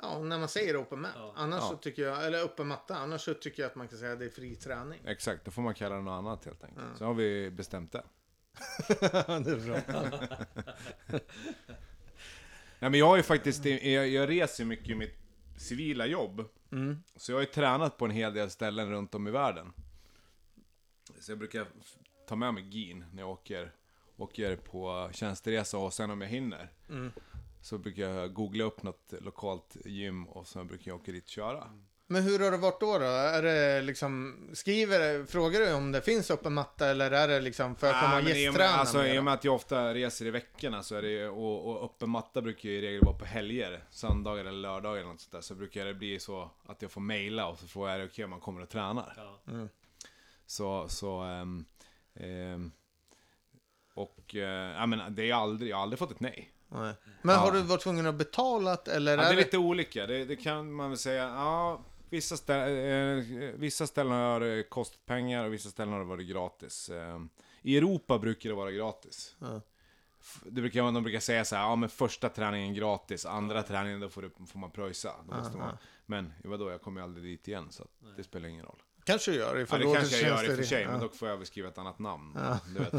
Ja, 0.02 0.20
när 0.20 0.40
man 0.40 0.48
säger 0.48 0.82
open 0.82 1.02
mat. 1.02 1.12
Ja. 1.16 1.34
Annars 1.36 1.62
Ja. 1.62 1.70
så 1.70 1.78
tycker 1.78 2.02
jag, 2.02 2.26
eller 2.26 2.44
öppen 2.44 2.68
matta, 2.68 2.96
annars 2.96 3.22
så 3.22 3.34
tycker 3.34 3.64
jag 3.64 3.70
att 3.70 3.76
man 3.76 3.88
kan 3.88 3.98
säga 3.98 4.14
att 4.14 4.20
det 4.20 4.26
är 4.26 4.30
fri 4.30 4.56
träning. 4.56 5.00
Exakt, 5.06 5.46
då 5.46 5.52
får 5.52 5.62
man 5.62 5.74
kalla 5.74 5.96
det 5.96 6.02
något 6.02 6.12
annat 6.12 6.46
helt 6.46 6.64
enkelt. 6.64 6.86
Ja. 6.92 6.98
Så 6.98 7.06
har 7.06 7.14
vi 7.14 7.52
bestämt 7.52 7.92
det. 7.92 8.04
det 8.88 9.52
är 9.52 9.66
bra. 9.66 10.00
Nej 12.80 12.90
men 12.90 12.94
jag 12.94 13.08
har 13.08 13.18
ju 13.18 13.24
faktiskt, 13.24 13.66
jag, 13.66 14.08
jag 14.08 14.30
reser 14.30 14.66
mycket 14.66 14.90
i 14.90 14.96
mitt 14.96 15.18
civila 15.58 16.06
jobb. 16.06 16.50
Mm. 16.72 17.04
Så 17.16 17.32
jag 17.32 17.38
har 17.38 17.42
ju 17.42 17.48
tränat 17.48 17.98
på 17.98 18.06
en 18.06 18.12
hel 18.12 18.34
del 18.34 18.50
ställen 18.50 18.90
runt 18.90 19.16
om 19.16 19.28
i 19.28 19.32
världen. 19.32 19.74
Så 21.20 21.32
jag 21.32 21.40
brukar 21.40 21.68
ta 22.28 22.36
med 22.36 22.54
mig 22.54 22.64
gin 22.64 23.06
när 23.14 23.22
jag 23.22 23.30
åker, 23.30 23.72
åker 24.18 24.56
på 24.56 25.10
tjänsteresa 25.14 25.78
och 25.78 25.94
sen 25.94 26.12
om 26.12 26.22
jag 26.22 26.30
hinner. 26.30 26.74
Mm. 26.90 27.12
Så 27.62 27.78
brukar 27.78 28.10
jag 28.10 28.34
googla 28.34 28.64
upp 28.64 28.84
något 28.84 29.14
lokalt 29.20 29.78
gym 29.86 30.28
och 30.28 30.48
sen 30.48 30.68
brukar 30.68 30.92
jag 30.92 31.02
åka 31.02 31.12
dit 31.12 31.24
och 31.24 31.30
köra. 31.30 31.74
Men 32.12 32.24
hur 32.24 32.40
har 32.40 32.52
det 32.52 32.58
varit 32.58 32.80
då? 32.80 32.98
då? 32.98 33.06
Är 33.06 33.42
det 33.42 33.82
liksom, 33.82 34.38
skriver, 34.54 35.26
frågar 35.26 35.60
du 35.60 35.74
om 35.74 35.92
det 35.92 36.02
finns 36.02 36.32
öppen 36.32 36.54
matta 36.54 36.88
eller 36.90 37.12
är 37.12 37.28
det 37.28 37.40
liksom 37.40 37.76
för 37.76 37.88
att 37.88 38.02
komma 38.02 38.18
och 38.18 38.24
men 38.24 38.36
i 38.36 38.50
och? 38.50 38.62
Alltså 38.62 38.98
med 38.98 39.08
i 39.08 39.12
och 39.12 39.16
dem? 39.16 39.26
med 39.26 39.34
att 39.34 39.44
jag 39.44 39.56
ofta 39.56 39.94
reser 39.94 40.26
i 40.26 40.32
veckorna 40.32 40.84
så 40.84 40.96
är 40.96 41.02
det 41.02 41.10
ju, 41.10 41.28
och, 41.30 41.66
och 41.70 41.86
öppen 41.86 42.10
matta 42.10 42.42
brukar 42.42 42.70
ju 42.70 42.76
i 42.78 42.82
regel 42.82 43.06
vara 43.06 43.18
på 43.18 43.26
helger, 43.26 43.84
söndagar 43.90 44.46
eller 44.46 44.52
lördagar 44.60 44.98
eller 45.00 45.10
något 45.10 45.22
sånt 45.22 45.32
där. 45.32 45.42
Så 45.42 45.56
brukar 45.56 45.86
det 45.86 45.94
bli 45.94 46.20
så 46.20 46.50
att 46.66 46.82
jag 46.82 46.92
får 46.92 47.02
mejla 47.02 47.48
och 47.48 47.60
så 47.60 47.68
får 47.68 47.90
jag 47.90 47.96
är 47.96 48.00
det 48.00 48.06
okej 48.06 48.24
om 48.24 48.30
man 48.32 48.40
kommer 48.40 48.62
och 48.62 48.70
tränar. 48.70 49.14
Ja. 49.18 49.52
Mm. 49.54 49.70
Så, 50.46 50.88
så, 50.88 51.20
ehm, 51.20 51.66
ehm, 52.16 52.72
och, 53.94 54.36
eh, 54.36 54.80
jag 54.80 54.90
menar, 54.90 55.10
det 55.10 55.30
är 55.30 55.34
aldrig, 55.34 55.72
jag 55.72 55.78
har 55.78 55.84
aldrig 55.84 56.00
fått 56.00 56.12
ett 56.12 56.20
nej. 56.20 56.52
Nej. 56.68 56.94
Men 57.22 57.36
har 57.36 57.48
Ja. 57.48 57.54
du 57.54 57.62
varit 57.62 57.82
tvungen 57.82 58.06
att 58.08 58.16
betala 58.16 58.78
eller 58.94 59.12
Ja, 59.12 59.18
det 59.18 59.24
är 59.24 59.32
är 59.32 59.36
det... 59.36 59.42
lite 59.44 59.58
olika, 59.58 60.08
det, 60.08 60.26
det 60.26 60.36
kan 60.36 60.72
man 60.74 60.90
väl 60.90 60.98
säga. 60.98 61.24
Ja, 61.24 61.82
vissa, 62.12 62.36
stä- 62.36 62.68
eh, 63.18 63.54
vissa 63.56 63.88
ställen 63.88 64.14
har 64.14 64.40
det 64.40 64.64
kostat 64.70 65.06
pengar 65.06 65.46
och 65.46 65.54
vissa 65.54 65.70
ställen 65.70 65.94
har 65.94 66.00
det 66.00 66.06
varit 66.06 66.28
gratis. 66.28 66.90
Eh, 66.90 67.20
I 67.62 67.78
Europa 67.78 68.20
brukar 68.20 68.50
det 68.50 68.56
vara 68.56 68.72
gratis. 68.72 69.36
Ja. 69.40 69.62
Det 70.44 70.62
brukar, 70.62 70.84
de 70.92 71.04
brukar 71.04 71.20
säga 71.20 71.46
så 71.46 71.56
här, 71.56 71.64
ja 71.64 71.76
men 71.76 71.90
första 71.90 72.30
träningen 72.30 72.74
gratis, 72.74 73.26
andra 73.26 73.64
träningen 73.64 74.00
då 74.00 74.10
får, 74.10 74.22
du, 74.22 74.46
får 74.48 74.60
man 74.60 74.72
pröjsa. 74.72 75.16
Då 75.28 75.36
måste 75.36 75.58
man, 75.58 75.78
men 76.06 76.34
vadå, 76.44 76.72
jag 76.72 76.82
kommer 76.82 77.02
ju 77.02 77.04
aldrig 77.06 77.24
dit 77.26 77.48
igen 77.48 77.68
så 77.72 77.88
det 78.18 78.24
spelar 78.24 78.50
ingen 78.50 78.66
roll. 78.66 78.82
Kanske 79.04 79.32
du 79.32 79.38
gör 79.38 79.56
Ja, 79.56 79.62
ifall 79.62 79.80
det 79.80 79.86
då 79.86 79.94
kanske 79.94 80.16
jag 80.16 80.28
gör 80.28 80.44
i 80.44 80.48
och 80.48 80.52
för 80.52 80.58
det- 80.58 80.68
sig, 80.68 80.82
ja. 80.82 80.92
men 80.92 81.00
då 81.00 81.10
får 81.10 81.30
jag 81.30 81.38
väl 81.38 81.46
skriva 81.46 81.68
ett 81.70 81.78
annat 81.78 82.00
namn. 82.00 82.34
Ja. 82.36 82.60
Du 82.68 82.80
vet, 82.80 82.94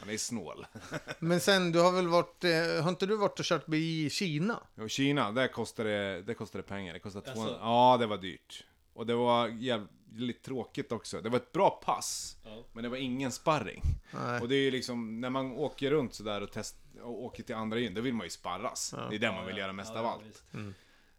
han 0.00 0.08
är 0.10 0.16
snål. 0.16 0.66
Men 1.18 1.40
sen, 1.40 1.72
du 1.72 1.80
har 1.80 1.92
väl 1.92 2.08
varit, 2.08 2.44
eh, 2.44 2.82
har 2.82 2.88
inte 2.88 3.06
du 3.06 3.16
varit 3.16 3.38
och 3.38 3.44
kört 3.44 3.68
i 3.68 4.10
Kina? 4.10 4.60
Och 4.76 4.90
Kina, 4.90 5.32
där 5.32 5.48
kostade 5.48 5.90
det, 5.90 6.22
det 6.22 6.34
kostade 6.34 6.62
pengar. 6.64 6.92
Det 6.92 6.98
kostade 7.00 7.26
Jaså? 7.28 7.40
200, 7.40 7.58
Ja, 7.60 7.96
det 8.00 8.06
var 8.06 8.16
dyrt. 8.18 8.64
Och 8.94 9.06
det 9.06 9.14
var 9.14 9.48
jävligt 9.48 10.42
tråkigt 10.42 10.92
också. 10.92 11.20
Det 11.20 11.28
var 11.28 11.36
ett 11.36 11.52
bra 11.52 11.70
pass, 11.84 12.36
Ja. 12.44 12.64
men 12.72 12.82
det 12.82 12.88
var 12.88 12.96
ingen 12.96 13.32
sparring. 13.32 13.82
Nej. 14.14 14.40
Och 14.40 14.48
det 14.48 14.54
är 14.54 14.60
ju 14.62 14.70
liksom, 14.70 15.20
när 15.20 15.30
man 15.30 15.52
åker 15.52 15.90
runt 15.90 16.14
sådär 16.14 16.40
och, 16.40 16.52
test, 16.52 16.76
och 17.02 17.22
åker 17.24 17.42
till 17.42 17.54
andra 17.54 17.78
gyn, 17.78 17.94
då 17.94 18.00
vill 18.00 18.14
man 18.14 18.26
ju 18.26 18.30
sparras. 18.30 18.94
Ja. 18.96 19.06
Det 19.10 19.16
är 19.16 19.18
det 19.18 19.28
man 19.30 19.36
Ja, 19.40 19.44
vill 19.46 19.56
ja. 19.56 19.60
göra 19.62 19.72
mest 19.72 19.92
Ja, 19.94 20.00
av 20.00 20.04
ja, 20.04 20.12
allt. 20.12 20.22
visst. 20.26 20.44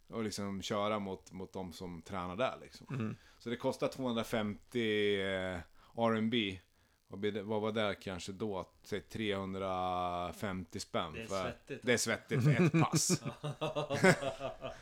Och 0.10 0.24
liksom 0.24 0.62
köra 0.62 1.00
mot, 1.00 1.32
mot 1.32 1.54
de 1.54 1.74
som 1.74 2.02
tränar 2.02 2.36
där 2.36 2.58
liksom. 2.62 2.88
Mm. 2.90 3.16
Så 3.44 3.50
det 3.50 3.56
kostar 3.56 3.88
250 3.88 5.22
eh, 5.22 5.60
R&B 5.98 6.60
vad, 7.08 7.62
var 7.62 7.72
det 7.72 7.96
kanske 7.96 8.32
då? 8.32 8.70
Säg 8.84 9.02
350 9.02 10.80
spänn. 10.80 11.14
Det 11.14 11.22
är 11.22 11.28
för, 11.28 11.42
svettigt. 11.44 11.86
Det 11.86 11.94
är 11.94 11.98
svettigt 11.98 12.44
för 12.44 12.66
ett 12.66 12.72
pass. 12.72 13.22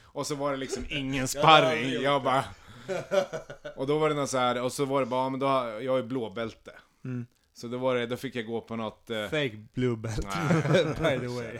och 0.03 0.27
så 0.27 0.35
var 0.35 0.51
det 0.51 0.57
liksom 0.57 0.85
ingen 0.89 1.27
sparring. 1.27 1.91
är 1.91 2.01
jag 2.01 2.23
bara... 2.23 2.43
Och 3.75 3.87
då 3.87 3.99
var 3.99 4.09
det 4.09 4.15
något 4.15 4.29
så 4.29 4.37
här, 4.37 4.61
och 4.61 4.71
så 4.71 4.85
var 4.85 4.99
det 4.99 5.05
bara, 5.05 5.23
ja, 5.23 5.29
men 5.29 5.39
då, 5.39 5.47
jag 5.81 5.99
är 5.99 6.03
blåbälte. 6.03 6.71
Mm. 7.03 7.25
Så 7.53 7.67
då 7.67 7.77
var 7.77 7.95
det, 7.95 8.05
då 8.05 8.17
fick 8.17 8.35
jag 8.35 8.45
gå 8.45 8.61
på 8.61 8.75
något... 8.75 9.09
Eh, 9.09 9.23
Fake 9.23 9.65
blue 9.73 9.97
belt, 9.97 10.27
by 10.99 11.19
the 11.19 11.27
way. 11.27 11.59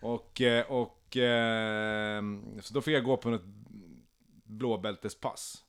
Och, 0.00 0.40
eh, 0.40 0.66
och 0.66 1.16
eh, 1.16 2.22
så 2.60 2.74
då 2.74 2.80
fick 2.80 2.94
jag 2.94 3.04
gå 3.04 3.16
på 3.16 3.30
något 3.30 3.44
blåbältespass. 4.48 5.64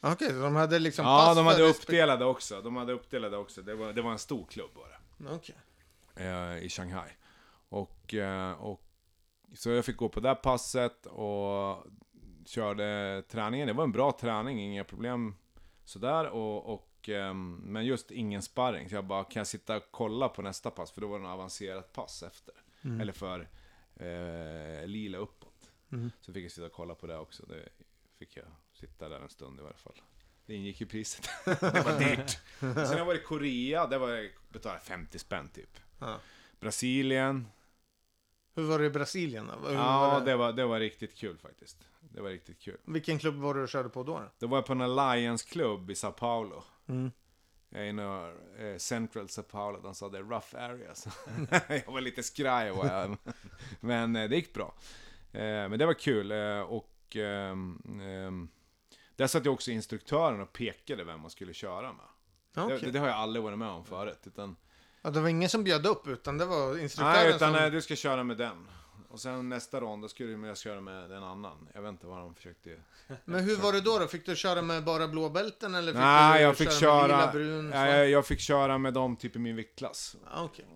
Okej, 0.00 0.28
så 0.28 0.40
de 0.40 0.56
hade 0.56 0.78
liksom 0.78 1.04
Ja, 1.06 1.18
pass 1.18 1.36
de 1.36 1.44
för 1.44 1.52
hade 1.52 1.64
uppdelade 1.64 2.24
också. 2.24 2.62
De 2.62 2.76
hade 2.76 2.92
uppdelade 2.92 3.36
också. 3.36 3.62
Det 3.62 3.74
var, 3.74 3.92
det 3.92 4.02
var 4.02 4.12
en 4.12 4.18
stor 4.18 4.46
klubb 4.46 4.70
bara. 4.74 5.34
Okej. 5.34 5.56
Eh, 6.16 6.58
I 6.58 6.68
Shanghai. 6.68 7.10
Och, 7.68 8.14
eh, 8.14 8.52
och 8.52 8.84
så 9.54 9.70
jag 9.70 9.84
fick 9.84 9.96
gå 9.96 10.08
på 10.08 10.20
det 10.20 10.34
passet 10.34 11.06
och 11.06 11.86
körde 12.46 13.22
träningen. 13.28 13.66
Det 13.66 13.72
var 13.72 13.84
en 13.84 13.92
bra 13.92 14.12
träning, 14.12 14.60
inga 14.60 14.84
problem 14.84 15.34
sådär. 15.84 16.24
Och, 16.28 16.74
och, 16.74 17.08
ehm, 17.08 17.54
men 17.54 17.86
just 17.86 18.10
ingen 18.10 18.42
sparring. 18.42 18.88
Så 18.88 18.94
jag 18.94 19.04
bara, 19.04 19.24
kan 19.24 19.40
jag 19.40 19.46
sitta 19.46 19.76
och 19.76 19.82
kolla 19.90 20.28
på 20.28 20.42
nästa 20.42 20.70
pass? 20.70 20.90
För 20.90 21.00
då 21.00 21.06
var 21.06 21.18
det 21.18 21.24
en 21.24 21.30
avancerat 21.30 21.92
pass 21.92 22.22
efter. 22.22 22.54
Mm. 22.84 23.00
Eller 23.00 23.12
för 23.12 23.48
eh, 23.96 24.86
lila 24.86 25.18
uppåt. 25.18 25.72
Mm. 25.92 26.10
Så 26.20 26.32
fick 26.32 26.44
jag 26.44 26.52
sitta 26.52 26.66
och 26.66 26.72
kolla 26.72 26.94
på 26.94 27.06
det 27.06 27.18
också. 27.18 27.46
Det 27.46 27.68
fick 28.18 28.36
jag 28.36 28.46
sitta 28.72 29.08
där 29.08 29.20
en 29.20 29.28
stund 29.28 29.60
i 29.60 29.62
varje 29.62 29.76
fall. 29.76 30.00
Det 30.46 30.54
ingick 30.54 30.80
i 30.80 30.86
priset. 30.86 31.28
det 31.44 31.60
var 31.62 31.98
dyrt. 31.98 32.38
Sen 32.58 32.76
har 32.76 32.96
jag 32.96 33.04
varit 33.04 33.20
i 33.20 33.24
Korea, 33.24 33.86
där 33.86 33.98
var 33.98 34.08
jag 34.08 34.30
betalade 34.48 34.80
50 34.80 35.18
spänn 35.18 35.48
typ. 35.48 35.80
Ja. 35.98 36.20
Brasilien. 36.60 37.48
Hur 38.54 38.62
var 38.62 38.78
det 38.78 38.86
i 38.86 38.90
Brasilien 38.90 39.46
då? 39.46 39.68
Hur 39.68 39.74
Ja, 39.74 40.10
var 40.10 40.24
det 40.24 40.36
var, 40.36 40.52
det 40.52 40.66
var 40.66 40.80
riktigt 40.80 41.14
kul 41.16 41.38
faktiskt. 41.38 41.88
Det 42.00 42.20
var 42.20 42.30
riktigt 42.30 42.60
kul. 42.60 42.76
Vilken 42.84 43.18
klubb 43.18 43.34
var 43.34 43.54
det 43.54 43.60
du 43.60 43.68
körde 43.68 43.88
på 43.88 44.02
då? 44.02 44.18
då? 44.18 44.30
Då 44.38 44.46
var 44.46 44.58
jag 44.58 44.66
på 44.66 44.72
en 44.72 44.80
Alliance-klubb 44.80 45.90
i 45.90 45.94
Sao 45.94 46.12
Paulo. 46.12 46.64
Mm. 46.86 47.12
Jag 47.68 47.82
är 47.82 47.86
inne 47.86 48.34
eh, 48.58 48.76
Central 48.76 49.28
Sao 49.28 49.42
Paulo, 49.42 49.80
de 49.80 49.94
sa 49.94 50.08
det 50.08 50.18
är 50.18 50.22
rough 50.22 50.56
areas. 50.56 51.06
jag 51.86 51.92
var 51.92 52.00
lite 52.00 52.22
skraj 52.22 52.70
var 52.70 52.86
jag. 52.86 53.16
Men 53.80 54.16
eh, 54.16 54.28
det 54.28 54.36
gick 54.36 54.54
bra. 54.54 54.74
Eh, 55.32 55.68
men 55.68 55.78
det 55.78 55.86
var 55.86 55.94
kul. 55.94 56.30
Eh, 56.30 56.60
och 57.08 57.16
ehm, 57.16 58.48
där 59.16 59.26
satt 59.26 59.44
jag 59.44 59.54
också 59.54 59.70
instruktören 59.70 60.40
och 60.40 60.52
pekade 60.52 61.04
vem 61.04 61.20
man 61.20 61.30
skulle 61.30 61.54
köra 61.54 61.92
med. 61.92 62.06
Ja, 62.54 62.66
Det, 62.66 62.78
det, 62.78 62.90
det 62.90 62.98
har 62.98 63.06
jag 63.08 63.16
aldrig 63.16 63.42
varit 63.42 63.58
med 63.58 63.68
om 63.68 63.84
förut. 63.84 64.20
Utan, 64.24 64.56
Ja, 65.02 65.10
det 65.10 65.20
var 65.20 65.28
ingen 65.28 65.48
som 65.48 65.64
bjöd 65.64 65.86
upp, 65.86 66.06
utan 66.08 66.38
det 66.38 66.44
var 66.46 66.78
instruktören 66.78 67.14
nej, 67.14 67.28
utan 67.36 67.54
som... 67.54 67.64
eh, 67.64 67.70
du 67.70 67.82
ska 67.82 67.96
köra 67.96 68.24
med 68.24 68.36
den. 68.36 68.68
Och 69.10 69.20
sen 69.20 69.48
nästa 69.48 69.80
rond, 69.80 70.02
då 70.02 70.08
skulle 70.08 70.46
jag 70.46 70.58
köra 70.58 70.80
med 70.80 71.12
en 71.12 71.22
annan. 71.22 71.68
Jag 71.74 71.82
vet 71.82 71.88
inte 71.88 72.06
vad 72.06 72.18
de 72.18 72.34
försökte... 72.34 72.76
Men 73.24 73.44
hur 73.44 73.56
var 73.56 73.72
det 73.72 73.80
då? 73.80 73.98
då? 73.98 74.06
Fick 74.06 74.26
du 74.26 74.36
köra 74.36 74.62
med 74.62 74.84
bara 74.84 75.08
blåbälten 75.08 75.74
eller 75.74 75.92
fick 75.92 76.00
Nej, 76.00 76.38
du 76.38 76.44
jag 76.44 76.56
fick 76.56 76.66
med 76.68 76.74
köra... 76.76 77.06
lila, 77.06 77.32
brun, 77.32 77.70
svart? 77.70 78.08
jag, 78.08 78.26
fick 78.26 78.40
köra 78.40 78.78
med 78.78 78.94
dem 78.94 79.16
typ 79.16 79.36
i 79.36 79.38
min 79.38 79.56
viktklass. 79.56 80.16
Ja, 80.34 80.42
okej. 80.44 80.66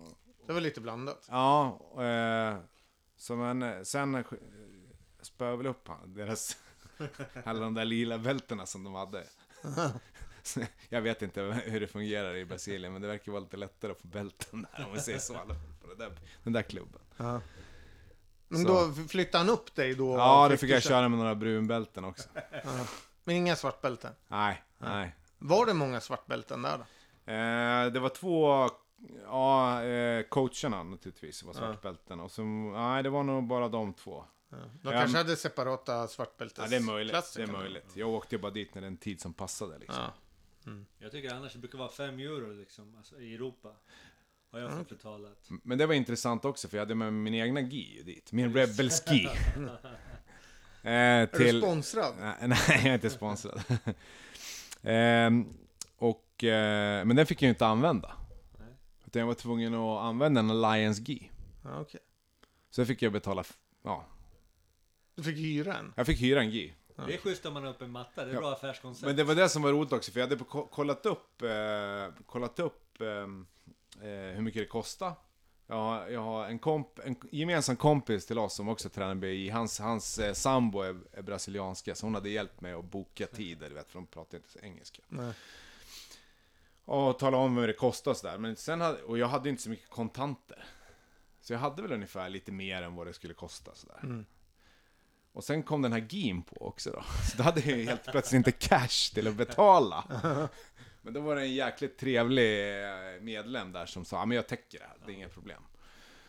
Det 0.47 0.53
var 0.53 0.61
lite 0.61 0.81
blandat. 0.81 1.27
Ja, 1.29 1.79
eh, 1.97 2.57
så 3.17 3.35
men 3.35 3.63
eh, 3.63 3.81
sen 3.83 4.15
eh, 4.15 4.21
spöade 5.23 5.57
väl 5.57 5.67
upp 5.67 5.89
deras, 6.05 6.57
alla 7.45 7.59
de 7.59 7.73
där 7.73 7.85
lila 7.85 8.17
bältena 8.17 8.65
som 8.65 8.83
de 8.83 8.93
hade. 8.93 9.23
Jag 10.89 11.01
vet 11.01 11.21
inte 11.21 11.41
hur 11.41 11.79
det 11.79 11.87
fungerar 11.87 12.35
i 12.35 12.45
Brasilien, 12.45 12.93
men 12.93 13.01
det 13.01 13.07
verkar 13.07 13.31
vara 13.31 13.41
lite 13.41 13.57
lättare 13.57 13.91
att 13.91 14.01
få 14.01 14.07
bälten 14.07 14.67
där, 14.71 14.85
om 14.85 14.93
vi 14.93 14.99
säger 14.99 15.19
så, 15.19 15.33
på 15.81 15.87
det 15.87 15.95
där, 15.95 16.11
den 16.43 16.53
där 16.53 16.61
klubben. 16.61 17.01
Ja. 17.17 17.41
Men 18.47 18.65
Så. 18.65 18.67
då 18.67 18.93
flyttade 19.07 19.37
han 19.37 19.49
upp 19.49 19.75
dig 19.75 19.95
då? 19.95 20.17
Ja, 20.17 20.49
då 20.49 20.57
fick 20.57 20.69
jag 20.69 20.83
köra 20.83 21.09
med 21.09 21.19
några 21.19 21.35
brunbälten 21.35 22.05
också. 22.05 22.29
Ja. 22.63 22.85
Men 23.23 23.35
inga 23.35 23.55
svartbälten? 23.55 24.13
Nej, 24.27 24.63
nej. 24.77 25.15
Var 25.39 25.65
det 25.65 25.73
många 25.73 26.01
svartbälten 26.01 26.61
där 26.61 26.77
då? 26.77 26.83
Eh, 27.31 27.91
det 27.93 27.99
var 27.99 28.09
två, 28.09 28.69
ja, 29.25 29.83
eh, 29.83 30.23
coacherna 30.23 30.83
naturligtvis 30.83 31.43
var 31.43 31.53
svartbälten. 31.53 32.19
Och 32.19 32.31
så, 32.31 32.43
nej, 32.43 33.03
det 33.03 33.09
var 33.09 33.23
nog 33.23 33.47
bara 33.47 33.67
de 33.69 33.93
två. 33.93 34.25
De 34.81 34.91
kanske 34.91 35.07
men- 35.07 35.15
hade 35.15 35.35
separata 35.35 36.07
svartbältes 36.07 36.63
Ja, 36.63 36.69
det 36.69 36.75
är 36.75 36.79
möjligt. 36.79 37.33
Det 37.35 37.43
är 37.43 37.47
möjligt. 37.47 37.91
Jag 37.95 38.09
åkte 38.09 38.37
bara 38.37 38.51
dit 38.51 38.75
när 38.75 38.81
den 38.81 38.97
tid 38.97 39.21
som 39.21 39.33
passade 39.33 39.77
liksom. 39.79 40.03
Ja. 40.03 40.13
Jag 40.99 41.11
tycker 41.11 41.33
annars 41.33 41.53
det 41.53 41.59
brukar 41.59 41.77
vara 41.77 41.89
5 41.89 42.19
euro 42.19 42.53
liksom, 42.53 42.95
alltså, 42.97 43.19
i 43.19 43.35
Europa. 43.35 43.69
Har 44.51 44.59
jag 44.59 44.77
fått 44.77 44.89
betalat. 44.89 45.49
Men 45.63 45.77
det 45.77 45.85
var 45.85 45.93
intressant 45.93 46.45
också 46.45 46.67
för 46.67 46.77
jag 46.77 46.81
hade 46.81 46.95
med 46.95 47.13
min 47.13 47.33
egna 47.33 47.61
gi 47.61 47.97
ju 47.97 48.03
dit. 48.03 48.31
Min 48.31 48.53
Rebel 48.53 48.89
Ski. 48.89 49.25
eh, 50.83 50.91
Är 50.91 51.27
du 51.31 51.37
till... 51.37 51.61
sponsrad? 51.61 52.13
Nej, 52.41 52.59
jag 52.67 52.85
är 52.85 52.93
inte 52.93 53.09
sponsrad. 53.09 53.63
Ehm, 54.85 55.45
och, 55.97 56.43
eh, 56.43 57.05
men 57.05 57.15
den 57.15 57.25
fick 57.25 57.41
jag 57.41 57.47
ju 57.47 57.49
inte 57.49 57.65
använda. 57.65 58.17
Nej. 58.59 58.67
Utan 59.05 59.19
jag 59.19 59.27
var 59.27 59.33
tvungen 59.33 59.73
att 59.73 60.01
använda 60.01 60.39
en 60.39 60.49
Alliance 60.49 61.01
Gi. 61.01 61.31
Ja, 61.63 61.79
okej. 61.79 61.99
Så 62.69 62.85
fick 62.85 63.01
jag 63.01 63.13
betala, 63.13 63.43
ja, 63.83 64.05
Du 65.15 65.23
fick 65.23 65.37
hyra 65.37 65.77
en? 65.77 65.93
jag 65.95 66.05
fick 66.05 66.21
hyra 66.21 66.39
en 66.41 66.49
Gi. 66.49 66.73
Det 67.07 67.13
är 67.13 67.17
schysst 67.17 67.45
om 67.45 67.53
man 67.53 67.63
har 67.63 67.69
upp 67.69 67.81
en 67.81 67.91
matta, 67.91 68.25
det 68.25 68.31
är 68.31 68.33
Ja. 68.33 68.39
bra 68.39 68.53
affärskoncept. 68.53 69.05
Men 69.07 69.15
det 69.15 69.23
var 69.23 69.35
det 69.35 69.49
som 69.49 69.61
var 69.61 69.71
roligt 69.71 69.91
också, 69.93 70.11
för 70.11 70.19
jag 70.19 70.27
hade 70.27 70.43
ko- 70.43 70.67
kollat 70.67 71.05
upp, 71.05 71.41
eh, 71.41 72.23
kollat 72.25 72.59
upp 72.59 73.01
ehm, 73.01 73.47
eh, 74.01 74.07
hur 74.07 74.41
mycket 74.41 74.61
det 74.61 74.65
kostar. 74.67 75.13
Jag 75.67 75.75
har, 75.75 76.07
jag 76.09 76.21
har 76.21 76.45
en, 76.45 76.59
komp, 76.59 76.99
en 76.99 77.15
gemensam 77.31 77.75
kompis 77.75 78.25
till 78.25 78.39
oss 78.39 78.55
som 78.55 78.69
också 78.69 78.89
tränar 78.89 79.15
BI. 79.15 79.49
Hans, 79.49 79.79
hans 79.79 80.19
eh, 80.19 80.33
sambo 80.33 80.81
är, 80.81 80.99
är 81.11 81.21
brasilianska, 81.21 81.95
så 81.95 82.05
hon 82.05 82.13
hade 82.15 82.29
hjälpt 82.29 82.61
mig 82.61 82.73
att 82.73 82.85
boka 82.85 83.27
tider, 83.27 83.69
du 83.69 83.75
vet, 83.75 83.87
för 83.91 83.99
de 83.99 84.07
pratar 84.07 84.37
inte 84.37 84.49
så 84.49 84.59
engelska. 84.59 85.01
Nej. 85.07 85.33
Och 86.85 87.19
tala 87.19 87.37
om 87.37 87.55
vad 87.55 87.69
det 87.69 87.73
kostar 87.73 88.11
och 88.11 88.17
sådär. 88.17 88.37
Men 88.37 88.55
sen 88.55 88.81
hade, 88.81 89.01
och 89.03 89.17
jag 89.17 89.27
hade 89.27 89.49
inte 89.49 89.61
så 89.61 89.69
mycket 89.69 89.89
kontanter. 89.89 90.65
Så 91.41 91.53
jag 91.53 91.59
hade 91.59 91.81
väl 91.81 91.91
ungefär 91.91 92.29
lite 92.29 92.51
mer 92.51 92.81
än 92.81 92.95
vad 92.95 93.07
det 93.07 93.13
skulle 93.13 93.33
kosta 93.33 93.71
sådär. 93.75 93.99
Mm. 94.03 94.25
Och 95.33 95.43
sen 95.43 95.63
kom 95.63 95.81
den 95.81 95.93
här 95.93 96.05
GIM 96.09 96.41
på 96.41 96.67
också 96.67 96.91
då. 96.91 97.03
Så 97.31 97.37
då 97.37 97.43
hade 97.43 97.61
jag 97.61 97.77
ju 97.77 97.85
helt 97.85 98.05
plötsligt 98.05 98.37
inte 98.37 98.51
cash 98.51 99.13
till 99.13 99.27
att 99.27 99.35
betala. 99.35 100.03
Men 101.01 101.13
då 101.13 101.21
var 101.21 101.35
det 101.35 101.41
en 101.41 101.53
jäkligt 101.53 101.97
trevlig 101.97 102.81
eh, 102.83 103.21
medlem 103.21 103.71
där 103.71 103.85
som 103.85 104.05
sa, 104.05 104.17
ja 104.17 104.25
men 104.25 104.35
jag 104.35 104.47
täcker 104.47 104.79
det 104.79 104.85
här, 104.85 104.97
det 105.05 105.11
är 105.11 105.15
inga 105.15 105.29
problem. 105.29 105.63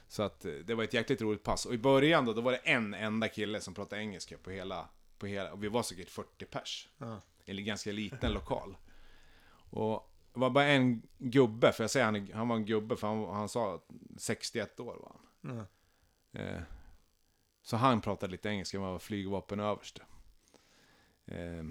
Så 0.08 0.22
att 0.22 0.44
eh, 0.44 0.52
det 0.52 0.74
var 0.74 0.84
ett 0.84 0.94
jäkligt 0.94 1.22
roligt 1.22 1.42
pass. 1.42 1.66
Och 1.66 1.74
i 1.74 1.78
början 1.78 2.24
då, 2.24 2.32
då 2.32 2.40
var 2.40 2.52
det 2.52 2.58
en 2.58 2.94
enda 2.94 3.28
kille 3.28 3.60
som 3.60 3.74
pratade 3.74 4.02
engelska 4.02 4.38
på 4.38 4.50
hela, 4.50 4.88
på 5.18 5.26
hela, 5.26 5.52
och 5.52 5.64
vi 5.64 5.68
var 5.68 5.82
säkert 5.82 6.10
40 6.10 6.44
pers. 6.44 6.88
Ja. 6.98 7.20
I 7.44 7.58
en 7.58 7.64
ganska 7.64 7.92
liten 7.92 8.32
lokal. 8.32 8.76
Och 9.70 10.10
det 10.32 10.40
var 10.40 10.50
bara 10.50 10.64
en 10.64 11.02
gubbe, 11.18 11.72
för 11.72 11.84
jag 11.84 11.90
säger 11.90 12.06
han, 12.06 12.30
han 12.34 12.48
var 12.48 12.56
en 12.56 12.66
gubbe, 12.66 12.96
för 12.96 13.06
han, 13.06 13.34
han 13.34 13.48
sa 13.48 13.74
att 13.74 13.88
61 14.18 14.80
år 14.80 14.94
var 14.94 15.16
han. 15.42 15.56
Ja. 15.56 16.40
Eh, 16.40 16.60
så 17.64 17.76
han 17.76 18.00
pratade 18.00 18.32
lite 18.32 18.48
engelska, 18.48 18.80
han 18.80 18.92
var 18.92 18.98
flygvapenöverste. 18.98 20.02
Eh, 21.26 21.64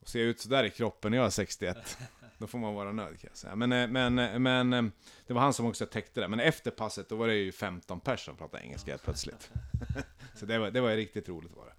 och 0.00 0.08
ser 0.08 0.20
jag 0.20 0.28
ut 0.28 0.40
sådär 0.40 0.64
i 0.64 0.70
kroppen 0.70 1.10
när 1.10 1.18
jag 1.18 1.26
är 1.26 1.30
61, 1.30 1.98
då 2.38 2.46
får 2.46 2.58
man 2.58 2.74
vara 2.74 2.92
nöjd 2.92 3.20
kan 3.20 3.28
jag 3.30 3.36
säga. 3.36 3.56
Men, 3.56 3.72
eh, 3.72 3.88
men, 3.88 4.18
eh, 4.18 4.38
men 4.38 4.72
eh, 4.72 4.82
det 5.26 5.32
var 5.32 5.40
han 5.40 5.54
som 5.54 5.66
också 5.66 5.86
täckte 5.86 6.20
det. 6.20 6.28
Men 6.28 6.40
efter 6.40 6.70
passet, 6.70 7.08
då 7.08 7.16
var 7.16 7.26
det 7.26 7.34
ju 7.34 7.52
15 7.52 8.00
personer 8.00 8.16
som 8.16 8.36
pratade 8.36 8.62
engelska 8.64 8.90
helt 8.90 9.02
plötsligt. 9.02 9.50
så 10.34 10.46
det 10.46 10.58
var, 10.58 10.70
det 10.70 10.80
var 10.80 10.90
riktigt 10.90 11.28
roligt 11.28 11.52
var 11.56 11.66
det. 11.66 11.74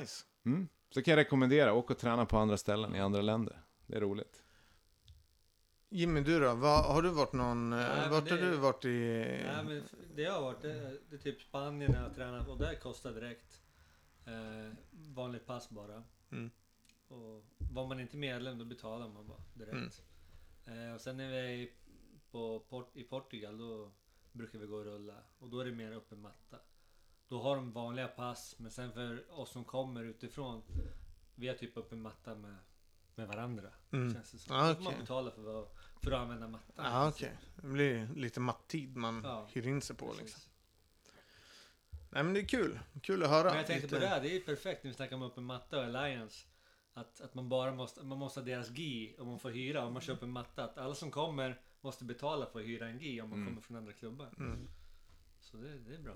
Nice. 0.00 0.24
Mm. 0.46 0.68
Så 0.90 1.02
kan 1.02 1.12
jag 1.12 1.18
rekommendera, 1.18 1.72
åk 1.72 1.90
och 1.90 1.98
träna 1.98 2.26
på 2.26 2.38
andra 2.38 2.56
ställen 2.56 2.94
i 2.94 3.00
andra 3.00 3.20
länder. 3.20 3.60
Det 3.86 3.96
är 3.96 4.00
roligt. 4.00 4.43
Jimmy, 5.94 6.20
du 6.20 6.40
då? 6.40 6.54
Vad, 6.54 6.84
har 6.84 7.02
du 7.02 7.10
varit 7.10 7.32
någon... 7.32 7.72
eh, 7.72 7.78
men 7.78 8.10
vart 8.10 8.30
har 8.30 8.36
du 8.36 8.56
varit 8.56 8.84
i... 8.84 8.88
Nej, 9.46 9.64
men 9.64 9.82
det 10.14 10.22
jag 10.22 10.32
har 10.32 10.42
varit, 10.42 10.62
det, 10.62 10.98
det 11.10 11.16
är 11.16 11.20
typ 11.20 11.40
Spanien 11.42 11.92
när 11.92 12.02
jag 12.02 12.14
tränat 12.14 12.48
och 12.48 12.58
där 12.58 12.74
kostar 12.74 13.12
direkt. 13.12 13.62
Eh, 14.26 14.72
vanligt 14.90 15.46
pass 15.46 15.70
bara. 15.70 16.02
Mm. 16.30 16.50
Och 17.08 17.44
var 17.72 17.86
man 17.86 18.00
inte 18.00 18.16
medlem 18.16 18.58
då 18.58 18.64
betalar 18.64 19.08
man 19.08 19.26
bara 19.26 19.40
direkt. 19.54 20.02
Eh, 20.64 20.94
och 20.94 21.00
sen 21.00 21.16
när 21.16 21.28
vi 21.28 21.36
är 21.36 21.48
i, 21.48 21.72
på 22.30 22.60
Port, 22.60 22.96
i 22.96 23.02
Portugal 23.02 23.58
då 23.58 23.92
brukar 24.32 24.58
vi 24.58 24.66
gå 24.66 24.76
och 24.76 24.84
rulla. 24.84 25.16
Och 25.38 25.48
då 25.48 25.60
är 25.60 25.64
det 25.64 25.72
mer 25.72 25.92
öppen 25.92 26.20
matta. 26.20 26.56
Då 27.28 27.42
har 27.42 27.56
de 27.56 27.72
vanliga 27.72 28.08
pass 28.08 28.56
men 28.58 28.70
sen 28.70 28.92
för 28.92 29.40
oss 29.40 29.50
som 29.50 29.64
kommer 29.64 30.04
utifrån. 30.04 30.62
Vi 31.34 31.48
har 31.48 31.54
typ 31.54 31.76
öppen 31.76 32.02
matta 32.02 32.34
med, 32.34 32.56
med 33.14 33.28
varandra. 33.28 33.68
Mm. 33.92 34.14
Känns 34.14 34.30
det 34.32 34.38
som. 34.38 34.56
Ah, 34.56 34.74
får 34.74 34.82
man 34.82 34.86
okej. 34.92 35.00
betala 35.00 35.30
för, 35.30 35.62
att- 35.62 35.74
för 36.02 36.12
att 36.12 36.20
använda 36.20 36.48
mattan. 36.48 36.84
Ja, 36.92 37.08
okej. 37.08 37.32
Det 37.56 37.66
blir 37.66 38.08
lite 38.16 38.40
mattid 38.40 38.96
man 38.96 39.20
Ja, 39.24 39.48
hyr 39.52 39.66
in 39.66 39.80
sig 39.82 39.96
på 39.96 40.06
Precis. 40.06 40.22
liksom. 40.22 40.42
Nej 42.10 42.24
men 42.24 42.34
det 42.34 42.40
är 42.40 42.46
kul. 42.46 42.80
Kul 43.02 43.22
att 43.22 43.30
höra. 43.30 43.48
Men 43.48 43.56
jag 43.56 43.66
tänkte 43.66 43.86
Lite- 43.86 43.96
på 43.96 44.00
det 44.00 44.06
här, 44.08 44.20
det 44.20 44.28
är 44.28 44.34
ju 44.34 44.40
perfekt 44.40 44.84
när 44.84 44.90
vi 44.90 44.94
snackar 44.96 45.16
om 45.16 45.22
öppen 45.22 45.44
matta 45.44 45.78
och 45.78 45.84
Alliance. 45.84 46.46
Att, 46.94 47.20
att 47.20 47.34
man 47.34 47.48
bara 47.48 47.72
måste, 47.74 48.04
man 48.04 48.18
måste 48.18 48.40
ha 48.40 48.44
deras 48.44 48.70
GI 48.70 49.16
om 49.18 49.28
man 49.28 49.38
får 49.38 49.50
hyra, 49.50 49.86
om 49.86 49.92
man 49.92 50.02
köper 50.02 50.26
en 50.26 50.32
matta. 50.32 50.64
Att 50.64 50.78
alla 50.78 50.94
som 50.94 51.10
kommer 51.10 51.60
måste 51.80 52.04
betala 52.04 52.46
för 52.46 52.60
att 52.60 52.66
hyra 52.66 52.88
en 52.88 52.98
GI 52.98 53.20
om 53.20 53.28
man 53.30 53.38
Mm. 53.38 53.48
kommer 53.50 53.62
från 53.62 53.76
andra 53.76 53.92
klubbar. 53.92 54.30
Mm. 54.38 54.68
Så 55.40 55.56
det, 55.56 55.78
det 55.78 55.94
är 55.94 55.98
bra. 55.98 56.14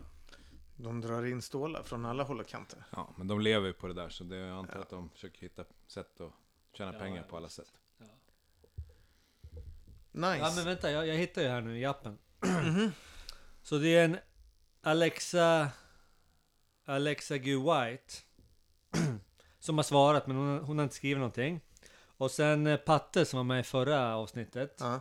De 0.77 1.01
drar 1.01 1.25
in 1.27 1.43
stålar 1.43 1.83
från 1.83 2.05
alla 2.05 2.23
håll 2.23 2.41
och 2.41 2.47
kanter. 2.47 2.85
Ja, 2.93 3.15
men 3.17 3.27
de 3.29 3.41
lever 3.41 3.67
ju 3.67 3.73
på 3.73 3.87
det 3.87 3.95
där, 3.95 4.09
så 4.09 4.25
det, 4.25 4.37
jag 4.37 4.59
antar 4.59 4.79
att 4.81 4.91
de 4.91 5.11
försöker 5.11 5.41
hitta 5.41 5.65
sätt 5.87 6.21
att 6.21 6.33
tjäna 6.73 6.93
Ja, 6.93 6.99
pengar 6.99 7.23
på 7.23 7.37
alla 7.37 7.49
sätt. 7.49 7.73
Ja. 7.99 8.07
Nice. 10.13 10.39
Ja 10.39 10.53
men 10.57 10.65
vänta, 10.65 10.91
jag, 10.91 11.07
jag 11.07 11.15
hittar 11.15 11.43
ju 11.43 11.49
här 11.49 11.61
nu 11.61 11.79
i 11.79 11.85
appen. 11.85 12.19
Mhm. 12.41 12.93
Så 13.63 13.79
det 13.79 13.97
är 13.97 14.05
en 14.05 14.19
Alexa 14.83 15.71
Alexa 16.85 17.39
Gu 17.39 17.57
White 17.57 18.15
som 19.59 19.79
har 19.79 19.83
svarat 19.83 20.27
men 20.27 20.37
hon, 20.37 20.59
hon 20.59 20.79
har 20.79 20.83
inte 20.83 20.97
skrivit 20.97 21.19
någonting. 21.19 21.61
Och 22.17 22.31
sen 22.31 22.67
eh, 22.67 22.77
Patte 22.77 23.25
som 23.25 23.37
var 23.37 23.45
med 23.45 23.61
i 23.61 23.63
förra 23.63 24.17
avsnittet. 24.17 24.77
Ja. 24.81 25.01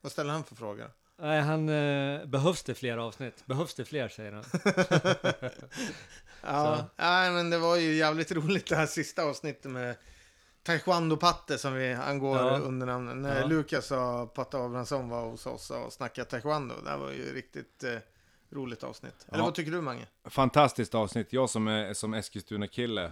Vad 0.00 0.12
ställer 0.12 0.32
han 0.32 0.44
för 0.44 0.54
frågor? 0.54 0.90
Nej, 1.18 1.40
han... 1.40 1.68
Eh, 1.68 2.26
behövs 2.26 2.62
det 2.62 2.74
fler 2.74 2.98
avsnitt? 2.98 3.46
Behövs 3.46 3.74
det 3.74 3.84
fler, 3.84 4.08
säger 4.08 4.32
han. 4.32 4.44
Ja, 6.42 6.86
nej, 6.96 7.30
men 7.30 7.50
det 7.50 7.58
var 7.58 7.76
ju 7.76 7.94
jävligt 7.94 8.32
roligt 8.32 8.66
det 8.66 8.76
här 8.76 8.86
sista 8.86 9.22
avsnittet 9.22 9.70
med 9.70 9.96
Taekwondo-Patte 10.66 11.58
som 11.58 11.74
vi 11.74 11.92
angår 11.94 12.36
Ja. 12.36 12.58
under 12.58 12.86
namnet. 12.86 13.16
När 13.16 13.40
Ja. 13.40 13.46
Lukas 13.46 13.90
och 13.90 14.34
Patte 14.34 14.58
Abrahamsson 14.58 15.08
var 15.08 15.24
hos 15.30 15.46
oss 15.46 15.70
och 15.70 15.92
snackade 15.92 16.30
taekwondo. 16.30 16.74
Det 16.84 16.90
här 16.90 16.98
var 16.98 17.10
ju 17.10 17.34
riktigt 17.34 17.84
eh, 17.84 17.96
roligt 18.50 18.82
avsnitt. 18.84 19.26
Eller 19.28 19.38
Ja. 19.38 19.44
vad 19.44 19.54
tycker 19.54 19.72
du 19.72 19.80
Mange? 19.80 20.06
Fantastiskt 20.24 20.94
avsnitt. 20.94 21.32
Jag 21.32 21.50
som 21.50 21.68
är 21.68 21.94
som 21.94 22.14
Eskilstuna-kille, 22.14 23.04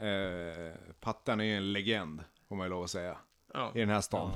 eh, 0.00 0.74
Pattan 1.00 1.40
är 1.40 1.44
ju 1.44 1.56
en 1.56 1.72
legend, 1.72 2.24
får 2.48 2.56
man 2.56 2.66
ju 2.66 2.70
lov 2.70 2.84
att 2.84 2.90
säga. 2.90 3.16
Ja. 3.54 3.72
I 3.74 3.80
den 3.80 3.88
här 3.88 4.00
stan, 4.00 4.30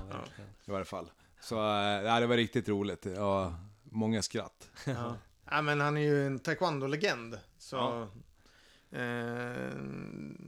i 0.64 0.70
varje 0.70 0.84
fall. 0.84 1.10
Så 1.40 1.54
eh, 1.56 2.20
det 2.20 2.26
var 2.26 2.36
riktigt 2.36 2.68
roligt. 2.68 3.06
Ja, 3.16 3.54
många 3.84 4.22
skratt. 4.22 4.68
Ja. 4.86 5.16
ja, 5.50 5.62
men 5.62 5.80
han 5.80 5.96
är 5.96 6.00
ju 6.00 6.26
en 6.26 6.38
taekwondo-legend. 6.38 7.38
Så... 7.58 8.08
Eh, 8.92 9.72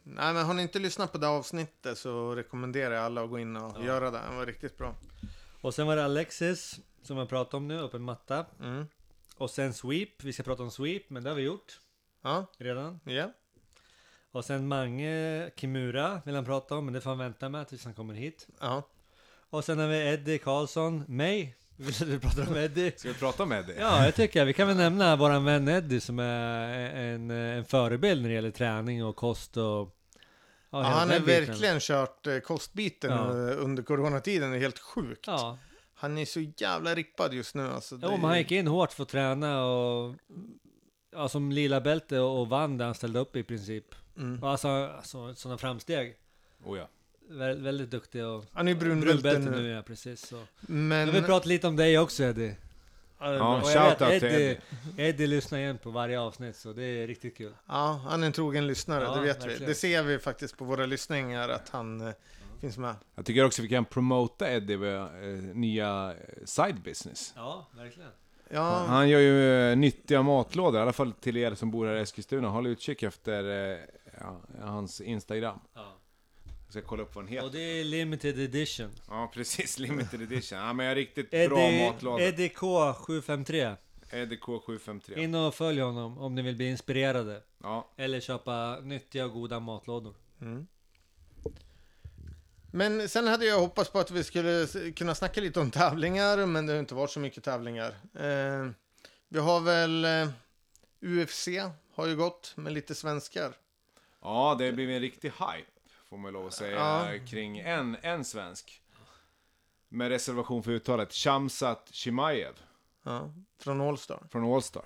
nej, 0.05 0.35
men 0.35 0.37
har 0.47 0.55
ni 0.55 0.63
inte 0.63 0.79
lyssnat 0.79 1.13
på 1.13 1.19
det 1.19 1.29
avsnittet 1.29 1.99
så 1.99 2.35
rekommenderar 2.35 2.95
jag 2.95 3.05
alla 3.05 3.25
att 3.25 3.31
gå 3.31 3.39
in 3.39 3.57
och 3.57 3.77
Ja. 3.79 3.85
göra 3.85 4.11
det. 4.11 4.21
Det 4.31 4.37
var 4.37 4.47
riktigt 4.47 4.79
bra. 4.79 4.95
Och 5.61 5.75
sen 5.75 5.87
var 5.87 5.97
det 5.97 6.05
Alexis, 6.05 6.81
som 7.03 7.17
jag 7.17 7.29
pratade 7.29 7.57
om 7.57 7.69
nu, 7.69 7.81
öppen 7.81 8.03
matta. 8.03 8.47
Mm. 8.61 8.87
Och 9.37 9.51
sen 9.51 9.75
Sweep, 9.75 10.23
vi 10.25 10.33
ska 10.33 10.43
prata 10.43 10.63
om 10.63 10.71
Sweep, 10.71 11.11
men 11.11 11.23
det 11.23 11.31
har 11.31 11.35
vi 11.37 11.43
gjort 11.43 11.81
Ja, 12.23 12.47
redan. 12.59 13.01
ja. 13.05 13.31
Och 14.33 14.45
sen 14.45 14.69
Mange 14.69 15.51
Kimura 15.57 16.21
vill 16.25 16.35
han 16.35 16.45
prata 16.45 16.77
om, 16.77 16.85
men 16.85 16.95
det 16.95 17.01
får 17.01 17.11
han 17.11 17.19
vänta 17.19 17.49
med 17.49 17.69
tills 17.69 17.85
han 17.85 17.95
kommer 17.95 18.15
hit. 18.15 18.47
ja. 18.61 18.83
Och 19.51 19.65
sen 19.65 19.79
har 19.79 19.89
vi 19.89 19.97
Eddie 20.09 20.39
Karlsson, 20.39 21.05
mig. 21.09 21.57
Vill 21.77 21.95
du 22.11 22.21
prata 22.21 22.43
om 22.43 22.57
Eddie? 22.57 22.93
Ska 22.97 23.09
vi 23.09 23.15
prata 23.15 23.47
med 23.47 23.67
dig? 23.67 23.77
Ja, 23.79 24.05
jag 24.05 24.15
tycker 24.15 24.39
jag. 24.39 24.47
Vi 24.47 24.53
kan 24.53 24.69
väl 24.69 24.77
nämna 24.77 25.17
våran 25.17 25.45
vän 25.45 25.69
Eddie 25.69 26.01
som 26.01 26.19
är 26.19 26.69
en, 26.95 27.31
en 27.31 27.65
förebild 27.65 28.23
när 28.23 28.29
det 28.29 28.35
gäller 28.35 28.51
träning 28.51 29.05
och 29.05 29.17
kost 29.17 29.57
och... 29.57 29.63
Ja, 29.65 29.89
Ja, 30.71 30.83
han 30.83 31.11
har 31.11 31.19
verkligen 31.21 31.81
kört 31.81 32.27
eh, 32.27 32.39
kostbiten 32.39 33.11
Ja. 33.11 33.29
eh, 33.31 33.65
under 33.65 33.83
coronatiden. 33.83 34.51
Det 34.51 34.57
är 34.57 34.61
helt 34.61 34.79
sjukt. 34.79 35.27
Ja, 35.27 35.59
Han 35.95 36.19
är 36.19 36.25
så 36.25 36.41
jävla 36.57 36.95
rippad 36.95 37.35
just 37.35 37.55
nu. 37.55 37.69
Alltså, 37.71 37.95
jo, 38.03 38.09
det- 38.09 38.17
men 38.17 38.25
han 38.25 38.39
gick 38.39 38.53
in 38.53 38.67
hårt 38.67 38.93
för 38.93 39.03
att 39.03 39.09
träna 39.09 39.65
och... 39.65 40.15
Ja, 41.13 41.29
som 41.29 41.53
lila 41.53 41.81
bälte 41.81 42.19
och, 42.21 42.49
vann 42.49 42.79
där 42.79 42.85
han 42.85 42.95
ställde 42.95 43.19
upp 43.19 43.37
i 43.37 43.43
princip. 43.43 43.85
Mm. 44.17 44.45
Alltså, 44.45 44.69
alltså 44.69 45.35
sådana 45.35 45.59
framsteg. 45.59 46.17
Oh, 46.65 46.79
ja. 46.79 46.89
Vä 47.29 47.55
väldigt 47.55 47.91
duktig 47.91 48.25
och... 48.25 48.45
Han 48.53 48.69
är 48.69 48.75
brunbälte 48.75 49.39
nu. 49.39 49.51
nu, 49.51 49.69
ja 49.69 49.83
precis. 49.83 50.27
Så. 50.27 50.41
Men... 50.61 51.07
Jag 51.07 51.13
vill 51.15 51.25
prata 51.25 51.49
lite 51.49 51.67
om 51.67 51.77
dig 51.77 51.99
också 51.99 52.25
Eddie. 52.25 52.57
Ja, 53.19 53.35
Ja. 53.35 53.63
Och 53.63 53.71
jag 53.71 53.85
vet 54.11 54.21
till 54.21 54.29
Eddie, 54.29 54.59
Eddie 54.97 55.27
lyssnar 55.27 55.59
igen 55.59 55.79
på 55.79 55.91
varje 55.91 56.21
avsnitt 56.21 56.57
så 56.57 56.73
det 56.73 56.83
är 56.85 57.07
riktigt 57.07 57.37
kul. 57.37 57.53
ja, 57.69 58.01
han 58.09 58.23
är 58.23 58.27
en 58.27 58.33
trogen 58.33 58.67
lyssnare, 58.67 59.05
Ja, 59.05 59.15
det 59.15 59.21
vet 59.21 59.45
vi. 59.45 59.49
verkligen. 59.49 59.69
Det 59.69 59.75
ser 59.75 60.03
vi 60.03 60.19
faktiskt 60.19 60.57
på 60.59 60.65
våra 60.65 60.87
lyssningar 60.87 61.49
att 61.49 61.69
han 61.69 62.01
eh, 62.01 62.13
finns 62.61 62.79
med. 62.79 62.95
Jag 63.15 63.27
tycker 63.27 63.45
också 63.45 63.63
vi 63.63 63.69
kan 63.69 63.85
promota 63.85 64.51
Eddie 64.51 64.77
med 64.77 65.01
eh, 65.01 65.55
nya 65.55 66.13
eh, 66.13 66.45
side 66.45 66.81
business. 66.83 67.33
Ja, 67.37 67.67
verkligen. 67.77 68.11
Ja, 68.49 68.85
Han 68.89 69.09
gör 69.09 69.21
ju 69.21 69.75
nyttiga 69.75 70.23
matlådor, 70.23 70.79
i 70.79 70.83
alla 70.83 70.93
fall 70.93 71.13
till 71.13 71.37
er 71.37 71.55
som 71.55 71.71
bor 71.71 71.87
här 71.87 71.95
i 71.95 72.01
Eskilstuna. 72.01 72.49
Håll 72.49 72.67
utkik 72.67 73.03
efter 73.03 73.71
eh, 73.73 73.79
ja, 74.21 74.41
hans 74.63 75.01
Instagram. 75.01 75.59
Ja. 75.75 75.97
Ska 76.75 76.83
kolla 76.83 77.03
upp 77.03 77.15
vad 77.15 77.25
den 77.25 77.39
Och 77.39 77.45
heter. 77.45 77.59
det 77.59 77.81
är 77.81 77.85
limited 77.85 78.39
edition. 78.39 78.91
Ja, 79.09 79.31
precis. 79.35 79.79
Limited 79.79 80.23
edition. 80.23 80.59
Ja, 80.59 80.73
men 80.73 80.87
jag 80.87 80.91
har 80.91 80.97
riktigt 80.97 81.31
bra 81.31 81.41
Eddie, 81.41 81.85
matlådor. 81.91 82.21
Eddie 82.21 82.49
K753. 82.49 83.77
Eddie 84.11 84.37
K753. 84.37 85.19
In 85.19 85.35
och 85.35 85.55
följ 85.55 85.81
honom 85.81 86.19
om 86.19 86.35
ni 86.35 86.43
vill 86.43 86.57
bli 86.57 86.71
inspirerade. 86.71 87.43
Ja, 87.63 87.91
Eller 87.97 88.21
köpa 88.21 88.81
nyttiga 88.83 89.25
och 89.25 89.33
goda 89.33 89.61
matlådor. 89.61 90.15
Mm. 90.41 90.67
Men 92.73 93.09
sen 93.09 93.27
hade 93.27 93.47
jag 93.47 93.61
hoppats 93.61 93.91
på 93.91 93.99
att 93.99 94.11
vi 94.11 94.25
skulle 94.25 94.67
kunna 94.97 95.15
snacka 95.15 95.41
lite 95.41 95.61
om 95.61 95.71
tävlingar, 95.71 96.47
men 96.47 96.67
det 96.67 96.73
har 96.73 96.81
inte 96.81 96.95
varit 96.95 97.11
så 97.11 97.21
mycket 97.21 97.45
tävlingar. 97.45 97.89
Eh, 98.15 98.71
vi 99.29 99.39
har 99.39 99.61
väl 99.61 100.05
eh, 100.05 100.29
UFC 101.01 101.49
har 101.95 102.07
ju 102.07 102.17
gått 102.17 102.53
med 102.57 102.73
lite 102.73 102.95
svenskar. 102.95 103.53
ja 104.23 104.57
det 104.59 104.73
blir 104.73 104.89
en 104.89 105.01
riktig 105.01 105.29
hype, 105.29 105.71
får 106.15 106.19
man 106.19 106.33
lov 106.33 106.47
att 106.47 106.55
säga, 106.55 106.77
Ja. 106.77 107.27
kring 107.27 107.59
en, 107.59 107.97
en 108.03 108.25
svensk. 108.25 108.83
Med 109.89 110.09
reservation 110.09 110.63
för 110.63 110.71
uttalet. 110.71 111.13
Shamsat 111.13 111.89
Chimaev 111.93 112.55
Ja, 113.05 113.35
från 113.61 113.81
Allstar. 113.81 114.23
från 114.33 114.55
Allstar. 114.55 114.85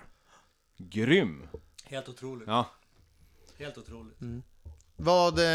Grym! 0.77 1.47
Helt 1.83 2.09
otroligt. 2.09 2.47
Ja, 2.47 2.65
Helt 3.57 3.77
otroligt. 3.77 4.17
Vad, 4.95 5.39
eh, 5.39 5.45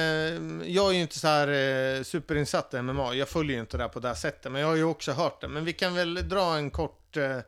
jag 0.71 0.89
är 0.91 0.93
ju 0.93 1.01
inte 1.01 1.19
så 1.19 1.27
här 1.29 1.49
eh, 1.97 2.03
superinsatt 2.03 2.75
i 2.75 2.83
MMA, 2.83 3.15
jag 3.15 3.29
följer 3.29 3.55
ju 3.55 3.61
inte 3.61 3.77
det 3.77 3.83
här 3.83 3.89
på 3.91 4.01
det 4.01 4.09
här 4.09 4.15
sättet, 4.15 4.53
men 4.53 4.61
jag 4.61 4.69
har 4.69 4.75
ju 4.77 4.85
också 4.85 5.13
hört 5.13 5.41
det. 5.41 5.49
Men 5.49 5.65
vi 5.65 5.73
kan 5.73 5.95
väl 5.95 6.29
dra 6.29 6.57
en 6.57 6.71
kort, 6.71 7.17
eh, 7.17 7.39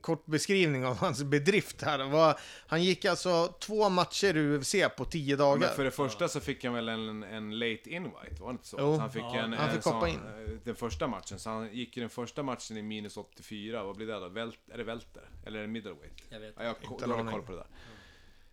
kort 0.00 0.26
beskrivning 0.26 0.86
av 0.86 0.96
hans 0.96 1.22
bedrift 1.24 1.82
här. 1.82 2.34
Han 2.66 2.82
gick 2.84 3.04
alltså 3.04 3.46
två 3.60 3.88
matcher 3.88 4.36
i 4.36 4.40
UFC 4.56 4.74
på 4.96 5.04
tio 5.04 5.36
dagar. 5.36 5.58
men 5.60 5.76
för 5.76 5.84
det 5.84 5.90
första 5.90 6.28
så 6.28 6.40
fick 6.40 6.64
han 6.64 6.74
väl 6.74 6.88
en, 6.88 7.22
en 7.22 7.58
late 7.58 7.90
invite, 7.90 8.36
var 8.40 8.48
det 8.48 8.52
inte 8.52 8.66
så? 8.66 8.76
Jo. 8.80 8.92
Att 8.94 9.00
han 9.00 9.12
fick 9.12 9.22
Ja, 9.22 9.34
en, 9.38 9.52
han 9.52 9.68
en 9.68 9.74
fick 9.74 9.84
hoppa 9.84 10.00
sån, 10.00 10.08
in. 10.08 10.20
eh, 10.46 10.50
Den 10.64 10.76
första 10.76 11.06
matchen, 11.06 11.38
så 11.38 11.50
han 11.50 11.72
gick 11.74 11.96
i 11.96 12.00
den 12.00 12.10
första 12.10 12.42
matchen 12.42 12.76
i 12.76 12.82
minus 12.82 13.16
84, 13.16 13.84
vad 13.84 13.96
blir 13.96 14.06
det 14.06 14.20
då? 14.20 14.28
Vält, 14.28 14.58
är 14.72 14.78
det 14.78 14.84
välter? 14.84 15.30
Eller 15.46 15.58
är 15.58 15.62
det 15.62 15.68
middleweight? 15.68 16.22
Jag 16.28 16.40
vet. 16.40 16.54
Ja, 16.58 16.62
jag 16.64 16.70
har 16.70 16.92
Inte 16.92 17.06
dålig 17.06 17.20
aning. 17.20 17.32
koll 17.32 17.42
på 17.42 17.52
det 17.52 17.58
där. 17.58 17.66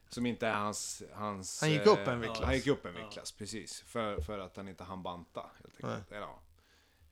Som 0.10 0.26
inte 0.26 0.48
är 0.48 0.54
hans... 0.54 1.04
hans 1.14 1.62
Han 1.62 1.72
gick 1.72 1.86
eh, 1.86 1.92
upp 1.94 2.08
en 2.08 2.20
viktklass. 2.20 2.46
Han 2.46 2.56
gick 2.56 2.68
upp 2.68 2.86
en 2.86 2.94
Ja. 2.96 3.02
viktklass, 3.02 3.32
precis. 3.32 3.82
För, 3.88 4.22
för 4.22 4.40
att 4.40 4.58
han 4.58 4.68
inte 4.68 4.84
hann 4.84 5.04
banta, 5.04 5.46
helt 5.62 5.86
enkelt. 5.86 6.12
Eller, 6.12 6.28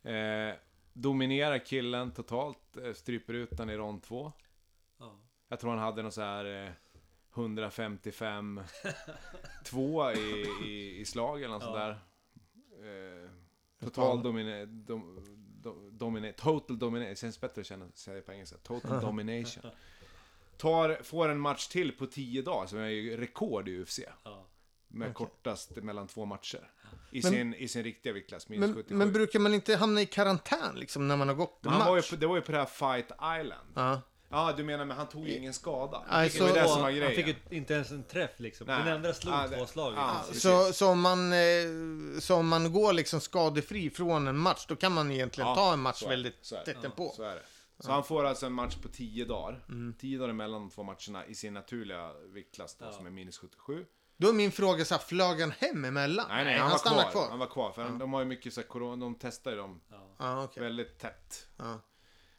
ja. 0.03 0.49
eh, 0.49 0.55
dominerar 0.93 1.65
killen 1.65 2.11
totalt, 2.11 2.77
eh, 2.77 2.93
stryper 2.93 3.33
ut 3.33 3.57
den 3.57 3.69
i 3.69 3.77
rond 3.77 4.03
två. 4.03 4.31
Ja. 4.99 5.19
Jag 5.47 5.59
tror 5.59 5.69
han 5.69 5.79
hade 5.79 6.01
någon 6.01 6.11
så 6.11 6.21
här 6.21 6.65
eh, 6.65 6.71
155 7.35 8.61
2 9.65 10.11
i, 10.13 10.45
i, 10.65 10.99
i 10.99 11.05
slag 11.05 11.41
eller 11.43 11.53
något 11.53 11.63
Ja. 11.63 11.67
sånt 11.67 11.77
där. 11.77 11.99
Eh, 13.23 13.29
total 13.79 14.23
domine, 14.23 14.65
dom, 14.65 15.25
dom, 15.61 15.97
domine, 15.97 16.33
total 16.33 16.79
domination, 16.79 17.09
det 17.09 17.15
känns 17.19 17.41
bättre 17.41 17.61
att 17.61 17.67
känna, 17.67 17.91
säga 17.93 18.15
det 18.15 18.21
på 18.21 18.31
engelska. 18.31 18.57
Total 18.57 19.01
domination. 19.05 19.71
Tar, 20.57 21.03
får 21.03 21.29
en 21.29 21.39
match 21.39 21.67
till 21.67 21.91
på 21.97 22.05
10 22.05 22.41
dagar, 22.41 22.67
som 22.67 22.79
är 22.79 22.87
ju 22.87 23.17
rekord 23.17 23.67
i 23.69 23.77
UFC. 23.83 23.99
Ja. 24.23 24.45
Med 24.93 25.13
kortast 25.13 25.75
mellan 25.75 26.07
två 26.07 26.25
matcher. 26.25 26.71
I, 27.11 27.21
Men- 27.23 27.31
sin, 27.31 27.53
i 27.53 27.67
sin 27.67 27.83
riktiga 27.83 28.13
viktklass, 28.13 28.49
minus 28.49 28.67
Men, 28.67 28.75
77. 28.75 28.95
men 28.95 29.13
brukar 29.13 29.39
man 29.39 29.53
inte 29.53 29.75
hamna 29.75 30.01
i 30.01 30.05
karantän 30.05 30.75
liksom 30.75 31.07
när 31.07 31.17
man 31.17 31.27
har 31.27 31.35
gått 31.35 31.65
en 31.65 31.71
Men 31.71 31.81
han 31.81 31.87
var 31.89 31.95
ju 31.95 32.01
match? 32.01 32.09
på, 32.09 32.15
det 32.15 32.27
var 32.27 32.35
ju 32.35 32.41
på 32.41 32.51
det 32.51 32.57
här 32.57 32.65
Fight 32.65 33.05
Island. 33.41 33.69
Ja. 33.75 34.01
Ja, 34.33 34.53
du 34.57 34.63
menar 34.63 34.85
men 34.85 34.97
han 34.97 35.07
tog 35.07 35.27
ju 35.27 35.35
ingen 35.37 35.53
skada. 35.53 36.03
Nej, 36.11 36.29
det 36.33 36.39
var 36.41 36.47
det 36.47 36.67
som 36.67 36.75
var 36.81 36.81
han 36.83 36.95
grejen. 36.95 37.15
fick 37.15 37.27
ju 37.27 37.57
inte 37.57 37.73
ens 37.73 37.91
en 37.91 38.03
träff 38.03 38.31
liksom. 38.39 38.67
Nej. 38.67 38.83
Den 38.83 38.93
andra 38.93 39.13
slog 39.13 39.33
det- 39.49 39.57
två 39.57 39.65
slag. 39.65 39.93
precis. 40.27 40.41
Så, 40.41 40.73
så, 40.73 40.87
om 40.89 41.01
man, 41.01 41.33
eh, 41.33 41.39
så 42.19 42.35
om 42.35 42.47
man 42.47 42.73
går 42.73 42.93
liksom 42.93 43.21
skadefri 43.21 43.89
från 43.89 44.27
en 44.27 44.37
match, 44.37 44.65
då 44.67 44.75
kan 44.75 44.91
man 44.91 45.11
egentligen 45.11 45.47
Ja, 45.49 45.55
ta 45.55 45.73
en 45.73 45.79
match 45.79 45.99
så 45.99 46.05
är- 46.05 46.09
väldigt 46.09 46.37
så 46.41 46.55
är- 46.55 46.63
tätt 46.63 46.95
på. 46.95 47.13
Så 47.15 47.23
är 47.23 47.35
det. 47.35 47.41
Så 47.79 47.91
han 47.91 48.03
får 48.03 48.25
alltså 48.25 48.45
en 48.45 48.53
match 48.53 48.75
på 48.75 48.87
10 48.87 49.25
dagar. 49.25 49.63
Mm. 49.69 49.93
10 49.99 50.17
dagar 50.17 50.29
emellan 50.29 50.61
de 50.61 50.69
två 50.69 50.83
matcherna 50.83 51.25
i 51.25 51.35
sin 51.35 51.53
naturliga 51.53 52.11
viktklass 52.33 52.75
då, 52.79 52.85
Ja. 52.85 52.91
som 52.91 53.05
är 53.05 53.09
minus 53.11 53.37
77. 53.37 53.85
Då 54.21 54.29
är 54.29 54.33
min 54.33 54.51
fråga 54.51 54.85
så 54.85 54.93
här, 54.95 55.01
flög 55.01 55.41
han 55.41 55.51
hem 55.51 55.85
emellan? 55.85 56.25
Nej, 56.29 56.45
nej, 56.45 56.57
han, 56.57 56.69
var 56.69 56.77
stannar 56.77 57.11
kvar. 57.11 57.29
Han 57.29 57.39
var 57.39 57.47
kvar. 57.47 57.71
För 57.71 57.89
de 57.89 58.13
har 58.13 58.19
ju 58.19 58.25
mycket 58.25 58.53
så 58.53 58.61
här, 58.61 58.67
corona, 58.67 58.95
de 59.05 59.15
testar 59.15 59.51
ju 59.51 59.57
dem 59.57 59.81
Ja. 59.89 60.07
Ja, 60.17 60.43
okej. 60.43 60.63
väldigt 60.63 60.99
tätt. 60.99 61.47
Ja. 61.57 61.79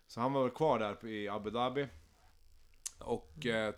Så 0.07 0.21
han 0.21 0.33
var 0.33 0.43
väl 0.43 0.51
kvar 0.51 0.79
där 0.79 1.07
i 1.09 1.29
Abu 1.29 1.51
Dhabi. 1.51 1.89
Och... 2.99 3.47
Eh, 3.47 3.75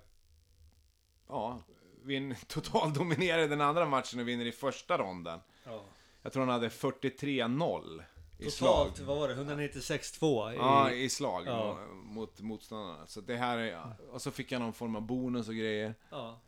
ja, 1.29 1.61
vin, 2.03 2.37
total 2.47 2.93
dominerade 2.93 3.47
den 3.47 3.61
andra 3.61 3.87
matchen 3.87 4.21
och 4.21 4.29
vinner 4.29 4.45
i 4.47 4.53
första 4.53 4.99
ronden. 4.99 5.41
Ja. 5.65 5.85
Jag 6.23 6.33
tror 6.33 6.41
han 6.43 6.53
hade 6.53 6.69
43-0 6.69 8.03
i 8.39 8.51
slag. 8.51 8.89
Totalt, 8.89 8.99
vad 9.01 9.17
var 9.19 9.29
det? 9.29 9.35
196-2? 9.35 10.53
I... 10.53 10.57
Ja, 10.57 10.91
i 10.91 11.09
slag 11.09 11.47
Ja. 11.47 11.79
mo- 11.79 11.95
mot 12.03 12.41
motståndarna. 12.41 13.07
Så 13.07 13.21
det 13.21 13.37
här 13.37 13.59
är, 13.59 13.97
och 14.13 14.23
så 14.23 14.31
fick 14.31 14.53
han 14.53 14.63
någon 14.63 14.73
form 14.73 14.97
av 14.97 15.03
bonus 15.03 15.49
och 15.49 15.55
grejer. 15.55 15.95
ja. 16.11 16.41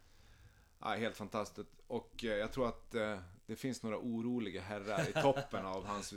Ja, 0.91 0.97
helt 0.97 1.17
fantastiskt. 1.17 1.69
Och 1.87 2.25
eh, 2.25 2.31
jag 2.31 2.53
tror 2.53 2.69
att 2.69 2.95
eh, 2.95 3.19
det 3.47 3.57
finns 3.57 3.83
några 3.83 3.99
oroliga 3.99 4.61
herrar 4.63 5.09
i 5.09 5.13
toppen 5.23 5.67
av 5.67 5.87
hans, 5.87 6.15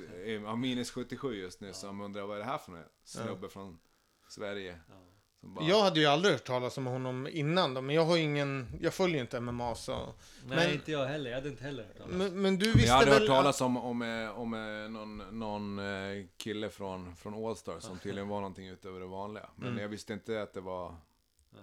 av 0.47 0.57
minus 0.59 0.91
77 0.91 1.36
just 1.36 1.61
nu 1.61 1.74
som 1.74 2.01
undrar 2.01 2.22
vad 2.24 2.36
är 2.36 2.39
det 2.39 2.45
här 2.45 2.57
för 2.57 2.72
någon 2.72 2.84
snubbe 3.03 3.49
från 3.49 3.80
Sverige? 4.28 4.80
Ja. 4.89 4.95
Som 5.41 5.53
bara, 5.53 5.65
Jag 5.65 5.82
hade 5.84 5.99
ju 5.99 6.05
aldrig 6.05 6.34
hört 6.34 6.43
talas 6.45 6.78
om 6.78 6.86
honom 6.86 7.28
innan 7.32 7.74
då, 7.74 7.82
men 7.82 7.95
jag 7.95 8.05
har 8.05 8.17
ingen, 8.17 8.67
jag 8.82 8.93
följer 8.93 9.22
inte 9.22 9.39
MMA 9.39 9.76
så. 9.76 9.95
Nej, 9.95 10.57
Men- 10.57 10.74
inte 10.74 10.91
jag 10.91 11.05
heller. 11.05 11.30
Jag 11.30 11.38
hade 11.38 11.49
inte 11.49 11.63
heller 11.63 11.84
hört 11.84 11.97
talas. 11.97 12.11
Men, 12.15 12.41
men 12.41 12.57
du 12.57 12.65
Men 12.65 12.74
visste 12.76 12.88
jag 12.89 12.95
hade 12.95 13.11
väl... 13.11 13.20
hört 13.20 13.28
talas 13.28 13.61
om, 13.61 13.78
om, 13.78 14.01
eh, 14.01 14.39
om 14.39 14.51
någon, 14.93 15.39
någon 15.39 15.80
kille 16.38 16.70
från, 16.70 17.15
från 17.15 17.45
Allstar 17.45 17.80
som 17.80 17.99
tydligen 17.99 18.28
var 18.28 18.38
någonting 18.41 18.67
utöver 18.67 18.99
det 18.99 19.05
vanliga. 19.05 19.49
Men 19.55 19.67
Mm. 19.67 19.82
jag 19.82 19.89
visste 19.89 20.13
inte 20.13 20.41
att 20.41 20.53
det 20.53 20.61
var... 20.61 20.95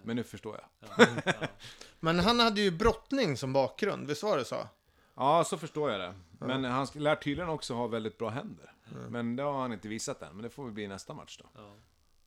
Men 0.04 0.16
nu 0.16 0.24
förstår 0.24 0.60
jag. 0.60 0.90
Ja. 0.98 1.06
Ja. 1.24 1.32
Men 2.00 2.18
han 2.18 2.40
hade 2.40 2.60
ju 2.60 2.70
brottning 2.70 3.36
som 3.36 3.52
bakgrund, 3.52 4.06
visst 4.06 4.22
var 4.22 4.38
det 4.38 4.44
så? 4.44 4.68
Ja, 5.14 5.44
så 5.44 5.58
förstår 5.58 5.90
jag 5.90 6.00
det. 6.00 6.14
Men 6.38 6.64
han 6.64 6.86
lär 6.94 7.16
tydligen 7.16 7.50
också 7.50 7.74
ha 7.74 7.86
väldigt 7.86 8.18
bra 8.18 8.28
händer. 8.28 8.72
Men 9.08 9.36
det 9.36 9.42
har 9.42 9.60
han 9.60 9.72
inte 9.72 9.88
visat 9.88 10.22
än. 10.22 10.32
Men 10.34 10.42
det 10.42 10.50
får 10.50 10.64
väl 10.64 10.72
bli 10.72 10.88
nästa 10.88 11.14
match 11.14 11.38
då. 11.42 11.44
Ja. 11.54 11.74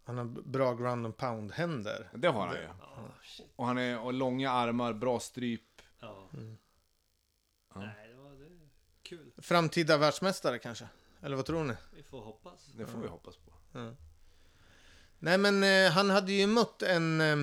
Han 0.03 0.17
har 0.17 0.25
bra 0.25 0.73
ground 0.73 1.05
and 1.05 1.17
pound 1.17 1.51
händer. 1.51 2.09
Det 2.13 2.27
har 2.27 2.47
han 2.47 2.55
ju. 2.55 2.61
Ja, 2.61 3.03
shit. 3.23 3.47
Och 3.55 3.65
han 3.65 3.77
är 3.77 3.99
och 3.99 4.13
långa 4.13 4.51
armar, 4.51 4.93
bra 4.93 5.19
stryp. 5.19 5.81
Ja. 5.99 6.27
Ja. 6.33 7.79
Nej, 7.81 8.07
det 8.09 8.15
var 8.15 8.31
det. 8.31 8.69
kul. 9.03 9.31
Framtida 9.37 9.97
världsmästare 9.97 10.59
kanske? 10.59 10.87
Eller 11.21 11.35
vad 11.35 11.45
tror 11.45 11.63
ni? 11.63 11.73
Vi 11.95 12.03
får 12.03 12.21
hoppas. 12.21 12.65
Det 12.65 12.85
får 12.85 12.99
vi 12.99 13.07
hoppas 13.07 13.37
på. 13.37 13.51
Nej 15.19 15.37
men 15.37 15.63
eh, 15.63 15.91
han 15.91 16.09
hade 16.09 16.31
ju 16.31 16.47
mött 16.47 16.81
en, 16.81 17.21
eh, 17.21 17.37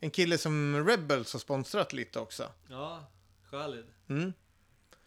en 0.00 0.10
kille 0.10 0.38
som 0.38 0.86
Rebels 0.88 1.32
har 1.32 1.40
sponsrat 1.40 1.92
lite 1.92 2.20
också. 2.20 2.52
Ja, 2.68 3.04
Khalid. 3.50 3.86
Mm. 4.08 4.32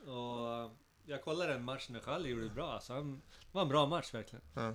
Och 0.06 0.48
eh, 0.48 0.72
jag 1.06 1.24
kollade 1.24 1.54
den 1.54 1.64
matchen 1.64 1.96
och 1.96 2.04
Khalid 2.04 2.32
gjorde 2.32 2.44
det 2.44 2.54
bra. 2.56 2.72
Alltså, 2.74 2.94
han, 2.94 3.22
det 3.30 3.48
var 3.52 3.62
en 3.62 3.70
bra 3.70 3.86
match 3.86 4.14
verkligen. 4.14 4.44
Ja. 4.56 4.74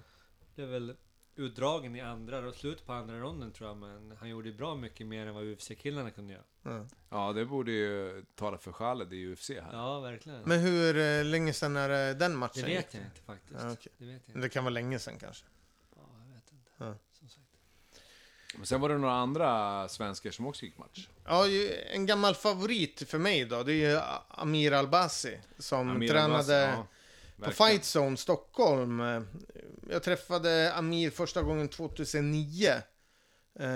Det 0.55 0.63
är 0.63 0.67
väl 0.67 0.97
utdragen 1.37 1.97
i 1.97 2.01
andra 2.01 2.39
och 2.39 2.55
slut 2.55 2.87
på 2.87 2.93
andra 2.93 3.19
ronden 3.19 3.53
tror 3.53 3.69
jag. 3.69 3.77
Men 3.77 4.17
han 4.19 4.29
gjorde 4.29 4.53
bra 4.53 4.75
mycket 4.75 5.07
mer 5.07 5.27
än 5.27 5.35
vad 5.35 5.45
UFC-killarna 5.45 6.11
kunde 6.11 6.33
göra. 6.33 6.45
Ja. 6.63 6.87
Ja, 7.11 7.33
det 7.33 7.45
borde 7.45 7.73
ju 7.73 8.25
tala 8.35 8.59
för 8.59 8.73
Khaled 8.73 9.13
i 9.13 9.27
UFC 9.33 9.51
här. 9.51 9.73
Ja, 9.73 10.01
verkligen. 10.01 10.43
Men 10.43 10.61
hur 10.61 10.97
eh, 10.97 11.25
länge 11.25 11.53
sedan 11.53 11.77
är 11.77 11.89
det 11.89 12.15
den 12.15 12.31
det 12.31 12.37
matchen 12.37 12.63
vet 12.65 12.95
gick? 12.95 12.95
jag 12.95 13.03
inte 13.03 13.21
faktiskt. 13.21 13.61
Ja, 13.63 13.73
okej. 13.73 13.93
Det 13.99 14.05
vet 14.05 14.13
jag 14.13 14.35
Men 14.35 14.37
inte. 14.37 14.47
Det 14.47 14.49
kan 14.49 14.65
vara 14.65 14.73
länge 14.73 14.99
sedan 14.99 15.19
kanske. 15.19 15.45
Ja, 15.97 16.03
jag 16.27 16.35
vet 16.35 16.53
inte. 16.53 16.71
Ja. 16.77 16.95
Men 18.57 18.67
sen 18.67 18.81
var 18.81 18.89
det 18.89 18.99
några 18.99 19.15
andra 19.15 19.89
svenskar 19.89 20.31
som 20.31 20.47
också 20.47 20.65
gick 20.65 20.79
match. 20.79 21.09
Ja, 21.25 21.45
en 21.93 22.07
gammal 22.07 22.35
favorit 22.35 23.03
för 23.09 23.19
mig 23.19 23.45
då, 23.45 23.63
det 23.63 23.73
är 23.73 23.91
ju 23.93 24.01
Amir 24.29 24.73
Albasi 24.73 25.39
som 25.59 25.91
Amir 25.91 26.09
tränade 26.09 26.73
Abbas, 26.73 26.87
ja, 27.37 27.45
på. 27.47 27.51
Fight 27.51 27.83
Zone 27.97 28.17
Stockholm. 28.17 29.01
Eh, 29.01 29.23
Jag 29.91 30.03
träffade 30.03 30.75
Amir 30.75 31.11
första 31.11 31.43
gången 31.43 31.69
2009 31.69 32.69
eh, 33.59 33.67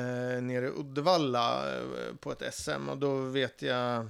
nere 0.43 0.67
i 0.67 0.71
Uddevalla 0.71 1.77
eh, 1.79 2.15
på 2.21 2.33
ett 2.33 2.55
SM 2.55 2.89
och 2.89 2.99
då 2.99 3.17
vet 3.17 3.63
jag 3.63 4.07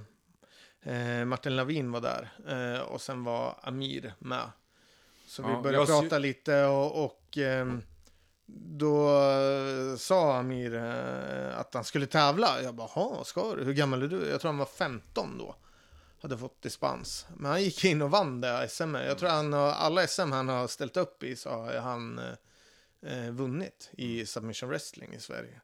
eh, 0.83 1.25
Martin 1.25 1.55
Lavin 1.55 1.91
var 1.91 2.01
där 2.01 2.29
eh, 2.47 2.81
och 2.81 3.01
sen 3.01 3.23
var 3.23 3.59
Amir 3.63 4.13
med. 4.19 4.51
Så 5.27 5.43
vi 5.43 5.49
Ja, 5.49 5.61
började 5.61 5.85
prata 5.85 6.17
lite 6.17 6.63
och, 6.65 7.05
och 7.05 7.37
ehm, 7.37 7.81
då 8.55 9.07
eh, 9.09 9.95
sa 9.97 10.37
Amir 10.37 10.75
eh, 10.75 11.59
att 11.59 11.73
han 11.73 11.83
skulle 11.83 12.07
tävla. 12.07 12.61
Jag 12.61 12.75
bara, 12.75 12.87
"Ha, 12.87 13.23
ska 13.23 13.55
du? 13.55 13.63
Hur 13.63 13.73
gammal 13.73 14.01
är 14.03 14.07
du? 14.07 14.27
Jag 14.29 14.41
tror 14.41 14.49
han 14.51 14.57
var 14.57 14.65
15 14.65 15.37
då. 15.37 15.55
Hade 16.21 16.37
fått 16.37 16.61
dispens. 16.61 17.25
Men 17.37 17.51
han 17.51 17.63
gick 17.63 17.85
in 17.85 18.01
och 18.01 18.11
vann 18.11 18.41
det 18.41 18.67
SM. 18.69 18.95
Jag 18.95 19.17
tror 19.17 19.29
han 19.29 19.53
har, 19.53 19.71
alla 19.71 20.07
SM 20.07 20.31
han 20.31 20.49
har 20.49 20.67
ställt 20.67 20.97
upp 20.97 21.23
i 21.23 21.35
så 21.35 21.49
har 21.49 21.73
han 21.73 22.19
eh, 22.19 23.25
eh, 23.25 23.31
vunnit 23.31 23.89
i 23.91 24.25
submission 24.25 24.69
wrestling 24.69 25.13
i 25.13 25.19
Sverige. 25.19 25.61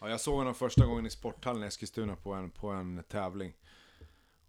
Ja, 0.00 0.08
jag 0.08 0.20
såg 0.20 0.34
honom 0.34 0.54
första 0.54 0.86
gången 0.86 1.06
i 1.06 1.10
sporthallen 1.10 1.62
i 1.62 1.66
Eskilstuna 1.66 2.16
på 2.16 2.32
en, 2.32 2.50
på 2.50 2.68
en 2.68 3.02
tävling. 3.02 3.52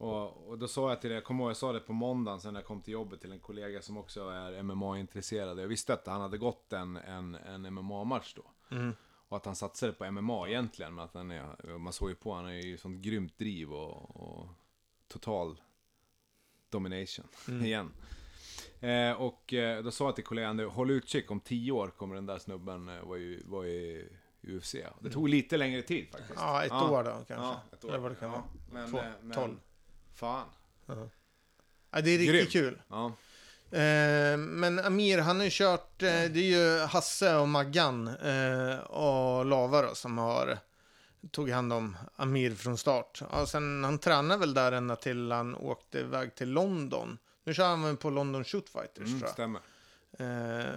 Och, 0.02 0.48
och 0.50 0.58
då 0.58 0.68
sa 0.68 0.90
jag 0.90 1.02
till 1.02 1.10
det, 1.10 1.14
jag 1.16 1.24
kommer 1.24 1.44
ihåg 1.44 1.50
jag 1.50 1.58
sa 1.58 1.72
det 1.74 1.80
på 1.80 1.94
måndagen 1.94 2.40
sen 2.42 2.54
när 2.54 2.60
jag 2.60 2.68
kom 2.68 2.82
till 2.82 2.94
jobbet 2.94 3.22
till 3.22 3.32
en 3.32 3.40
kollega 3.40 3.82
som 3.82 3.98
också 3.98 4.30
är 4.30 4.64
MMA-intresserad. 4.64 5.60
Jag 5.60 5.68
visste 5.68 5.94
att 5.94 6.08
han 6.08 6.22
hade 6.22 6.38
gått 6.38 6.74
en, 6.74 6.98
en, 6.98 7.36
en 7.36 7.74
MMA-match 7.74 8.34
då. 8.36 8.76
Mm. 8.76 8.96
Och 9.28 9.38
att 9.38 9.46
han 9.46 9.56
satsade 9.56 9.94
på 9.94 10.12
MMA 10.12 10.48
egentligen. 10.48 10.96
Men 10.96 11.06
att 11.06 11.14
han 11.14 11.32
är, 11.32 11.78
man 11.78 11.94
såg 11.94 12.10
ju 12.10 12.16
på 12.16 12.34
han 12.34 12.46
är 12.46 12.52
ju 12.52 12.78
sånt 12.78 13.02
grymt 13.02 13.38
driv 13.38 13.74
och, 13.74 14.16
och 14.22 14.48
total 15.08 15.62
domination 16.70 17.26
igen. 17.66 17.92
Eh, 18.80 19.12
och 19.12 19.54
eh, 19.54 19.84
då 19.84 19.92
sa 19.92 20.06
jag 20.06 20.16
till 20.16 20.24
kollegan, 20.24 20.58
"Du, 20.58 20.66
håll 20.66 20.92
utkik, 20.92 21.32
om 21.32 21.40
tio 21.40 21.72
år 21.72 21.88
kommer 21.88 22.16
den 22.16 22.26
där 22.26 22.40
snubben 22.40 22.90
eh, 22.90 23.04
vara 23.04 23.20
i, 23.20 23.44
var 23.46 23.66
i 23.66 24.10
UFC. 24.44 24.76
Det 25.00 25.10
tog 25.10 25.30
lite 25.30 25.58
längre 25.58 25.82
tid 25.82 26.08
faktiskt. 26.12 26.34
Ja, 26.40 26.64
ett 26.64 26.70
Ja. 26.72 26.90
år 26.92 27.04
då 27.04 27.12
kanske. 27.12 27.34
Ja, 27.34 27.62
ett 27.74 27.86
år. 27.86 27.90
Eller 27.90 28.00
vad 28.00 28.12
det 28.12 28.16
kan 28.16 28.30
Ja, 28.32 28.36
vara. 28.36 28.44
Men, 28.72 28.92
Två, 28.92 28.98
eh, 28.98 29.04
men, 29.22 29.32
tolv. 29.38 29.56
Fan. 30.16 30.48
Ja, 31.92 32.02
det 32.02 32.10
är 32.12 32.18
riktigt 32.18 32.30
Grymt. 32.30 32.52
kul. 32.52 32.82
Ja. 32.90 33.06
Eh, 33.78 34.38
men 34.38 34.80
Amir, 34.80 35.18
han 35.18 35.38
har 35.38 35.44
ju 35.44 35.50
kört, 35.54 36.02
eh, 36.04 36.08
det 36.10 36.40
är 36.40 36.78
ju 36.78 36.80
Hasse 36.80 37.36
och 37.36 37.48
Maggan 37.50 38.08
eh, 38.08 38.80
och 38.80 39.46
Lava 39.46 39.82
då, 39.82 39.96
som 39.96 40.18
har 40.18 40.58
tog 41.32 41.50
hand 41.50 41.74
om 41.74 41.98
Amir 42.16 42.56
från 42.56 42.78
start. 42.78 43.22
Ja, 43.32 43.46
sen, 43.46 43.84
han 43.84 43.98
tränade 44.00 44.40
väl 44.40 44.54
där 44.54 44.72
ända 44.72 44.96
till 44.96 45.32
han 45.32 45.56
åkte 45.56 46.00
iväg 46.00 46.36
till 46.36 46.50
London. 46.50 47.18
Nu 47.44 47.54
kör 47.54 47.68
han 47.68 47.84
väl 47.84 47.98
på 47.98 48.10
London 48.10 48.44
Shoot 48.44 48.70
Fighters 48.70 48.98
Mm, 49.08 49.20
tror 49.20 49.22
jag. 49.28 49.30
stämmer. 49.34 49.62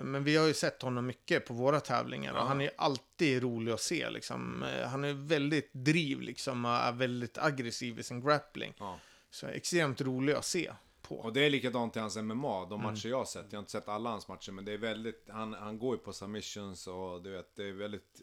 Men 0.03 0.25
vi 0.25 0.37
har 0.37 0.47
ju 0.47 0.55
sett 0.55 0.83
honom 0.83 1.07
mycket 1.07 1.47
på 1.47 1.55
våra 1.55 1.81
tävlingar 1.81 2.33
Ja. 2.35 2.41
och 2.41 2.49
han 2.49 2.61
är 2.61 2.71
alltid 2.79 3.43
rolig 3.43 3.73
att 3.73 3.81
se 3.81 4.11
liksom. 4.11 4.65
Han 4.87 5.05
är 5.05 5.13
väldigt 5.13 5.71
driv 5.73 6.21
liksom 6.21 6.65
och 6.65 6.71
är 6.71 6.93
väldigt 6.93 7.39
aggressiv 7.39 7.99
i 7.99 8.03
sin 8.03 8.21
grappling. 8.21 8.75
Ja. 8.79 8.99
Så 9.35 9.47
extremt 9.47 10.01
rolig 10.01 10.33
att 10.33 10.45
se 10.45 10.73
på. 11.03 11.17
Och 11.17 11.33
det 11.33 11.41
är 11.47 11.51
likadant 11.51 11.97
i 11.97 11.99
hans 12.01 12.17
MMA, 12.17 12.65
de 12.67 12.81
Mm. 12.81 12.93
matcher 12.93 13.09
jag 13.09 13.17
har 13.19 13.25
sett. 13.25 13.47
Jag 13.51 13.57
har 13.59 13.63
inte 13.63 13.71
sett 13.73 13.89
alla 13.89 14.11
hans 14.11 14.29
matcher, 14.29 14.53
men 14.53 14.65
det 14.65 14.73
är 14.73 14.79
väldigt, 14.79 15.29
han, 15.29 15.53
han 15.55 15.79
går 15.79 15.97
ju 15.97 16.03
på 16.03 16.13
submissions 16.13 16.87
och 16.87 17.23
du 17.23 17.31
vet, 17.31 17.57
det 17.57 17.65
är 17.69 17.73
väldigt 17.73 18.23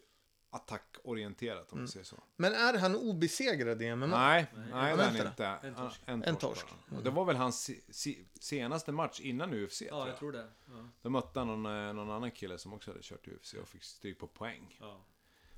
attackorienterat 0.50 1.72
om 1.72 1.78
man 1.78 1.88
säger 1.88 2.04
så. 2.04 2.16
Men 2.36 2.52
är 2.52 2.78
han 2.78 2.96
obesegrad 2.96 3.82
i 3.82 3.94
MMA? 3.96 4.06
Nej, 4.06 4.46
nej, 4.54 4.96
det 4.96 5.02
är 5.02 5.06
han 5.06 5.16
inte. 5.26 5.46
En 5.62 5.74
torsk. 5.74 6.00
En 6.06 6.22
En 6.24 6.36
torsk. 6.36 6.66
bara. 6.88 6.96
Och 6.98 7.04
det 7.04 7.10
var 7.10 7.24
väl 7.24 7.36
hans 7.36 7.70
se- 7.90 8.24
senaste 8.40 8.92
match 8.92 9.20
innan 9.20 9.54
UFC. 9.54 9.82
Ja, 9.82 9.88
tror 9.96 10.08
jag 10.08 10.18
tror 10.18 10.32
det. 10.32 10.48
Ja. 10.66 10.88
Då 11.02 11.10
mötte 11.10 11.38
han 11.38 11.48
någon, 11.62 11.66
eh, 11.88 11.92
någon 11.92 12.10
annan 12.10 12.30
kille 12.30 12.58
som 12.58 12.72
också 12.72 12.90
hade 12.90 13.02
kört 13.02 13.28
UFC 13.28 13.54
och 13.54 13.68
fick 13.68 13.82
stryk 13.82 14.18
på 14.18 14.26
poäng. 14.26 14.76
Ja. 14.80 15.04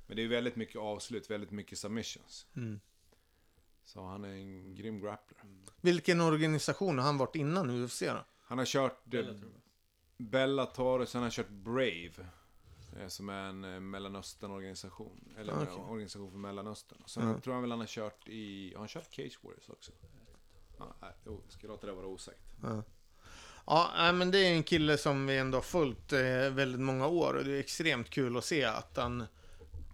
Men 0.07 0.17
det 0.17 0.23
är 0.23 0.27
väldigt 0.27 0.55
mycket 0.55 0.75
avslut, 0.81 1.29
väldigt 1.31 1.51
mycket 1.51 1.77
submissions. 1.77 2.45
Mm. 2.55 2.79
Så 3.85 4.05
han 4.05 4.23
är 4.23 4.29
en 4.29 4.75
grym 4.75 4.99
grappler. 4.99 5.39
Vilken 5.81 6.21
organisation 6.21 6.97
har 6.97 7.05
han 7.05 7.17
varit 7.17 7.35
innan 7.35 7.69
UFC 7.69 7.99
då? 8.01 8.25
Han 8.41 8.57
har 8.57 8.65
kört 8.65 9.13
eh, 9.13 9.19
jag. 9.19 9.35
Bellator 10.17 10.99
och 10.99 11.07
sen 11.09 11.19
har 11.19 11.23
han 11.23 11.31
kört 11.31 11.49
Brave. 11.49 12.11
eh, 12.99 13.07
Som 13.07 13.29
är 13.29 13.43
en 13.49 13.63
eh, 13.63 13.79
Mellanöstern-organisation. 13.79 15.33
Eller 15.37 15.53
Ah, 15.53 15.61
en 15.61 15.67
okej. 15.67 15.83
organisation 15.83 16.31
för 16.31 16.37
Mellanöstern. 16.37 16.99
Och 17.03 17.09
sen 17.09 17.23
Mm. 17.23 17.41
tror 17.41 17.55
jag 17.55 17.61
väl 17.61 17.71
han 17.71 17.79
har 17.79 17.87
kört 17.87 18.27
i... 18.29 18.71
Har 18.73 18.79
han 18.79 18.87
kört 18.87 19.13
Cage 19.13 19.39
Warriors 19.41 19.69
också? 19.69 19.91
Ja, 20.79 20.95
nej, 21.01 21.11
jo, 21.25 21.43
ska 21.49 21.67
låta 21.67 21.87
det 21.87 21.93
vara 21.93 22.07
osagt. 22.07 22.39
Ja. 22.61 22.83
Ja, 23.67 23.91
nej, 23.97 24.13
men 24.13 24.31
det 24.31 24.37
är 24.47 24.53
en 24.55 24.63
kille 24.63 24.97
som 24.97 25.27
vi 25.27 25.37
ändå 25.37 25.57
har 25.57 25.63
följt 25.63 26.13
eh, 26.13 26.19
väldigt 26.51 26.81
många 26.81 27.07
år 27.07 27.33
och 27.33 27.43
det 27.45 27.51
är 27.51 27.59
extremt 27.59 28.09
kul 28.09 28.37
att 28.37 28.45
se 28.45 28.63
att 28.63 28.97
han 28.97 29.23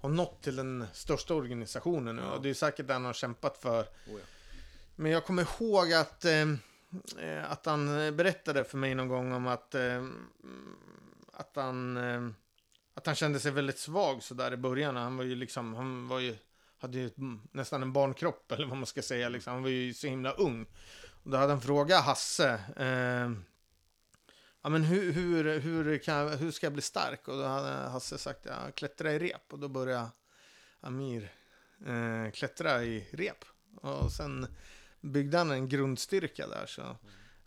har 0.01 0.09
nått 0.09 0.43
till 0.43 0.55
den 0.55 0.85
största 0.93 1.33
organisationen 1.33 2.15
nu. 2.15 2.21
Ja. 2.21 2.31
Och 2.31 2.41
det 2.41 2.49
är 2.49 2.53
säkert 2.53 2.87
det 2.87 2.93
han 2.93 3.05
har 3.05 3.13
kämpat 3.13 3.57
för. 3.57 3.81
Oh, 3.81 3.87
ja. 4.07 4.19
Men 4.95 5.11
jag 5.11 5.25
kommer 5.25 5.41
ihåg 5.41 5.93
att, 5.93 6.25
eh, 6.25 6.41
eh, 7.19 7.51
att 7.51 7.65
han 7.65 7.85
berättade 8.15 8.63
för 8.63 8.77
mig 8.77 8.95
någon 8.95 9.07
gång 9.07 9.33
om 9.33 9.47
att, 9.47 9.75
eh, 9.75 10.05
att, 11.33 11.55
han, 11.55 11.97
eh, 11.97 12.29
att 12.93 13.05
han 13.05 13.15
kände 13.15 13.39
sig 13.39 13.51
väldigt 13.51 13.79
svag 13.79 14.23
så 14.23 14.33
där 14.33 14.53
i 14.53 14.57
början. 14.57 14.95
Han 14.95 15.17
var 15.17 15.23
ju 15.23 15.35
liksom, 15.35 15.73
han 15.73 16.07
var 16.07 16.19
ju, 16.19 16.35
hade 16.77 16.97
ju 16.97 17.11
nästan 17.51 17.81
en 17.81 17.93
barnkropp 17.93 18.51
eller 18.51 18.67
vad 18.67 18.77
man 18.77 18.85
ska 18.85 19.01
säga. 19.01 19.29
Liksom. 19.29 19.53
Han 19.53 19.63
var 19.63 19.69
ju 19.69 19.93
så 19.93 20.07
himla 20.07 20.31
ung. 20.31 20.65
Och 21.23 21.29
då 21.29 21.37
hade 21.37 21.51
han 21.51 21.61
frågat 21.61 22.05
Hasse, 22.05 22.49
eh, 22.77 23.31
ja 24.61 24.69
men 24.69 24.83
hur, 24.83 25.11
hur, 25.11 25.59
hur, 25.59 25.97
kan, 25.97 26.29
hur 26.29 26.51
ska 26.51 26.65
jag 26.65 26.73
bli 26.73 26.81
stark? 26.81 27.27
Och 27.27 27.37
då 27.37 27.43
hade 27.45 27.67
Hasse 27.89 28.17
sagt, 28.17 28.45
ja, 28.45 28.71
klättra 28.75 29.11
i 29.13 29.19
rep. 29.19 29.53
Och 29.53 29.59
då 29.59 29.67
började 29.67 30.07
Amir 30.79 31.31
eh, 31.85 32.31
klättra 32.31 32.83
i 32.83 33.07
rep. 33.11 33.45
Och 33.81 34.11
sen 34.11 34.47
byggde 35.01 35.37
han 35.37 35.51
en 35.51 35.69
grundstyrka 35.69 36.47
där. 36.47 36.65
Så 36.65 36.81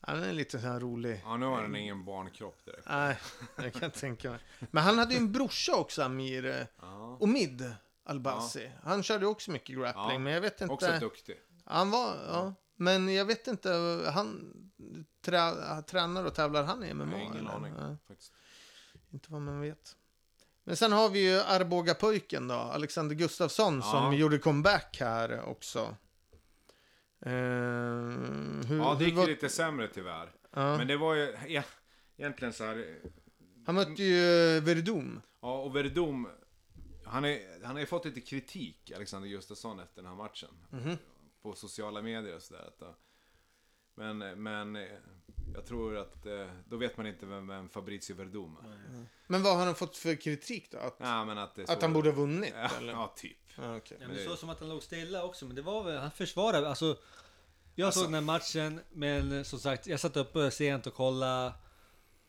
ja, 0.06 0.12
den 0.14 0.22
är 0.24 0.32
lite 0.32 0.58
så 0.60 0.66
här 0.66 0.80
rolig. 0.80 1.20
Ja, 1.24 1.36
nu 1.36 1.46
har 1.46 1.62
han 1.62 1.76
ingen 1.76 2.04
barnkropp 2.04 2.64
direkt. 2.64 2.86
Nej, 2.88 3.18
jag 3.56 3.72
kan 3.74 3.90
tänka 3.90 4.30
mig. 4.30 4.40
Men 4.70 4.82
han 4.84 4.98
hade 4.98 5.14
ju 5.14 5.18
en 5.18 5.32
brorsa 5.32 5.74
också, 5.76 6.02
Amir. 6.02 6.46
eh, 6.46 6.66
Ja. 6.80 7.16
Omid 7.20 7.74
Albasi. 8.06 8.70
Han 8.82 9.02
körde 9.02 9.26
också 9.26 9.50
mycket 9.50 9.76
grappling, 9.76 10.12
Ja, 10.12 10.18
men 10.18 10.32
jag 10.32 10.40
vet 10.40 10.60
inte. 10.60 10.74
Också 10.74 10.98
duktig. 11.00 11.36
Han 11.64 11.90
var, 11.90 12.16
ja. 12.28 12.54
Men 12.76 13.14
jag 13.14 13.24
vet 13.24 13.46
inte, 13.46 13.70
han 14.14 14.52
trä, 15.20 15.82
tränar 15.82 16.24
och 16.24 16.34
tävlar 16.34 16.64
han 16.64 16.84
i 16.84 16.94
MMA? 16.94 17.04
Har 17.16 17.22
ingen 17.22 17.36
eller? 17.36 17.50
aning. 17.50 17.74
Ja, 17.78 17.96
Faktiskt. 18.08 18.32
inte 19.10 19.32
vad 19.32 19.40
man 19.42 19.60
vet. 19.60 19.96
Men 20.64 20.76
sen 20.76 20.92
har 20.92 21.08
vi 21.08 21.30
ju 21.32 21.40
Arboga-pojken 21.40 22.48
då, 22.48 22.54
Alexander 22.54 23.14
Gustafsson, 23.14 23.74
Ja. 23.76 23.82
som 23.90 24.16
gjorde 24.16 24.38
comeback 24.38 24.96
här 25.00 25.42
också. 25.44 25.96
Eh, 27.20 27.32
hur, 28.68 28.78
Ja, 28.78 28.96
det 28.98 29.04
gick 29.04 29.14
var- 29.16 29.26
lite 29.26 29.48
sämre 29.48 29.88
tyvärr. 29.88 30.32
ja. 30.50 30.76
Men 30.76 30.86
det 30.86 30.96
var 30.96 31.14
ju 31.14 31.36
ja, 31.48 31.62
egentligen 32.16 32.52
så 32.52 32.64
här. 32.64 32.98
Han 33.66 33.74
mötte 33.74 34.02
ju 34.02 34.60
Verdum. 34.60 35.20
Ja, 35.40 35.60
och 35.62 35.76
Verdum. 35.76 36.28
Han, 37.04 37.24
är, 37.24 37.64
han 37.64 37.74
har 37.76 37.80
ju 37.80 37.86
fått 37.86 38.04
lite 38.04 38.20
kritik, 38.20 38.92
Alexander 38.96 39.28
Gustafsson, 39.28 39.80
efter 39.80 40.02
den 40.02 40.10
här 40.10 40.16
matchen. 40.16 40.48
Mhm. 40.70 40.96
På 41.42 41.54
sociala 41.54 42.02
medier 42.02 42.36
och 42.36 42.42
sådär. 42.42 42.70
Att, 43.96 44.06
ja. 44.06 44.12
Men, 44.14 44.42
men 44.42 44.76
eh, 44.76 44.82
jag 45.54 45.66
tror 45.66 45.96
att 45.96 46.26
eh, 46.26 46.46
då 46.68 46.76
vet 46.76 46.96
man 46.96 47.06
inte 47.06 47.26
vem, 47.26 47.46
vem 47.46 47.68
Fabrizio 47.68 48.14
Verdum 48.16 48.56
är. 48.62 49.06
Men 49.26 49.42
vad 49.42 49.56
har 49.56 49.66
han 49.66 49.74
fått 49.74 49.96
för 49.96 50.14
kritik 50.14 50.70
då? 50.70 50.78
Att, 50.78 50.96
Ja, 50.98 51.24
men 51.24 51.38
att, 51.38 51.70
att 51.70 51.82
han 51.82 51.92
borde 51.92 52.08
ha 52.10 52.16
vunnit? 52.16 52.54
Ja, 52.56 52.70
eller? 52.78 52.92
ja 52.92 53.14
typ. 53.16 53.36
Ja, 53.56 53.76
okej. 53.76 53.96
Ja, 54.00 54.06
Men 54.06 54.08
men 54.08 54.16
det 54.16 54.22
det- 54.22 54.28
såg 54.28 54.38
som 54.38 54.50
att 54.50 54.60
han 54.60 54.68
låg 54.68 54.82
stilla 54.82 55.24
också, 55.24 55.44
men 55.46 55.56
det 55.56 55.62
var 55.62 55.84
väl, 55.84 55.98
han 55.98 56.10
försvarade, 56.10 56.68
alltså 56.68 56.96
Jag 57.76 57.86
Alltså- 57.86 58.00
såg 58.00 58.06
den 58.08 58.14
här 58.14 58.20
matchen, 58.20 58.80
men 58.92 59.44
som 59.44 59.58
sagt, 59.58 59.86
jag 59.86 60.00
satt 60.00 60.16
uppe 60.16 60.50
sent 60.50 60.86
och 60.86 60.94
kollade 60.94 61.52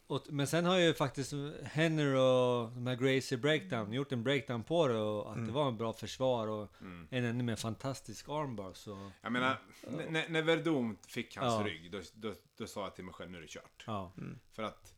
och, 0.07 0.21
Men 0.29 0.47
sen 0.47 0.65
har 0.65 0.77
ju 0.77 0.93
faktiskt 0.93 1.33
Henry 1.63 2.15
och 2.17 2.71
de 2.71 2.87
här 2.87 2.95
Gracie 2.95 3.37
Breakdown 3.37 3.93
gjort 3.93 4.11
en 4.11 4.23
breakdown 4.23 4.63
på 4.63 4.87
det 4.87 4.97
och 4.99 5.31
att 5.31 5.45
det 5.45 5.51
var 5.51 5.67
en 5.67 5.77
bra 5.77 5.93
försvar 5.93 6.47
och 6.47 6.71
Mm. 6.81 7.07
en 7.11 7.25
ännu 7.25 7.43
mer 7.43 7.55
fantastisk 7.55 8.29
armbar 8.29 8.73
så... 8.73 9.11
Jag 9.21 9.31
menar, 9.31 9.61
n- 9.87 10.15
n- 10.15 10.25
när 10.29 10.41
Verdum 10.41 10.97
fick 11.07 11.37
hans 11.37 11.53
Ja. 11.53 11.67
rygg, 11.67 11.91
då, 11.91 12.01
då, 12.13 12.33
då 12.57 12.67
sa 12.67 12.81
jag 12.83 12.95
till 12.95 13.03
mig 13.05 13.13
själv, 13.13 13.31
nu 13.31 13.37
är 13.37 13.41
det 13.41 13.47
kört. 13.47 13.83
Ja. 13.87 14.11
För 14.51 14.63
att 14.63 14.95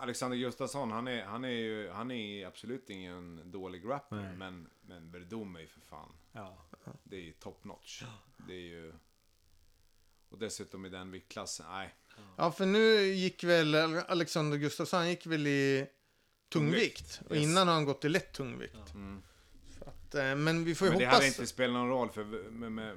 Alexander 0.00 0.36
Gustafsson, 0.36 0.90
han 0.92 1.08
är, 1.08 1.24
han 1.24 1.44
är 1.44 1.48
ju 1.48 1.90
han 1.90 2.10
är 2.10 2.46
absolut 2.46 2.90
ingen 2.90 3.50
dålig 3.50 3.82
grappler. 3.82 4.22
Nej. 4.22 4.36
Men, 4.36 4.70
men 4.80 5.10
Verdum 5.10 5.56
är 5.56 5.60
ju 5.60 5.66
för 5.66 5.80
fan, 5.80 6.12
ja. 6.32 6.56
det 7.04 7.16
är 7.16 7.20
ju 7.20 7.32
top 7.32 7.64
notch. 7.64 8.02
Det 8.48 8.52
är 8.54 8.60
ju... 8.66 8.92
Och 10.30 10.38
dessutom 10.38 10.86
i 10.86 10.88
den 10.88 11.10
viktklassen, 11.10 11.66
nej. 11.70 11.94
Ja, 12.36 12.52
för 12.52 12.66
nu 12.66 13.02
gick 13.02 13.44
väl 13.44 13.74
Alexander 14.08 14.58
Gustafsson, 14.58 15.08
gick 15.08 15.26
väl 15.26 15.46
i 15.46 15.86
tungvikt. 16.52 17.20
Och 17.28 17.36
Yes. 17.36 17.44
innan 17.44 17.68
har 17.68 17.74
han 17.74 17.84
gått 17.84 18.04
i 18.04 18.08
lätt 18.08 18.32
tungvikt. 18.32 18.94
Mm. 18.94 19.22
Att, 19.86 20.14
eh, 20.14 20.34
men 20.36 20.64
vi 20.64 20.74
får 20.74 20.86
ju 20.86 20.90
Men 20.90 20.98
det 20.98 21.04
hoppas... 21.06 21.14
hade 21.16 21.26
inte 21.26 21.46
spelat 21.46 21.74
någon 21.74 21.88
roll 21.88 22.10
för, 22.10 22.24
med, 22.50 22.72
med, 22.72 22.90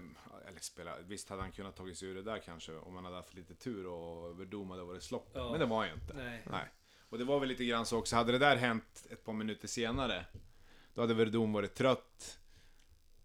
eller 0.48 0.60
spela, 0.60 0.96
visst 1.08 1.30
hade 1.30 1.42
han 1.42 1.52
kunnat 1.52 1.76
tagit 1.76 1.98
sig 1.98 2.08
ur 2.08 2.16
det 2.16 2.22
där 2.24 2.40
kanske 2.46 2.74
om 2.76 2.96
han 2.96 3.06
hade 3.06 3.18
haft 3.18 3.34
lite 3.34 3.56
tur 3.56 3.86
och 3.88 4.40
Verdum 4.40 4.70
hade 4.70 4.84
varit 4.84 5.04
slopp. 5.04 5.32
Ja. 5.34 5.52
Men 5.52 5.60
det 5.60 5.66
var 5.66 5.86
ju 5.86 5.94
inte. 5.94 6.14
Nej. 6.14 6.42
Nej. 6.52 6.72
Och 7.10 7.18
det 7.18 7.24
var 7.24 7.40
väl 7.40 7.50
lite 7.50 7.66
grann 7.66 7.86
så 7.86 7.98
också, 7.98 8.16
hade 8.16 8.32
det 8.32 8.38
där 8.38 8.56
hänt 8.56 9.08
ett 9.10 9.26
par 9.26 9.34
minuter 9.34 9.68
senare, 9.68 10.26
då 10.94 11.02
hade 11.02 11.14
Verdum 11.14 11.54
varit 11.54 11.76
trött. 11.76 12.38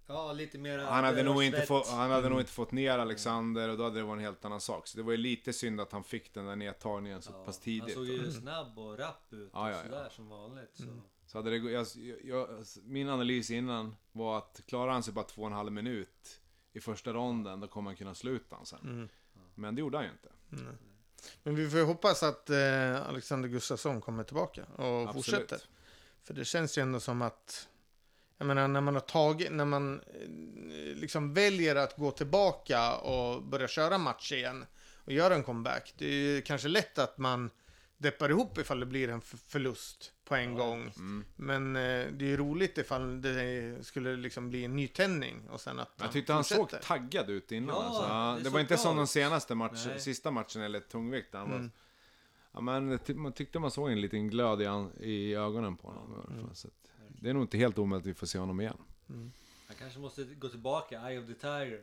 Ja, 0.07 0.33
lite 0.33 0.59
mer... 0.59 0.79
Han 0.79 1.05
hade, 1.05 1.23
nog 1.23 1.43
inte, 1.43 1.63
fått, 1.63 1.89
han 1.89 2.11
hade 2.11 2.29
nog 2.29 2.41
inte 2.41 2.53
fått 2.53 2.73
ner 2.73 2.99
Alexander 2.99 3.69
och 3.69 3.77
då 3.79 3.85
hade 3.85 3.99
det 3.99 4.03
varit 4.03 4.19
en 4.19 4.25
helt 4.25 4.45
annan 4.45 4.61
sak. 4.61 4.87
Så 4.87 4.97
det 4.97 5.03
var 5.03 5.11
ju 5.13 5.17
lite 5.17 5.53
synd 5.53 5.81
att 5.81 5.93
han 5.93 6.05
fick 6.05 6.35
den 6.35 6.47
där 6.47 6.57
nedtagningen 6.57 7.23
så 7.23 7.33
Ja, 7.33 7.45
pass 7.45 7.57
Han 7.57 7.63
tidigt. 7.63 7.95
såg 7.95 8.07
ju 8.07 8.33
snabb 8.33 8.79
och 8.79 8.99
rapp 8.99 9.33
ut 9.33 9.51
Ja, 9.53 9.63
och 9.63 9.69
ja, 9.69 9.77
ja. 9.77 9.83
sådär 9.83 10.09
som 10.11 10.29
vanligt. 10.29 10.71
Så. 10.77 10.85
Så 11.27 11.39
hade 11.39 11.51
det, 11.51 11.57
jag, 11.57 11.87
jag, 12.25 12.49
min 12.85 13.09
analys 13.09 13.51
innan 13.51 13.97
var 14.13 14.39
att 14.39 14.61
klarar 14.67 14.93
han 14.93 15.03
sig 15.03 15.15
bara 15.15 15.25
två 15.25 15.43
och 15.43 15.49
en 15.49 15.55
halv 15.55 15.73
minut 15.73 16.41
i 16.73 16.81
första 16.81 17.13
ronden, 17.13 17.61
då 17.61 17.69
kommer 17.69 17.91
han 17.91 17.97
kunna 17.97 18.15
sluta 18.15 18.57
han 18.57 18.67
sen. 18.67 18.81
Mm. 18.83 19.09
Men 19.55 19.75
det 19.75 19.81
gjorde 19.81 19.97
han 19.99 20.05
ju 20.07 20.13
inte. 20.13 20.29
Men 21.43 21.55
vi 21.55 21.71
får 21.71 21.79
ju 21.79 21.85
hoppas 21.85 22.23
att 22.23 22.51
eh, 22.51 23.09
Alexander 23.09 23.49
Gustafsson 23.49 24.01
kommer 24.01 24.25
tillbaka 24.25 24.65
och 24.65 25.15
fortsätter. 25.15 25.61
För 26.23 26.35
det 26.35 26.45
känns 26.45 26.79
ju 26.79 26.83
ändå 26.83 27.01
som 27.01 27.23
att, 27.23 27.69
jag 28.39 28.47
menar 28.47 28.69
när 28.69 28.81
man 28.81 28.95
har 28.95 29.01
tagit, 29.01 29.53
när 29.53 29.65
man 29.65 30.01
eh, 30.01 30.97
liksom 30.97 31.35
väljer 31.35 31.77
att 31.77 31.97
gå 31.97 32.11
tillbaka 32.11 32.97
och 32.97 33.43
börja 33.43 33.69
köra 33.69 33.99
match 33.99 34.33
igen 34.33 34.67
och 35.05 35.13
göra 35.13 35.35
en 35.35 35.43
comeback. 35.43 35.95
Det 35.99 36.07
är 36.07 36.13
ju 36.35 36.43
kanske 36.43 36.69
lätt 36.69 36.99
att 36.99 37.19
man 37.19 37.51
deppar 37.99 38.31
ihop 38.31 38.59
ifall 38.59 38.81
det 38.81 38.87
blir 38.87 39.09
en 39.09 39.21
förlust 39.21 40.13
på 40.25 40.35
en 40.35 40.53
Ja, 40.53 40.59
gång. 40.59 40.81
Mm. 40.97 41.25
Men 41.37 41.77
eh, 41.77 41.83
det 42.13 42.25
är 42.25 42.29
ju 42.29 42.37
roligt 42.37 42.79
ifall 42.79 43.23
det 43.23 43.75
skulle 43.87 44.17
liksom 44.17 44.51
bli 44.51 44.65
en 44.65 44.77
nytändning 44.77 45.49
och 45.51 45.61
sen 45.61 45.79
att 45.79 45.91
Jag 45.97 46.13
tyckte 46.13 46.33
han 46.33 46.45
såg 46.45 46.81
taggad 46.83 47.31
ut 47.31 47.53
innan. 47.53 47.77
Ja, 47.77 47.83
alltså. 47.85 48.03
det 48.03 48.09
Ja, 48.09 48.39
det 48.45 48.51
var 48.51 48.61
inte 48.61 48.75
bra 48.75 48.79
som 48.83 48.97
de 48.97 49.07
senaste 49.07 49.55
match, 49.55 49.85
Nej. 49.87 50.01
sista 50.01 50.31
matchen 50.31 50.63
eller 50.63 50.81
tungvikt. 50.81 51.35
Han 51.35 51.51
var, 51.51 51.57
Mm. 51.57 51.71
ja, 52.53 52.61
men, 52.61 52.99
man 53.15 53.33
tyckte 53.33 53.59
man 53.59 53.71
såg 53.71 53.91
en 53.91 54.01
liten 54.01 54.29
glöd 54.31 54.63
i, 54.63 55.11
i 55.11 55.35
ögonen 55.35 55.77
på 55.77 55.89
honom. 55.89 56.13
fall. 56.15 56.51
Så 56.55 56.69
att, 56.69 56.75
det 57.21 57.31
är 57.31 57.35
nog 57.35 57.43
inte 57.43 57.59
helt 57.59 57.79
omöjligt 57.79 58.03
att 58.07 58.11
vi 58.11 58.15
får 58.15 58.27
se 58.27 58.39
honom 58.39 58.61
igen. 58.61 58.77
Han 59.69 59.77
kanske 59.79 59.99
måste 59.99 60.25
gå 60.25 60.49
tillbaka, 60.49 61.09
Eye 61.09 61.21
of 61.21 61.27
the 61.27 61.35
Tiger. 61.35 61.81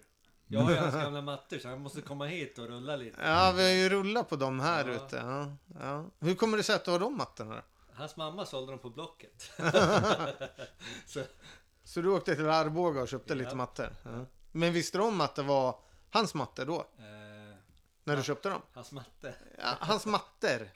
Jag 0.47 0.59
har 0.61 0.71
ju 0.71 0.77
hans 0.77 0.93
gamla 0.95 1.21
mattor 1.21 1.57
så 1.57 1.67
han 1.69 1.81
måste 1.81 2.01
komma 2.01 2.25
hit 2.25 2.59
och 2.59 2.67
rulla 2.67 2.95
lite. 2.95 3.21
Ja, 3.21 3.53
vi 3.55 3.63
har 3.63 3.69
ju 3.69 3.89
rullat 3.89 4.29
på 4.29 4.35
dem 4.35 4.59
här 4.59 4.87
Ja. 4.87 4.93
ute. 4.93 5.15
Ja, 5.15 5.55
ja. 5.79 6.05
Hur 6.19 6.35
kommer 6.35 6.57
det 6.57 6.63
sig 6.63 6.75
att 6.75 6.85
du 6.85 6.91
har 6.91 6.99
de 6.99 7.17
mattorna 7.17 7.55
då? 7.55 7.61
Hans 7.93 8.15
mamma 8.17 8.45
sålde 8.45 8.71
dem 8.71 8.79
på 8.79 8.89
Blocket. 8.89 9.51
så, 11.05 11.23
Så 11.83 12.01
du 12.01 12.09
åkte 12.09 12.35
till 12.35 12.49
Arboga 12.49 13.01
och 13.01 13.07
köpte 13.07 13.33
Ja. 13.33 13.37
lite 13.37 13.55
mattor? 13.55 13.89
Ja. 14.03 14.25
Men 14.51 14.73
visste 14.73 14.97
du 14.97 15.03
om 15.03 15.21
att 15.21 15.35
det 15.35 15.43
var 15.43 15.79
hans 16.09 16.33
mattor 16.33 16.65
då? 16.65 16.79
eh, 16.79 17.55
När 18.03 18.17
du 18.17 18.23
köpte 18.23 18.49
dem? 18.49 18.61
hans 18.73 18.91
matte. 18.91 19.35
Ja, 19.57 19.73
hans 19.79 20.05
mattor. 20.05 20.69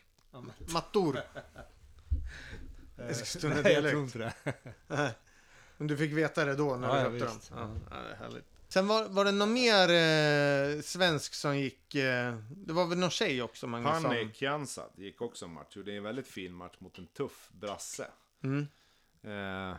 Mattor. 0.73 1.19
Stå 3.23 3.47
med 3.47 3.63
Nej, 3.63 3.73
jag 3.73 3.81
tror 3.83 3.91
dialekt. 3.91 4.15
inte 4.15 4.17
det. 4.17 4.53
Nej. 4.87 5.11
Men 5.77 5.87
du 5.87 5.97
fick 5.97 6.11
veta 6.13 6.45
det 6.45 6.55
då 6.55 6.75
när 6.75 6.87
Ja, 6.87 7.09
du 7.09 7.17
ja, 7.17 7.19
köpte 7.25 7.35
visst. 7.37 7.49
dem? 7.51 7.79
Ja. 7.91 7.97
Ja, 7.97 8.03
det 8.03 8.11
är 8.11 8.15
härligt. 8.15 8.45
Sen 8.69 8.87
var, 8.87 9.05
var 9.09 9.25
det 9.25 9.31
någon 9.31 9.53
mer 9.53 9.89
eh, 9.89 10.81
svensk 10.81 11.33
som 11.33 11.57
gick... 11.59 11.95
Eh, 11.95 12.37
det 12.49 12.73
var 12.73 12.85
väl 12.87 12.97
någon 12.97 13.09
tjej 13.09 13.41
också, 13.41 13.67
Magnus? 13.67 14.03
Panne 14.03 14.29
Kiansad 14.33 14.91
gick 14.95 15.21
också 15.21 15.45
en 15.45 15.51
match. 15.53 15.75
Gjorde 15.75 15.93
en 15.93 16.03
väldigt 16.03 16.27
fin 16.27 16.53
match 16.53 16.75
mot 16.79 16.97
en 16.97 17.07
tuff 17.07 17.49
brasse. 17.51 18.07
Mm. 18.43 18.67
Eh, 19.23 19.77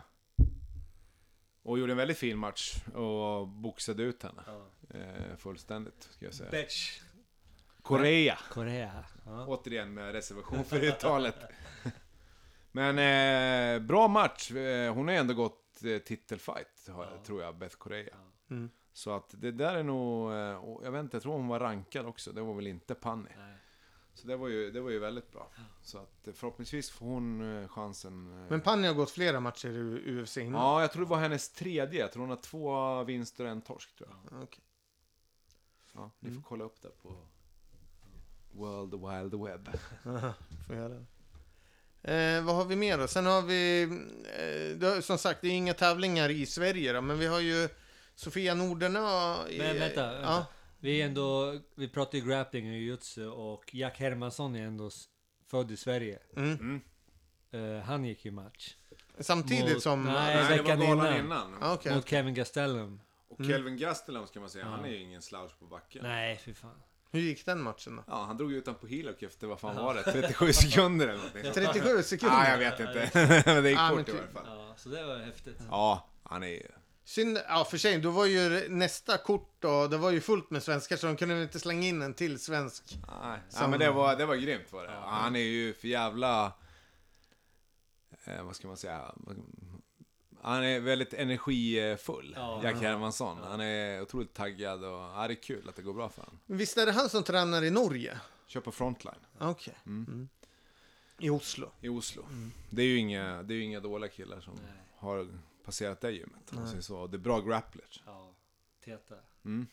Och 1.63 1.79
gjorde 1.79 1.93
en 1.93 1.97
väldigt 1.97 2.17
fin 2.17 2.37
match 2.37 2.75
och 2.93 3.47
boxade 3.47 4.03
ut 4.03 4.23
henne. 4.23 4.41
Ja. 4.45 4.65
Eh, 4.99 5.37
fullständigt, 5.37 6.07
ska 6.11 6.25
jag 6.25 6.33
säga. 6.33 6.49
Betch. 6.51 7.01
Korea. 7.81 8.37
Korea. 8.51 9.03
Ja. 9.25 9.45
Återigen 9.45 9.93
med 9.93 10.11
reservation 10.11 10.65
för 10.65 10.83
uttalet. 10.83 11.35
Men 12.79 12.99
eh, 13.79 13.87
bra 13.87 14.07
match. 14.07 14.51
Eh, 14.51 14.93
hon 14.93 15.07
har 15.07 15.15
ändå 15.15 15.33
gått 15.33 15.83
eh, 15.83 15.97
titelfight, 15.97 16.89
har, 16.89 17.03
Ja. 17.05 17.23
tror 17.25 17.41
jag, 17.41 17.55
Beth 17.57 17.75
Korea. 17.77 18.15
Mm. 18.49 18.69
Så 18.93 19.11
att 19.15 19.35
det 19.37 19.51
där 19.51 19.75
är 19.75 19.83
nog, 19.83 20.31
eh, 20.31 20.37
jag 20.83 20.91
vet 20.91 20.99
inte, 20.99 21.15
jag 21.15 21.23
tror 21.23 21.33
hon 21.33 21.47
var 21.47 21.59
rankad 21.59 22.05
också. 22.05 22.31
Det 22.31 22.41
var 22.41 22.53
väl 22.53 22.67
inte 22.67 22.95
Panny. 22.95 23.29
Nej. 23.37 23.55
Så 24.13 24.27
det 24.27 24.35
var 24.37 24.47
ju, 24.47 24.71
det 24.71 24.81
var 24.81 24.89
ju 24.89 24.99
väldigt 24.99 25.31
bra. 25.31 25.51
Så 25.81 25.97
att 25.97 26.27
eh, 26.27 26.33
förhoppningsvis 26.33 26.89
får 26.89 27.05
hon 27.05 27.57
eh, 27.61 27.67
chansen. 27.67 28.45
Men 28.49 28.61
Panny 28.61 28.87
har 28.87 28.93
gått 28.95 29.11
flera 29.11 29.39
matcher 29.39 29.67
i 29.69 30.11
UFC 30.21 30.37
innan. 30.37 30.61
Ja, 30.61 30.81
jag 30.81 30.91
tror 30.91 31.03
det 31.05 31.09
var 31.09 31.17
hennes 31.19 31.49
tredje. 31.49 31.99
Jag 31.99 32.11
tror 32.11 32.21
hon 32.21 32.29
har 32.29 32.37
två 32.37 33.03
vinster 33.03 33.43
och 33.45 33.49
en 33.51 33.61
torsk, 33.61 33.95
tror 33.95 34.09
jag. 34.31 34.43
Okej. 34.43 34.63
Ja, 35.93 36.11
ni 36.19 36.29
Mm. 36.29 36.41
får 36.41 36.49
kolla 36.49 36.63
upp 36.63 36.81
det 36.81 36.89
på 37.01 37.17
World 38.51 38.93
Wild 38.93 39.43
Web. 39.43 39.69
Får 40.67 40.75
göra 40.75 40.89
det. 40.89 41.05
Eh, 42.03 42.41
vad 42.43 42.55
har 42.55 42.65
vi 42.65 42.75
mer 42.75 42.97
då? 42.97 43.07
Sen 43.07 43.25
har 43.25 43.41
vi, 43.41 43.81
eh, 44.95 45.01
som 45.01 45.17
sagt, 45.17 45.41
det 45.41 45.47
är 45.47 45.51
inga 45.51 45.73
tävlingar 45.73 46.29
i 46.29 46.45
Sverige 46.45 46.93
då, 46.93 47.01
men 47.01 47.19
vi 47.19 47.25
har 47.27 47.39
ju 47.39 47.69
Sofia 48.15 48.53
Nordenö. 48.55 48.99
Men 49.57 49.57
vänta, 49.79 49.79
vänta. 49.79 50.21
Ja, 50.21 50.45
Vi 50.79 51.01
är 51.01 51.05
ändå, 51.05 51.59
vi 51.75 51.87
pratar 51.89 52.17
ju 52.17 52.25
grappling 52.25 52.67
och 52.69 52.73
jujutsu 52.75 53.27
och 53.27 53.75
Jack 53.75 53.99
Hermansson 53.99 54.55
är 54.55 54.65
ändå 54.67 54.89
född 55.51 55.71
i 55.71 55.77
Sverige. 55.77 56.19
mm. 56.35 56.53
Mm. 56.53 56.81
Eh, 57.77 57.83
han 57.83 58.05
gick 58.05 58.25
ju 58.25 58.31
match. 58.31 58.75
Samtidigt 59.19 59.73
Mot- 59.73 59.83
som... 59.83 60.03
nej, 60.03 60.13
Nej, 60.13 60.35
det 60.35 60.41
var 60.63 60.63
veckan 60.63 60.81
innan. 60.81 61.19
innan. 61.25 61.57
Ja, 61.61 61.73
okej. 61.73 61.95
Mot 61.95 62.09
Kevin 62.09 62.33
Gastelum. 62.33 63.01
Och 63.27 63.45
Kelvin 63.45 63.77
Gastelum 63.77 64.27
ska 64.27 64.39
man 64.39 64.49
säga, 64.49 64.65
Ja. 64.65 64.71
han 64.71 64.85
är 64.85 64.89
ju 64.89 65.01
ingen 65.01 65.21
slouch 65.21 65.59
på 65.59 65.65
backen. 65.65 66.03
Nej, 66.03 66.37
fy 66.45 66.53
fan. 66.53 66.81
Hur 67.11 67.19
gick 67.19 67.45
den 67.45 67.61
matchen 67.61 67.95
då? 67.95 68.03
Ja, 68.07 68.23
han 68.23 68.37
drog 68.37 68.53
utan 68.53 68.75
på 68.75 68.87
Hillock 68.87 69.21
efter, 69.21 69.47
vad 69.47 69.59
fan 69.59 69.75
var 69.75 69.95
det? 69.95 70.03
37 70.03 70.53
sekunder 70.53 71.07
eller 71.07 71.17
någonting. 71.17 71.43
37 71.53 72.03
sekunder? 72.03 72.37
Ja, 72.37 72.49
jag 72.49 72.57
vet 72.57 72.79
inte. 72.79 73.11
Men 73.45 73.63
det 73.63 73.69
gick 73.69 73.79
Ja, 73.79 73.89
fort 73.89 74.09
i 74.09 74.11
alla 74.11 74.21
fall. 74.33 74.43
Ja, 74.45 74.73
så 74.77 74.89
det 74.89 75.03
var 75.05 75.17
häftigt. 75.17 75.59
Ja, 75.69 76.09
han 76.23 76.43
är 76.43 76.47
ju... 76.47 76.67
Synd, 77.03 77.39
ja 77.47 77.65
för 77.65 77.77
sig, 77.77 77.99
då 77.99 78.11
var 78.11 78.25
ju 78.25 78.69
nästa 78.69 79.17
kort 79.17 79.55
då, 79.59 79.87
det 79.87 79.97
var 79.97 80.11
ju 80.11 80.21
fullt 80.21 80.49
med 80.49 80.63
svenskar 80.63 80.97
så 80.97 81.07
de 81.07 81.15
kunde 81.15 81.33
väl 81.35 81.43
inte 81.43 81.59
slänga 81.59 81.87
in 81.87 82.01
en 82.01 82.13
till 82.13 82.39
svensk. 82.39 82.83
Nej, 83.07 83.39
ja, 83.51 83.59
Som- 83.59 83.71
men 83.71 83.79
det 83.79 83.91
var, 83.91 84.15
det 84.15 84.25
var 84.25 84.35
grymt 84.35 84.71
var 84.73 84.83
det. 84.83 84.91
Ja. 84.91 85.07
Han 85.09 85.35
är 85.35 85.39
ju 85.39 85.73
för 85.73 85.87
jävla... 85.87 86.53
Eh, 88.23 88.43
vad 88.43 88.55
ska 88.55 88.67
man 88.67 88.77
säga? 88.77 89.15
Han 90.41 90.63
är 90.63 90.79
väldigt 90.79 91.13
energifull, 91.13 92.33
Ja. 92.35 92.63
Jack 92.63 92.75
Hermansson. 92.81 93.37
Han 93.37 93.61
är 93.61 94.01
otroligt 94.01 94.33
taggad 94.33 94.83
och 94.83 94.89
ja, 94.89 95.25
det 95.27 95.33
är 95.33 95.41
kul 95.43 95.69
att 95.69 95.75
det 95.75 95.81
går 95.81 95.93
bra 95.93 96.09
för 96.09 96.21
honom. 96.21 96.39
Visst 96.45 96.77
är 96.77 96.85
det 96.85 96.91
han 96.91 97.09
som 97.09 97.23
tränar 97.23 97.63
i 97.63 97.69
Norge? 97.71 98.19
Kör 98.47 98.61
på 98.61 98.71
Frontline 98.71 99.15
Okej. 99.39 99.75
Mm. 99.85 100.05
Mm. 100.07 100.29
I 101.17 101.29
Oslo. 101.29 101.71
i 101.81 101.89
Oslo. 101.89 102.25
Det 102.69 102.81
är 102.81 102.85
ju 102.85 102.97
inga, 102.97 103.43
det 103.43 103.53
är 103.53 103.55
ju 103.55 103.63
inga 103.63 103.79
dåliga 103.79 104.09
killar 104.11 104.41
som 104.41 104.53
Nej. 104.55 104.71
har 104.97 105.27
passerat 105.65 106.01
det 106.01 106.11
gymmet. 106.11 106.53
så. 106.83 107.07
Det 107.07 107.17
är 107.17 107.19
bra 107.19 107.41
grapplers. 107.41 108.03
Ja, 108.05 108.33
Teta. 108.83 109.15
Mm. 109.45 109.67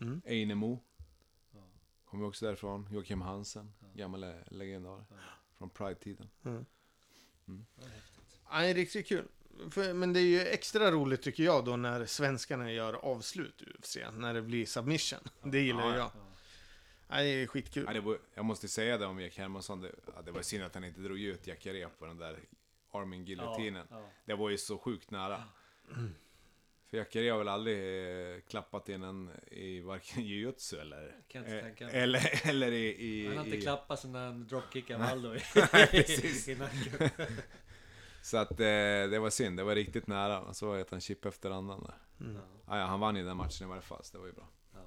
Mm. 0.00 0.22
Einemo. 0.26 0.78
Ja. 1.50 1.60
Kommer 2.04 2.26
också 2.26 2.46
därifrån. 2.46 2.88
Joakim 2.92 3.20
Hansen, 3.20 3.72
Ja. 3.80 3.86
gammal 3.94 4.20
le- 4.20 4.44
legendar. 4.50 5.04
Ja. 5.10 5.16
Från 5.58 5.70
Pride-tiden. 5.70 6.28
Mm. 6.44 6.64
Det 8.50 8.54
var 8.54 8.60
häftigt. 8.60 8.74
Nej, 8.74 8.74
riktigt 8.74 9.08
kul. 9.08 9.24
För, 9.70 9.94
men 9.94 10.12
det 10.12 10.20
är 10.20 10.24
ju 10.24 10.40
extra 10.40 10.90
roligt 10.90 11.22
tycker 11.22 11.42
jag 11.44 11.64
då 11.64 11.76
när 11.76 12.06
svenskarna 12.06 12.72
gör 12.72 12.94
avslut 12.94 13.62
i 13.62 13.64
UFC. 13.78 13.96
När 14.12 14.34
det 14.34 14.42
blir 14.42 14.66
submission. 14.66 15.18
Det 15.42 15.60
gillar 15.60 15.80
Ja, 15.80 15.90
ja. 15.90 15.96
jag. 15.96 16.06
Ja. 16.06 16.10
Nej, 17.10 17.34
det 17.36 17.42
är 17.42 17.46
skitkul. 17.46 17.84
Ja, 17.86 17.92
det 17.92 18.00
var, 18.00 18.18
jag 18.34 18.44
måste 18.44 18.68
säga 18.68 18.98
det 18.98 19.06
om 19.06 19.20
Jack 19.20 19.38
Hermansson. 19.38 19.80
Det, 19.80 19.92
ja, 20.16 20.22
det 20.22 20.30
var 20.30 20.42
synd 20.42 20.64
att 20.64 20.74
han 20.74 20.84
inte 20.84 21.00
drog 21.00 21.20
ut 21.20 21.46
Jacare 21.46 21.88
på 21.98 22.06
den 22.06 22.18
där 22.18 22.38
arming 22.92 23.24
giljotinen. 23.24 23.86
Ja, 23.90 24.00
ja. 24.00 24.10
Det 24.24 24.34
var 24.34 24.50
ju 24.50 24.58
så 24.58 24.78
sjukt 24.78 25.10
nära. 25.10 25.42
För 26.90 26.96
Jacare 26.96 27.30
har 27.30 27.38
väl 27.38 27.48
aldrig 27.48 27.78
eh, 28.34 28.40
klappat 28.40 28.88
in 28.88 29.02
en 29.02 29.30
i 29.50 29.80
varken 29.80 30.24
jujutsu 30.24 30.80
eller... 30.80 31.16
Kan 31.28 31.44
inte 31.44 31.84
eh, 31.84 32.02
eller, 32.02 32.48
eller 32.48 32.72
i... 32.72 33.04
i, 33.06 33.26
Han 33.26 33.36
har 33.36 33.44
inte 33.44 33.56
i 33.56 33.60
klappat 33.60 34.00
sen 34.00 34.14
han 34.14 34.46
dropkickade 34.46 35.04
Valdo 35.04 35.34
i, 35.34 35.38
precis. 35.90 36.48
i 36.48 36.54
nacken. 36.54 37.10
Så 38.28 38.36
att 38.36 38.60
eh, 38.60 38.66
det 39.10 39.18
var 39.18 39.30
synd, 39.30 39.56
det 39.56 39.64
var 39.64 39.74
riktigt 39.74 40.06
nära. 40.06 40.40
Man 40.40 40.54
såg 40.54 40.80
att 40.80 40.90
han 40.90 41.00
chip 41.00 41.24
efter 41.24 41.50
andan 41.50 41.82
där. 41.82 42.26
Mm. 42.26 42.42
Ah, 42.66 42.78
ja, 42.78 42.84
han 42.84 43.00
vann 43.00 43.16
ju 43.16 43.24
den 43.24 43.36
matchen 43.36 43.66
i 43.66 43.68
varje 43.68 43.82
fall, 43.82 44.04
så 44.04 44.12
det 44.12 44.18
var 44.18 44.26
ju 44.26 44.32
bra. 44.32 44.48
ja. 44.72 44.80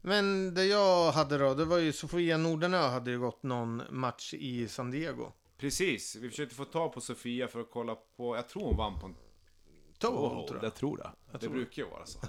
Men 0.00 0.54
det 0.54 0.64
jag 0.64 1.12
hade 1.12 1.38
då, 1.38 1.54
det 1.54 1.64
var 1.64 1.78
ju 1.78 1.92
Sofia 1.92 2.36
Nordenö 2.36 2.78
hade 2.78 3.10
ju 3.10 3.18
gått 3.18 3.42
någon 3.42 3.82
match 3.90 4.34
i 4.34 4.68
San 4.68 4.90
Diego. 4.90 5.32
Precis, 5.58 6.16
vi 6.16 6.30
försökte 6.30 6.54
få 6.54 6.64
tag 6.64 6.92
på 6.92 7.00
Sofia 7.00 7.48
för 7.48 7.60
att 7.60 7.70
kolla 7.70 7.96
på... 8.16 8.36
Jag 8.36 8.48
tror 8.48 8.64
hon 8.64 8.76
vann 8.76 9.00
på 9.00 9.06
en 9.06 9.16
Toehold 9.98 10.48
tror 10.48 10.58
jag. 10.58 10.66
Jag 10.66 10.74
tror 10.74 10.96
det. 10.96 11.10
det 11.32 11.38
tror 11.38 11.52
brukar 11.52 11.82
ju 11.82 11.88
vara 11.88 12.06
så. 12.06 12.18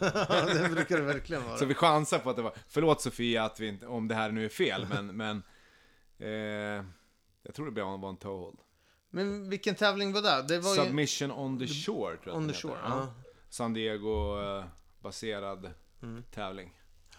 Det 0.54 0.70
brukar 0.72 0.98
det 0.98 1.04
verkligen 1.04 1.44
vara. 1.44 1.58
Så 1.58 1.66
vi 1.66 1.74
chansar 1.74 2.20
på 2.20 2.30
att 2.30 2.36
det 2.36 2.42
var... 2.42 2.54
Förlåt 2.68 3.02
Sofia 3.02 3.44
att 3.44 3.60
vi 3.60 3.68
inte, 3.68 3.88
om 3.88 4.08
det 4.08 4.16
här 4.16 4.32
nu 4.32 4.46
är 4.46 4.50
fel, 4.50 4.88
men... 4.90 5.08
men 5.08 5.44
eh, 6.18 6.86
jag 7.44 7.56
tror 7.56 7.66
det 7.66 7.72
blev 7.72 7.86
var 7.86 8.10
en 8.10 8.18
toehold. 8.18 8.60
Men 9.10 9.50
vilken 9.50 9.76
tävling 9.76 10.14
var 10.14 10.22
det? 10.22 10.46
Det 10.48 10.60
var 10.60 10.76
ju 10.76 10.76
Submission 10.86 11.32
on 11.32 11.60
the 11.60 11.68
shore, 11.68 12.18
tror 12.18 12.26
jag 12.26 12.36
on 12.36 12.48
the 12.48 12.54
shore. 12.54 12.78
Ja. 12.84 13.14
San 13.50 13.74
Diego-baserad 13.74 15.70
Mm. 16.02 16.24
tävling. 16.32 16.76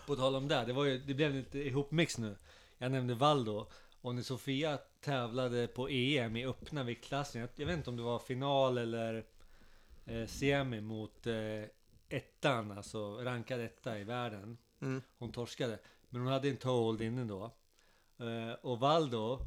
På 0.06 0.16
tal 0.16 0.34
om 0.36 0.48
det, 0.48 0.64
det, 0.66 0.72
var 0.72 0.84
ju, 0.84 0.98
det 0.98 1.14
blev 1.14 1.34
lite 1.34 1.58
ihopmix 1.58 2.18
nu. 2.18 2.36
Jag 2.78 2.92
nämnde 2.92 3.14
Valdo. 3.14 3.66
Och 4.00 4.14
när 4.14 4.22
Sofia 4.22 4.78
tävlade 5.00 5.66
på 5.66 5.88
EM 5.88 6.36
i 6.36 6.46
öppna 6.46 6.82
viktklassen. 6.84 7.40
Jag, 7.40 7.50
jag 7.56 7.66
vet 7.66 7.76
inte 7.76 7.90
om 7.90 7.96
det 7.96 8.02
var 8.02 8.18
final 8.18 8.78
eller 8.78 9.24
eh, 10.06 10.26
semi 10.26 10.80
mot 10.80 11.26
eh, 11.26 11.34
ettan, 12.08 12.72
alltså 12.72 13.16
rankad 13.24 13.60
etta 13.60 13.98
i 13.98 14.04
världen. 14.04 14.58
Mm. 14.80 15.02
Hon 15.18 15.32
torskade. 15.32 15.78
Men 16.08 16.20
hon 16.22 16.32
hade 16.32 16.48
en 16.48 16.56
toehold 16.56 17.02
inne 17.02 17.24
då. 17.24 17.44
Eh, 18.18 18.52
och 18.62 18.80
Valdo, 18.80 19.38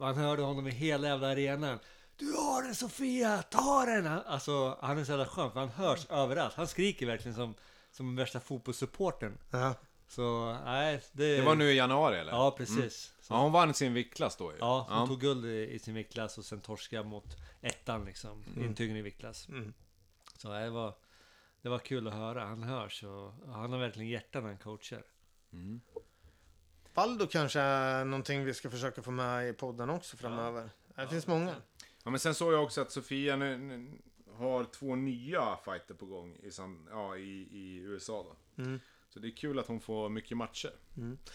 man 0.00 0.14
hörde 0.16 0.42
honom 0.42 0.66
i 0.66 0.70
hela 0.70 1.08
jävla 1.08 1.28
arenan. 1.28 1.78
Du 2.16 2.32
har 2.32 2.62
den 2.62 2.74
Sofia, 2.74 3.42
ta 3.42 3.84
den! 3.86 4.06
Han- 4.06 4.22
Alltså 4.26 4.78
han 4.82 4.98
är 4.98 5.04
så 5.04 5.12
jävla 5.12 5.26
skön 5.26 5.52
för 5.52 5.60
han 5.60 5.68
hörs 5.68 6.06
överallt. 6.10 6.54
Han 6.54 6.66
skriker 6.68 7.06
verkligen 7.06 7.34
som, 7.34 7.54
som 7.90 8.16
värsta 8.16 8.40
fotbollssupporten. 8.40 9.38
Ja. 9.50 9.74
Så 10.08 10.56
nej, 10.64 11.00
det... 11.12 11.36
Det 11.36 11.42
var 11.42 11.54
nu 11.54 11.70
i 11.72 11.76
januari 11.76 12.18
eller? 12.18 12.32
Ja, 12.32 12.50
precis. 12.56 13.12
Så, 13.20 13.34
Ja, 13.34 13.40
hon 13.42 13.52
vann 13.52 13.74
sin 13.74 13.94
viktklass 13.94 14.36
då 14.36 14.52
ju. 14.52 14.58
ja, 14.58 14.86
hon 14.90 15.08
tog 15.08 15.20
guld 15.20 15.44
i, 15.46 15.70
i 15.74 15.78
sin 15.78 15.94
viktklass 15.94 16.38
och 16.38 16.44
sen 16.44 16.60
torskade 16.60 17.08
mot 17.08 17.36
ettan 17.60 18.04
liksom. 18.04 18.44
I 18.56 18.64
en 18.66 18.74
tyngre 18.74 19.02
viktklass. 19.02 19.48
Mm. 19.48 19.72
Så 20.36 20.48
nej, 20.48 20.64
det 20.64 20.70
var, 20.70 20.94
det 21.62 21.68
var 21.68 21.78
kul 21.78 22.08
att 22.08 22.14
höra. 22.14 22.44
Han 22.44 22.62
hörs 22.62 23.02
och 23.04 23.32
han 23.52 23.72
har 23.72 23.78
verkligen 23.78 24.08
hjärta 24.08 24.40
när 24.40 24.48
han 24.48 24.58
coachar. 24.58 25.02
Mm. 25.52 25.80
Valdo 26.94 27.26
kanske 27.26 27.60
är 27.60 28.04
någonting 28.04 28.44
vi 28.44 28.54
ska 28.54 28.70
försöka 28.70 29.02
få 29.02 29.10
med 29.10 29.48
i 29.48 29.52
podden 29.52 29.90
också 29.90 30.16
framöver. 30.16 30.70
Det 30.96 31.08
finns 31.08 31.26
många. 31.26 31.54
Ja, 32.04 32.10
men 32.10 32.20
sen 32.20 32.34
såg 32.34 32.52
jag 32.52 32.62
också 32.62 32.80
att 32.80 32.92
Sofia 32.92 33.36
nu, 33.36 33.58
nu 33.58 33.90
har 34.36 34.64
två 34.64 34.96
nya 34.96 35.56
fighter 35.64 35.94
på 35.94 36.06
gång 36.06 36.36
i, 36.36 36.50
ja, 36.90 37.16
i, 37.16 37.48
i 37.50 37.76
USA 37.76 38.22
då. 38.22 38.62
Mm. 38.62 38.80
Så 39.08 39.18
det 39.18 39.28
är 39.28 39.36
kul 39.36 39.58
att 39.58 39.66
hon 39.66 39.80
får 39.80 40.08
mycket 40.08 40.36
matcher. 40.36 40.72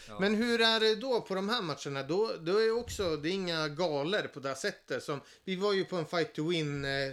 Ja. 0.08 0.20
Men 0.20 0.34
hur 0.34 0.60
är 0.60 0.80
det 0.80 0.94
då 0.94 1.20
på 1.20 1.34
de 1.34 1.48
här 1.48 1.62
matcherna? 1.62 2.02
Då, 2.02 2.32
då 2.40 2.58
är 2.58 2.78
också, 2.78 3.16
det 3.16 3.28
är 3.28 3.32
inga 3.32 3.68
galer 3.68 4.28
på 4.28 4.40
det 4.40 4.48
här 4.48 4.54
sättet. 4.54 5.02
Som, 5.02 5.20
vi 5.44 5.56
var 5.56 5.72
ju 5.72 5.84
på 5.84 5.96
en 5.96 6.06
fight 6.06 6.34
to 6.34 6.48
win 6.48 6.84
eh, 6.84 7.12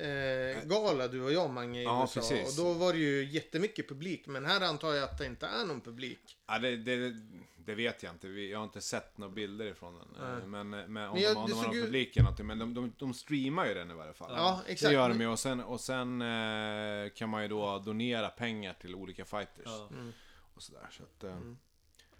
eh, 0.00 0.64
gala 0.64 1.08
du 1.08 1.22
och 1.22 1.32
jag 1.32 1.50
Mange 1.50 1.80
i 1.80 1.84
Ja, 1.84 2.00
USA. 2.02 2.20
precis. 2.20 2.58
Och 2.58 2.64
då 2.64 2.72
var 2.72 2.92
det 2.92 2.98
ju 2.98 3.24
jättemycket 3.24 3.88
publik. 3.88 4.26
Men 4.26 4.46
här 4.46 4.60
antar 4.60 4.94
jag 4.94 5.04
att 5.04 5.18
det 5.18 5.26
inte 5.26 5.46
är 5.46 5.64
någon 5.64 5.80
publik. 5.80 6.38
Ja, 6.46 6.58
det, 6.58 6.76
det, 6.76 7.12
det 7.56 7.74
vet 7.74 8.02
jag 8.02 8.12
inte. 8.12 8.28
Vi- 8.28 8.50
Jag 8.50 8.58
har 8.58 8.64
inte 8.64 8.80
sett 8.80 9.18
några 9.18 9.32
bilder 9.32 9.64
ifrån 9.66 9.94
den. 9.94 10.08
Nej. 10.20 10.38
Eh, 10.42 10.46
Men, 10.46 10.70
men 10.70 10.84
om, 10.84 10.92
Men 10.92 11.22
jag- 11.22 11.34
de, 11.34 11.38
om 11.38 11.50
de 11.50 11.56
har 11.56 11.64
någon 11.66 11.74
ju- 11.74 11.82
publik 11.82 12.16
eller 12.16 12.22
någonting. 12.24 12.46
Men 12.46 12.58
de, 12.58 12.74
de, 12.74 12.92
de 12.98 13.14
streamar 13.14 13.66
ju 13.66 13.74
den 13.74 13.90
i 13.90 13.94
varje 13.94 14.12
fall. 14.12 14.32
Ja, 14.36 14.60
exakt. 14.66 14.88
Det 14.90 14.94
gör 14.94 15.08
de 15.08 15.20
ju. 15.20 15.26
Och 15.26 15.38
sen, 15.38 15.60
och 15.60 15.80
sen 15.80 16.22
eh, 16.22 17.08
kan 17.14 17.28
man 17.28 17.42
ju 17.42 17.48
då 17.48 17.78
donera 17.78 18.28
pengar 18.28 18.74
till 18.80 18.94
olika 18.94 19.24
fighters. 19.24 19.62
Ja. 19.64 19.88
Mm. 19.92 20.12
Och 20.54 20.62
sådär. 20.62 20.88
Så 20.90 21.02
att, 21.02 21.24
eh, 21.24 21.40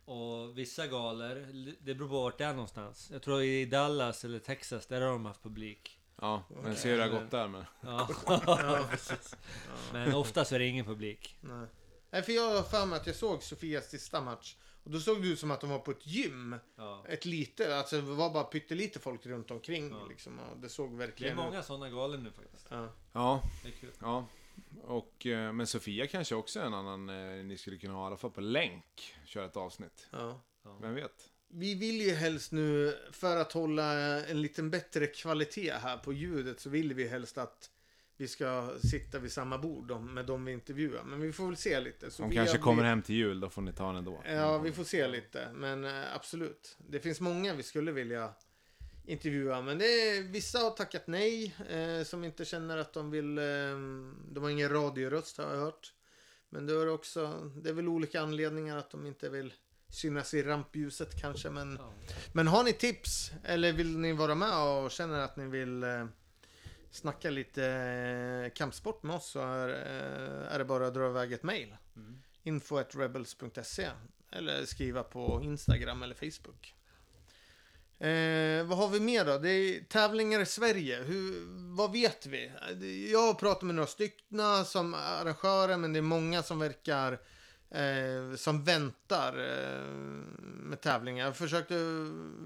Och 0.05 0.59
vissa 0.59 0.87
galer, 0.87 1.47
det 1.81 1.95
beror 1.95 2.09
på 2.09 2.15
vart 2.23 2.39
det 2.39 2.45
är 2.45 2.53
någonstans. 2.53 3.09
Jag 3.13 3.23
tror 3.23 3.43
i 3.43 3.65
Dallas 3.65 4.25
eller 4.25 4.39
Texas, 4.39 4.87
där 4.87 5.01
har 5.01 5.09
de 5.13 5.27
haft 5.27 5.43
publik. 5.43 5.98
Ja, 6.21 6.43
men 6.63 6.77
ser 6.77 6.91
hur 6.91 6.97
det 6.97 7.03
har 7.03 7.21
gått 7.21 7.31
där 7.31 7.49
med. 7.49 7.65
Ja, 7.81 8.09
precis. 8.91 9.37
Men 9.93 10.15
oftast 10.15 10.53
är 10.53 10.59
det 10.59 10.67
ingen 10.67 10.85
publik. 10.85 11.39
Nej. 11.41 11.67
Nej, 12.11 12.23
för 12.23 12.33
jag 12.33 12.51
har 12.55 12.63
för 12.63 12.87
mig 12.87 12.97
att 13.01 13.07
jag 13.07 13.17
såg 13.17 13.43
Sofias 13.43 13.91
sista 13.91 14.21
match. 14.21 14.57
Och 14.85 14.91
då 14.91 15.01
såg 15.01 15.23
det 15.23 15.29
ut 15.29 15.39
som 15.39 15.51
att 15.51 15.61
de 15.61 15.71
var 15.71 15.79
på 15.79 15.91
ett 15.91 16.07
gym. 16.07 16.57
Ja. 16.77 17.05
Ett 17.09 17.25
lite, 17.25 17.77
alltså 17.77 17.97
det 17.97 18.03
var 18.03 18.31
bara 18.31 18.45
pyttelite 18.45 18.99
folk 18.99 19.27
runt 19.27 19.51
omkring 19.51 19.91
Ja. 19.91 20.07
liksom. 20.09 20.39
Och 20.39 20.57
det 20.59 20.69
såg 20.69 20.91
Det 20.91 20.95
är 20.95 21.07
verkligen 21.07 21.37
många 21.37 21.63
sådana 21.63 21.91
galor 21.91 22.19
nu 22.19 22.31
faktiskt. 22.31 22.67
Ja. 22.71 22.89
Ja, 23.13 23.43
Det 23.63 23.69
är 23.69 23.73
kul. 23.73 23.91
ja. 24.01 24.27
Och, 24.85 25.27
eh, 25.27 25.53
men 25.53 25.67
Sofia 25.67 26.07
kanske 26.07 26.35
också 26.35 26.61
är 26.61 26.65
en 26.65 26.75
annan 26.75 27.09
eh, 27.09 27.45
ni 27.45 27.59
skulle 27.59 27.77
kunna 27.79 27.95
ha, 27.95 28.05
i 28.05 28.07
alla 28.07 28.17
fall 28.17 28.31
på 28.31 28.41
länk, 28.41 29.15
köra 29.25 29.45
ett 29.45 29.57
avsnitt. 29.57 30.09
Ja. 30.11 30.41
Vem 30.81 30.95
vet? 30.95 31.31
Vi 31.51 31.75
vill 31.75 32.01
ju 32.01 32.11
helst 32.11 32.53
nu, 32.53 32.99
för 33.13 33.37
att 33.37 33.53
hålla 33.53 33.93
en 34.27 34.43
liten 34.43 34.71
bättre 34.71 35.07
kvalitet 35.07 35.73
här 35.73 35.97
på 35.97 36.13
ljudet, 36.13 36.61
så 36.61 36.71
vill 36.71 36.95
vi 36.95 37.09
helst 37.09 37.39
att 37.39 37.71
vi 38.17 38.29
ska 38.29 38.71
sitta 38.91 39.19
vid 39.19 39.33
samma 39.33 39.59
bord 39.59 40.01
med 40.01 40.27
de 40.27 40.45
vi 40.45 40.53
intervjuar. 40.53 41.03
Men 41.03 41.21
vi 41.21 41.33
får 41.33 41.47
väl 41.47 41.57
se 41.57 41.81
lite. 41.81 42.11
Så 42.11 42.23
De 42.23 42.31
kanske 42.31 42.57
har 42.57 42.63
kommer 42.63 42.85
hem 42.85 43.03
till 43.03 43.15
jul, 43.15 43.41
då 43.41 43.49
får 43.49 43.63
ni 43.63 43.73
ta 43.73 43.87
den 43.87 43.97
ändå. 43.97 44.23
Ja, 44.27 44.59
vi 44.59 44.73
får 44.73 44.85
se 44.85 45.09
lite. 45.09 45.49
Men 45.55 45.85
eh, 45.85 46.15
absolut. 46.15 46.77
Det 46.79 47.01
finns 47.01 47.21
många 47.21 47.55
vi 47.55 47.63
skulle 47.63 47.93
vilja 47.93 48.33
intervjua. 49.07 49.63
Men 49.63 49.81
är, 49.81 50.33
vissa 50.33 50.59
har 50.59 50.71
tackat 50.71 51.07
nej. 51.07 51.55
Eh, 51.69 52.05
som 52.05 52.25
inte 52.25 52.45
känner 52.45 52.79
att 52.79 52.93
de 52.93 53.11
vill. 53.11 53.39
Eh, 53.39 53.45
de 54.31 54.39
har 54.43 54.51
ingen 54.51 54.69
radioröst 54.69 55.39
har 55.39 55.55
jag 55.55 55.61
hört. 55.61 55.95
Men 56.49 56.67
det 56.67 56.73
är 56.73 56.89
också. 56.89 57.51
Det 57.57 57.69
är 57.69 57.75
väl 57.75 57.89
olika 57.89 58.21
anledningar 58.21 58.77
att 58.77 58.91
de 58.91 59.07
inte 59.07 59.29
vill 59.29 59.53
synas 59.91 60.35
i 60.35 60.43
rampljuset 60.43 61.21
kanske. 61.21 61.51
Men, 61.51 61.77
Ja. 61.81 61.93
men 62.33 62.47
har 62.49 62.65
ni 62.65 62.73
tips 62.73 63.31
eller 63.45 63.73
vill 63.73 63.99
ni 63.99 64.13
vara 64.13 64.35
med 64.35 64.57
och 64.59 64.91
känner 64.91 65.19
att 65.19 65.37
ni 65.37 65.47
vill 65.47 65.83
eh, 65.83 66.07
snacka 66.91 67.31
lite 67.31 67.67
eh, 67.67 68.53
kampsport 68.55 69.03
med 69.03 69.17
oss 69.17 69.27
så 69.31 69.41
är, 69.41 69.69
eh, 69.69 70.55
är 70.55 70.59
det 70.59 70.65
bara 70.65 70.87
att 70.87 70.95
dra 70.95 71.07
iväg 71.11 71.33
ett 71.33 71.43
mail 71.43 71.77
Mm. 71.97 72.23
info.rebels.se 72.43 73.89
eller 74.33 74.65
skriva 74.65 75.03
på 75.03 75.41
Instagram 75.45 76.03
eller 76.03 76.15
Facebook. 76.15 76.75
Eh, 78.01 78.65
vad 78.67 78.79
har 78.79 78.89
vi 78.89 79.01
mer 79.01 79.25
då? 79.25 79.39
Det 79.39 79.51
är 79.51 79.81
tävlingar 79.85 80.41
i 80.41 80.47
Sverige. 80.47 81.03
Hur, 81.03 81.45
vad 81.77 81.93
vet 81.93 82.27
vi? 82.27 82.53
Jag 83.13 83.27
har 83.27 83.35
pratat 83.35 83.63
med 83.63 83.75
några 83.75 83.87
stycken 83.87 84.65
som 84.67 84.95
arrangörer 84.95 85.77
men 85.77 85.93
det 85.93 85.99
är 85.99 86.03
många 86.03 86.43
som 86.43 86.59
verkar 86.59 87.21
eh, 87.71 88.37
som 88.37 88.65
väntar 88.65 89.33
eh, 89.33 89.93
med 90.43 90.81
tävlingar. 90.81 91.25
Jag 91.25 91.37
försökte 91.37 91.75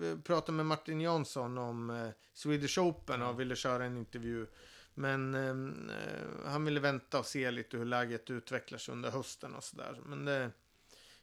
eh, 0.02 0.18
prata 0.24 0.52
med 0.52 0.66
Martin 0.66 1.00
Jansson 1.00 1.58
om 1.58 1.90
eh, 1.90 2.08
Swedish 2.34 2.78
Open 2.78 3.22
och 3.22 3.40
ville 3.40 3.56
köra 3.56 3.84
en 3.84 3.96
intervju. 3.96 4.46
Men 4.94 5.34
eh, 5.34 5.96
eh 5.96 6.50
han 6.50 6.64
ville 6.64 6.80
vänta 6.80 7.18
och 7.18 7.26
se 7.26 7.50
lite 7.50 7.76
hur 7.76 7.84
läget 7.84 8.30
utvecklas 8.30 8.88
under 8.88 9.10
hösten 9.10 9.54
och 9.54 9.64
sådär. 9.64 10.00
Men, 10.06 10.24
det, 10.24 10.50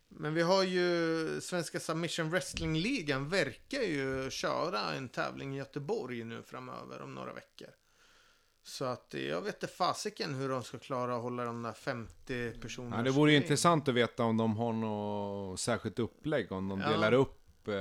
men 0.08 0.34
vi 0.34 0.42
har 0.42 0.64
ju 0.64 1.42
Svenska 1.42 1.80
Submission 1.80 2.30
Wrestling-ligan 2.30 3.30
verkar 3.30 3.82
ju 3.82 4.30
köra 4.30 4.94
en 4.94 5.10
tävling 5.10 5.56
i 5.56 5.58
Göteborg 5.58 6.24
nu 6.24 6.44
framöver 6.44 7.02
om 7.02 7.16
några 7.16 7.34
veckor. 7.34 7.70
Så 8.64 8.86
att 8.86 9.14
eh, 9.14 9.22
jag 9.22 9.42
vet 9.42 9.56
inte 9.64 9.68
fasiken 9.76 10.36
hur 10.36 10.50
de 10.50 10.64
ska 10.64 10.78
klara 10.80 11.16
att 11.16 11.22
hålla 11.22 11.44
de 11.46 11.62
där 11.64 11.74
50 11.74 12.52
personerna. 12.62 12.98
Ja, 12.98 13.04
det 13.04 13.12
vore 13.12 13.32
ju 13.32 13.38
intressant 13.38 13.88
att 13.88 13.94
veta 13.96 14.24
om 14.24 14.38
de 14.38 14.58
har 14.58 14.74
något 14.74 15.60
särskilt 15.60 16.00
upplägg, 16.00 16.52
om 16.52 16.70
de 16.70 16.82
Ja. 16.82 16.90
delar 16.90 17.14
upp 17.14 17.36
eh, 17.68 17.74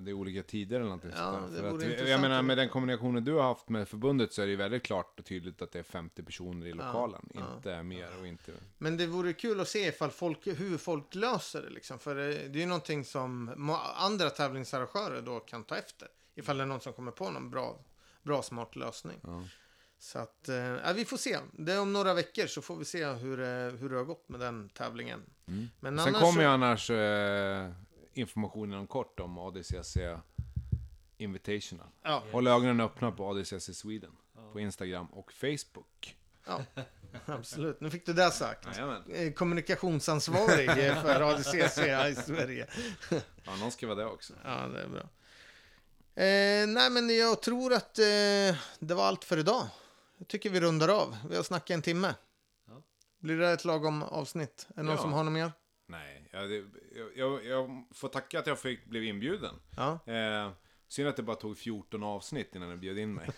det 0.00 0.12
olika 0.12 0.42
tider 0.42 0.76
eller 0.76 0.84
någonting 0.84 1.10
Ja, 1.16 1.32
sånt 1.32 1.46
där. 1.52 1.62
det 1.62 1.68
För 1.68 1.70
vore 1.70 2.02
att, 2.02 2.08
jag 2.08 2.20
menar 2.20 2.42
med 2.42 2.58
den 2.58 2.68
kommunikationen 2.68 3.24
du 3.24 3.32
har 3.32 3.42
haft 3.42 3.68
med 3.68 3.88
förbundet 3.88 4.32
så 4.32 4.42
är 4.42 4.46
det 4.46 4.50
ju 4.50 4.56
väldigt 4.56 4.82
klart 4.82 5.18
och 5.20 5.24
tydligt 5.26 5.62
att 5.62 5.72
det 5.72 5.78
är 5.78 5.82
50 5.82 6.22
personer 6.22 6.66
i 6.66 6.72
lokalen, 6.72 7.28
ja. 7.34 7.40
inte 7.56 7.82
mer 7.82 8.08
och 8.20 8.26
inte... 8.26 8.52
Men 8.78 8.96
det 8.96 9.06
vore 9.06 9.32
kul 9.32 9.60
att 9.60 9.68
se 9.68 9.86
ifall 9.88 10.10
folk, 10.10 10.46
hur 10.46 10.78
folk 10.78 11.14
löser 11.14 11.62
det 11.62 11.70
liksom. 11.70 11.98
För 11.98 12.14
det, 12.14 12.48
det 12.48 12.58
är 12.58 12.60
ju 12.60 12.66
någonting 12.66 13.04
som 13.04 13.50
andra 13.96 14.30
tävlingsarrangörer 14.30 15.22
då 15.22 15.40
kan 15.40 15.64
ta 15.64 15.76
efter. 15.76 16.08
Ifall 16.34 16.56
det 16.56 16.62
är 16.64 16.66
någon 16.66 16.80
som 16.80 16.92
kommer 16.92 17.12
på 17.12 17.30
någon 17.30 17.50
bra, 17.50 17.78
bra 18.22 18.42
smart 18.42 18.76
lösning. 18.76 19.20
Så 20.00 20.18
att, 20.18 20.48
eh, 20.48 20.92
vi 20.94 21.04
får 21.04 21.16
se. 21.16 21.38
Det 21.52 21.72
är 21.72 21.80
om 21.80 21.92
några 21.92 22.14
veckor 22.14 22.46
så 22.46 22.62
får 22.62 22.76
vi 22.76 22.84
se 22.84 23.04
hur, 23.06 23.36
det- 23.36 23.76
hur 23.78 23.90
det 23.90 23.96
har 23.96 24.04
gått 24.04 24.28
med 24.28 24.40
den 24.40 24.68
tävlingen. 24.68 25.22
Mm. 25.48 25.68
Men 25.80 25.98
Sen 25.98 26.14
kommer 26.14 26.42
ju 26.42 26.48
annars 26.48 26.90
eh, 26.90 27.70
informationen 28.12 28.78
om 28.78 28.86
kort 28.86 29.20
om 29.20 29.38
ADCC 29.38 29.96
Invitational. 31.16 31.86
Ja, 32.02 32.22
Håll 32.32 32.46
ögonen 32.46 32.80
öppna 32.80 33.12
på 33.12 33.24
ADCC 33.30 33.74
Sweden 33.74 34.12
Ja. 34.36 34.52
på 34.52 34.60
Instagram 34.60 35.06
och 35.06 35.32
Facebook. 35.32 36.16
ja, 36.46 36.64
absolut. 37.26 37.80
Nu 37.80 37.90
fick 37.90 38.06
du 38.06 38.12
det 38.12 38.30
sagt. 38.30 38.66
Jajamän. 38.66 39.02
Eh, 39.12 39.32
Kommunikationsansvarig 39.32 40.68
eh, 40.68 41.02
för 41.02 41.20
ADCC 41.20 41.78
i 42.10 42.14
Sverige. 42.14 42.66
Ja, 43.44 43.56
någon 43.56 43.70
ska 43.70 43.86
vara 43.86 43.96
det 43.98 44.06
också. 44.06 44.34
Ja, 44.44 44.66
det 44.66 44.82
är 44.82 44.88
bra. 44.88 45.00
Eh, 46.24 46.66
nej, 46.68 46.90
men 46.90 47.16
jag 47.16 47.42
tror 47.42 47.72
att 47.72 47.98
eh, 47.98 48.04
det 48.78 48.94
var 48.94 49.04
allt 49.04 49.24
för 49.24 49.36
idag. 49.38 49.66
Jag 50.18 50.28
tycker 50.28 50.50
vi 50.50 50.60
rundar 50.60 50.88
av. 50.88 51.16
Vi 51.30 51.36
har 51.36 51.42
snackat 51.42 51.70
en 51.74 51.82
timme. 51.82 52.14
Ja. 52.68 52.82
Blir 53.20 53.36
det 53.38 53.50
ett 53.50 53.64
lagom 53.64 54.02
avsnitt? 54.02 54.66
Är 54.70 54.74
det 54.76 54.82
någon 54.82 54.94
Ja. 54.96 55.02
som 55.02 55.12
har 55.12 55.24
något 55.24 55.32
mer? 55.32 55.52
Nej, 55.88 56.28
jag, 56.32 56.52
jag, 57.16 57.44
jag, 57.46 57.84
får 57.94 58.08
tacka 58.08 58.38
att 58.38 58.46
jag 58.46 58.58
fick, 58.58 58.86
blev 58.86 59.04
inbjuden. 59.04 59.54
Ja, 59.76 59.98
Eh, 60.12 60.50
synd 60.88 61.08
att 61.08 61.16
det 61.16 61.22
bara 61.22 61.36
tog 61.36 61.58
14 61.58 62.02
avsnitt 62.02 62.54
innan 62.54 62.70
du 62.70 62.76
bjöd 62.76 62.98
in 62.98 63.14
mig. 63.14 63.28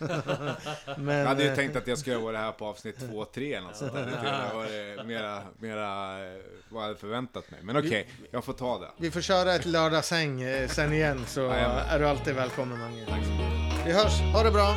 men... 0.97 1.07
Jag 1.17 1.25
hade 1.25 1.43
ju 1.43 1.49
eh, 1.49 1.55
tänkt 1.55 1.75
att 1.75 1.87
jag 1.87 1.97
skulle 1.97 2.17
vara 2.17 2.37
här 2.37 2.51
på 2.51 2.65
avsnitt 2.65 2.99
2 3.11 3.25
3 3.25 3.53
eller 3.53 3.67
något 3.67 3.75
sånt 3.77 3.93
där. 3.93 4.05
Det 4.05 4.53
varit 4.55 5.07
mera, 5.07 5.43
mera 5.59 6.19
eh, 6.27 6.41
vad 6.69 6.81
jag 6.83 6.87
hade 6.87 6.99
förväntat 6.99 7.51
mig. 7.51 7.59
Men 7.63 7.77
okej, 7.77 8.09
jag 8.31 8.45
får 8.45 8.53
ta 8.53 8.79
det. 8.79 8.91
Vi 8.97 9.11
får 9.11 9.21
köra 9.21 9.53
ett 9.55 9.65
lördagshäng 9.65 10.41
eh, 10.41 10.67
sen 10.69 10.93
igen 10.93 11.25
så 11.27 11.41
Jajamän. 11.41 11.77
är 11.77 11.99
du 11.99 12.07
alltid 12.07 12.35
välkommen 12.35 12.79
Mange. 12.79 13.05
Vi 13.85 13.91
hörs, 13.91 14.19
ha 14.33 14.43
det 14.43 14.51
bra! 14.51 14.75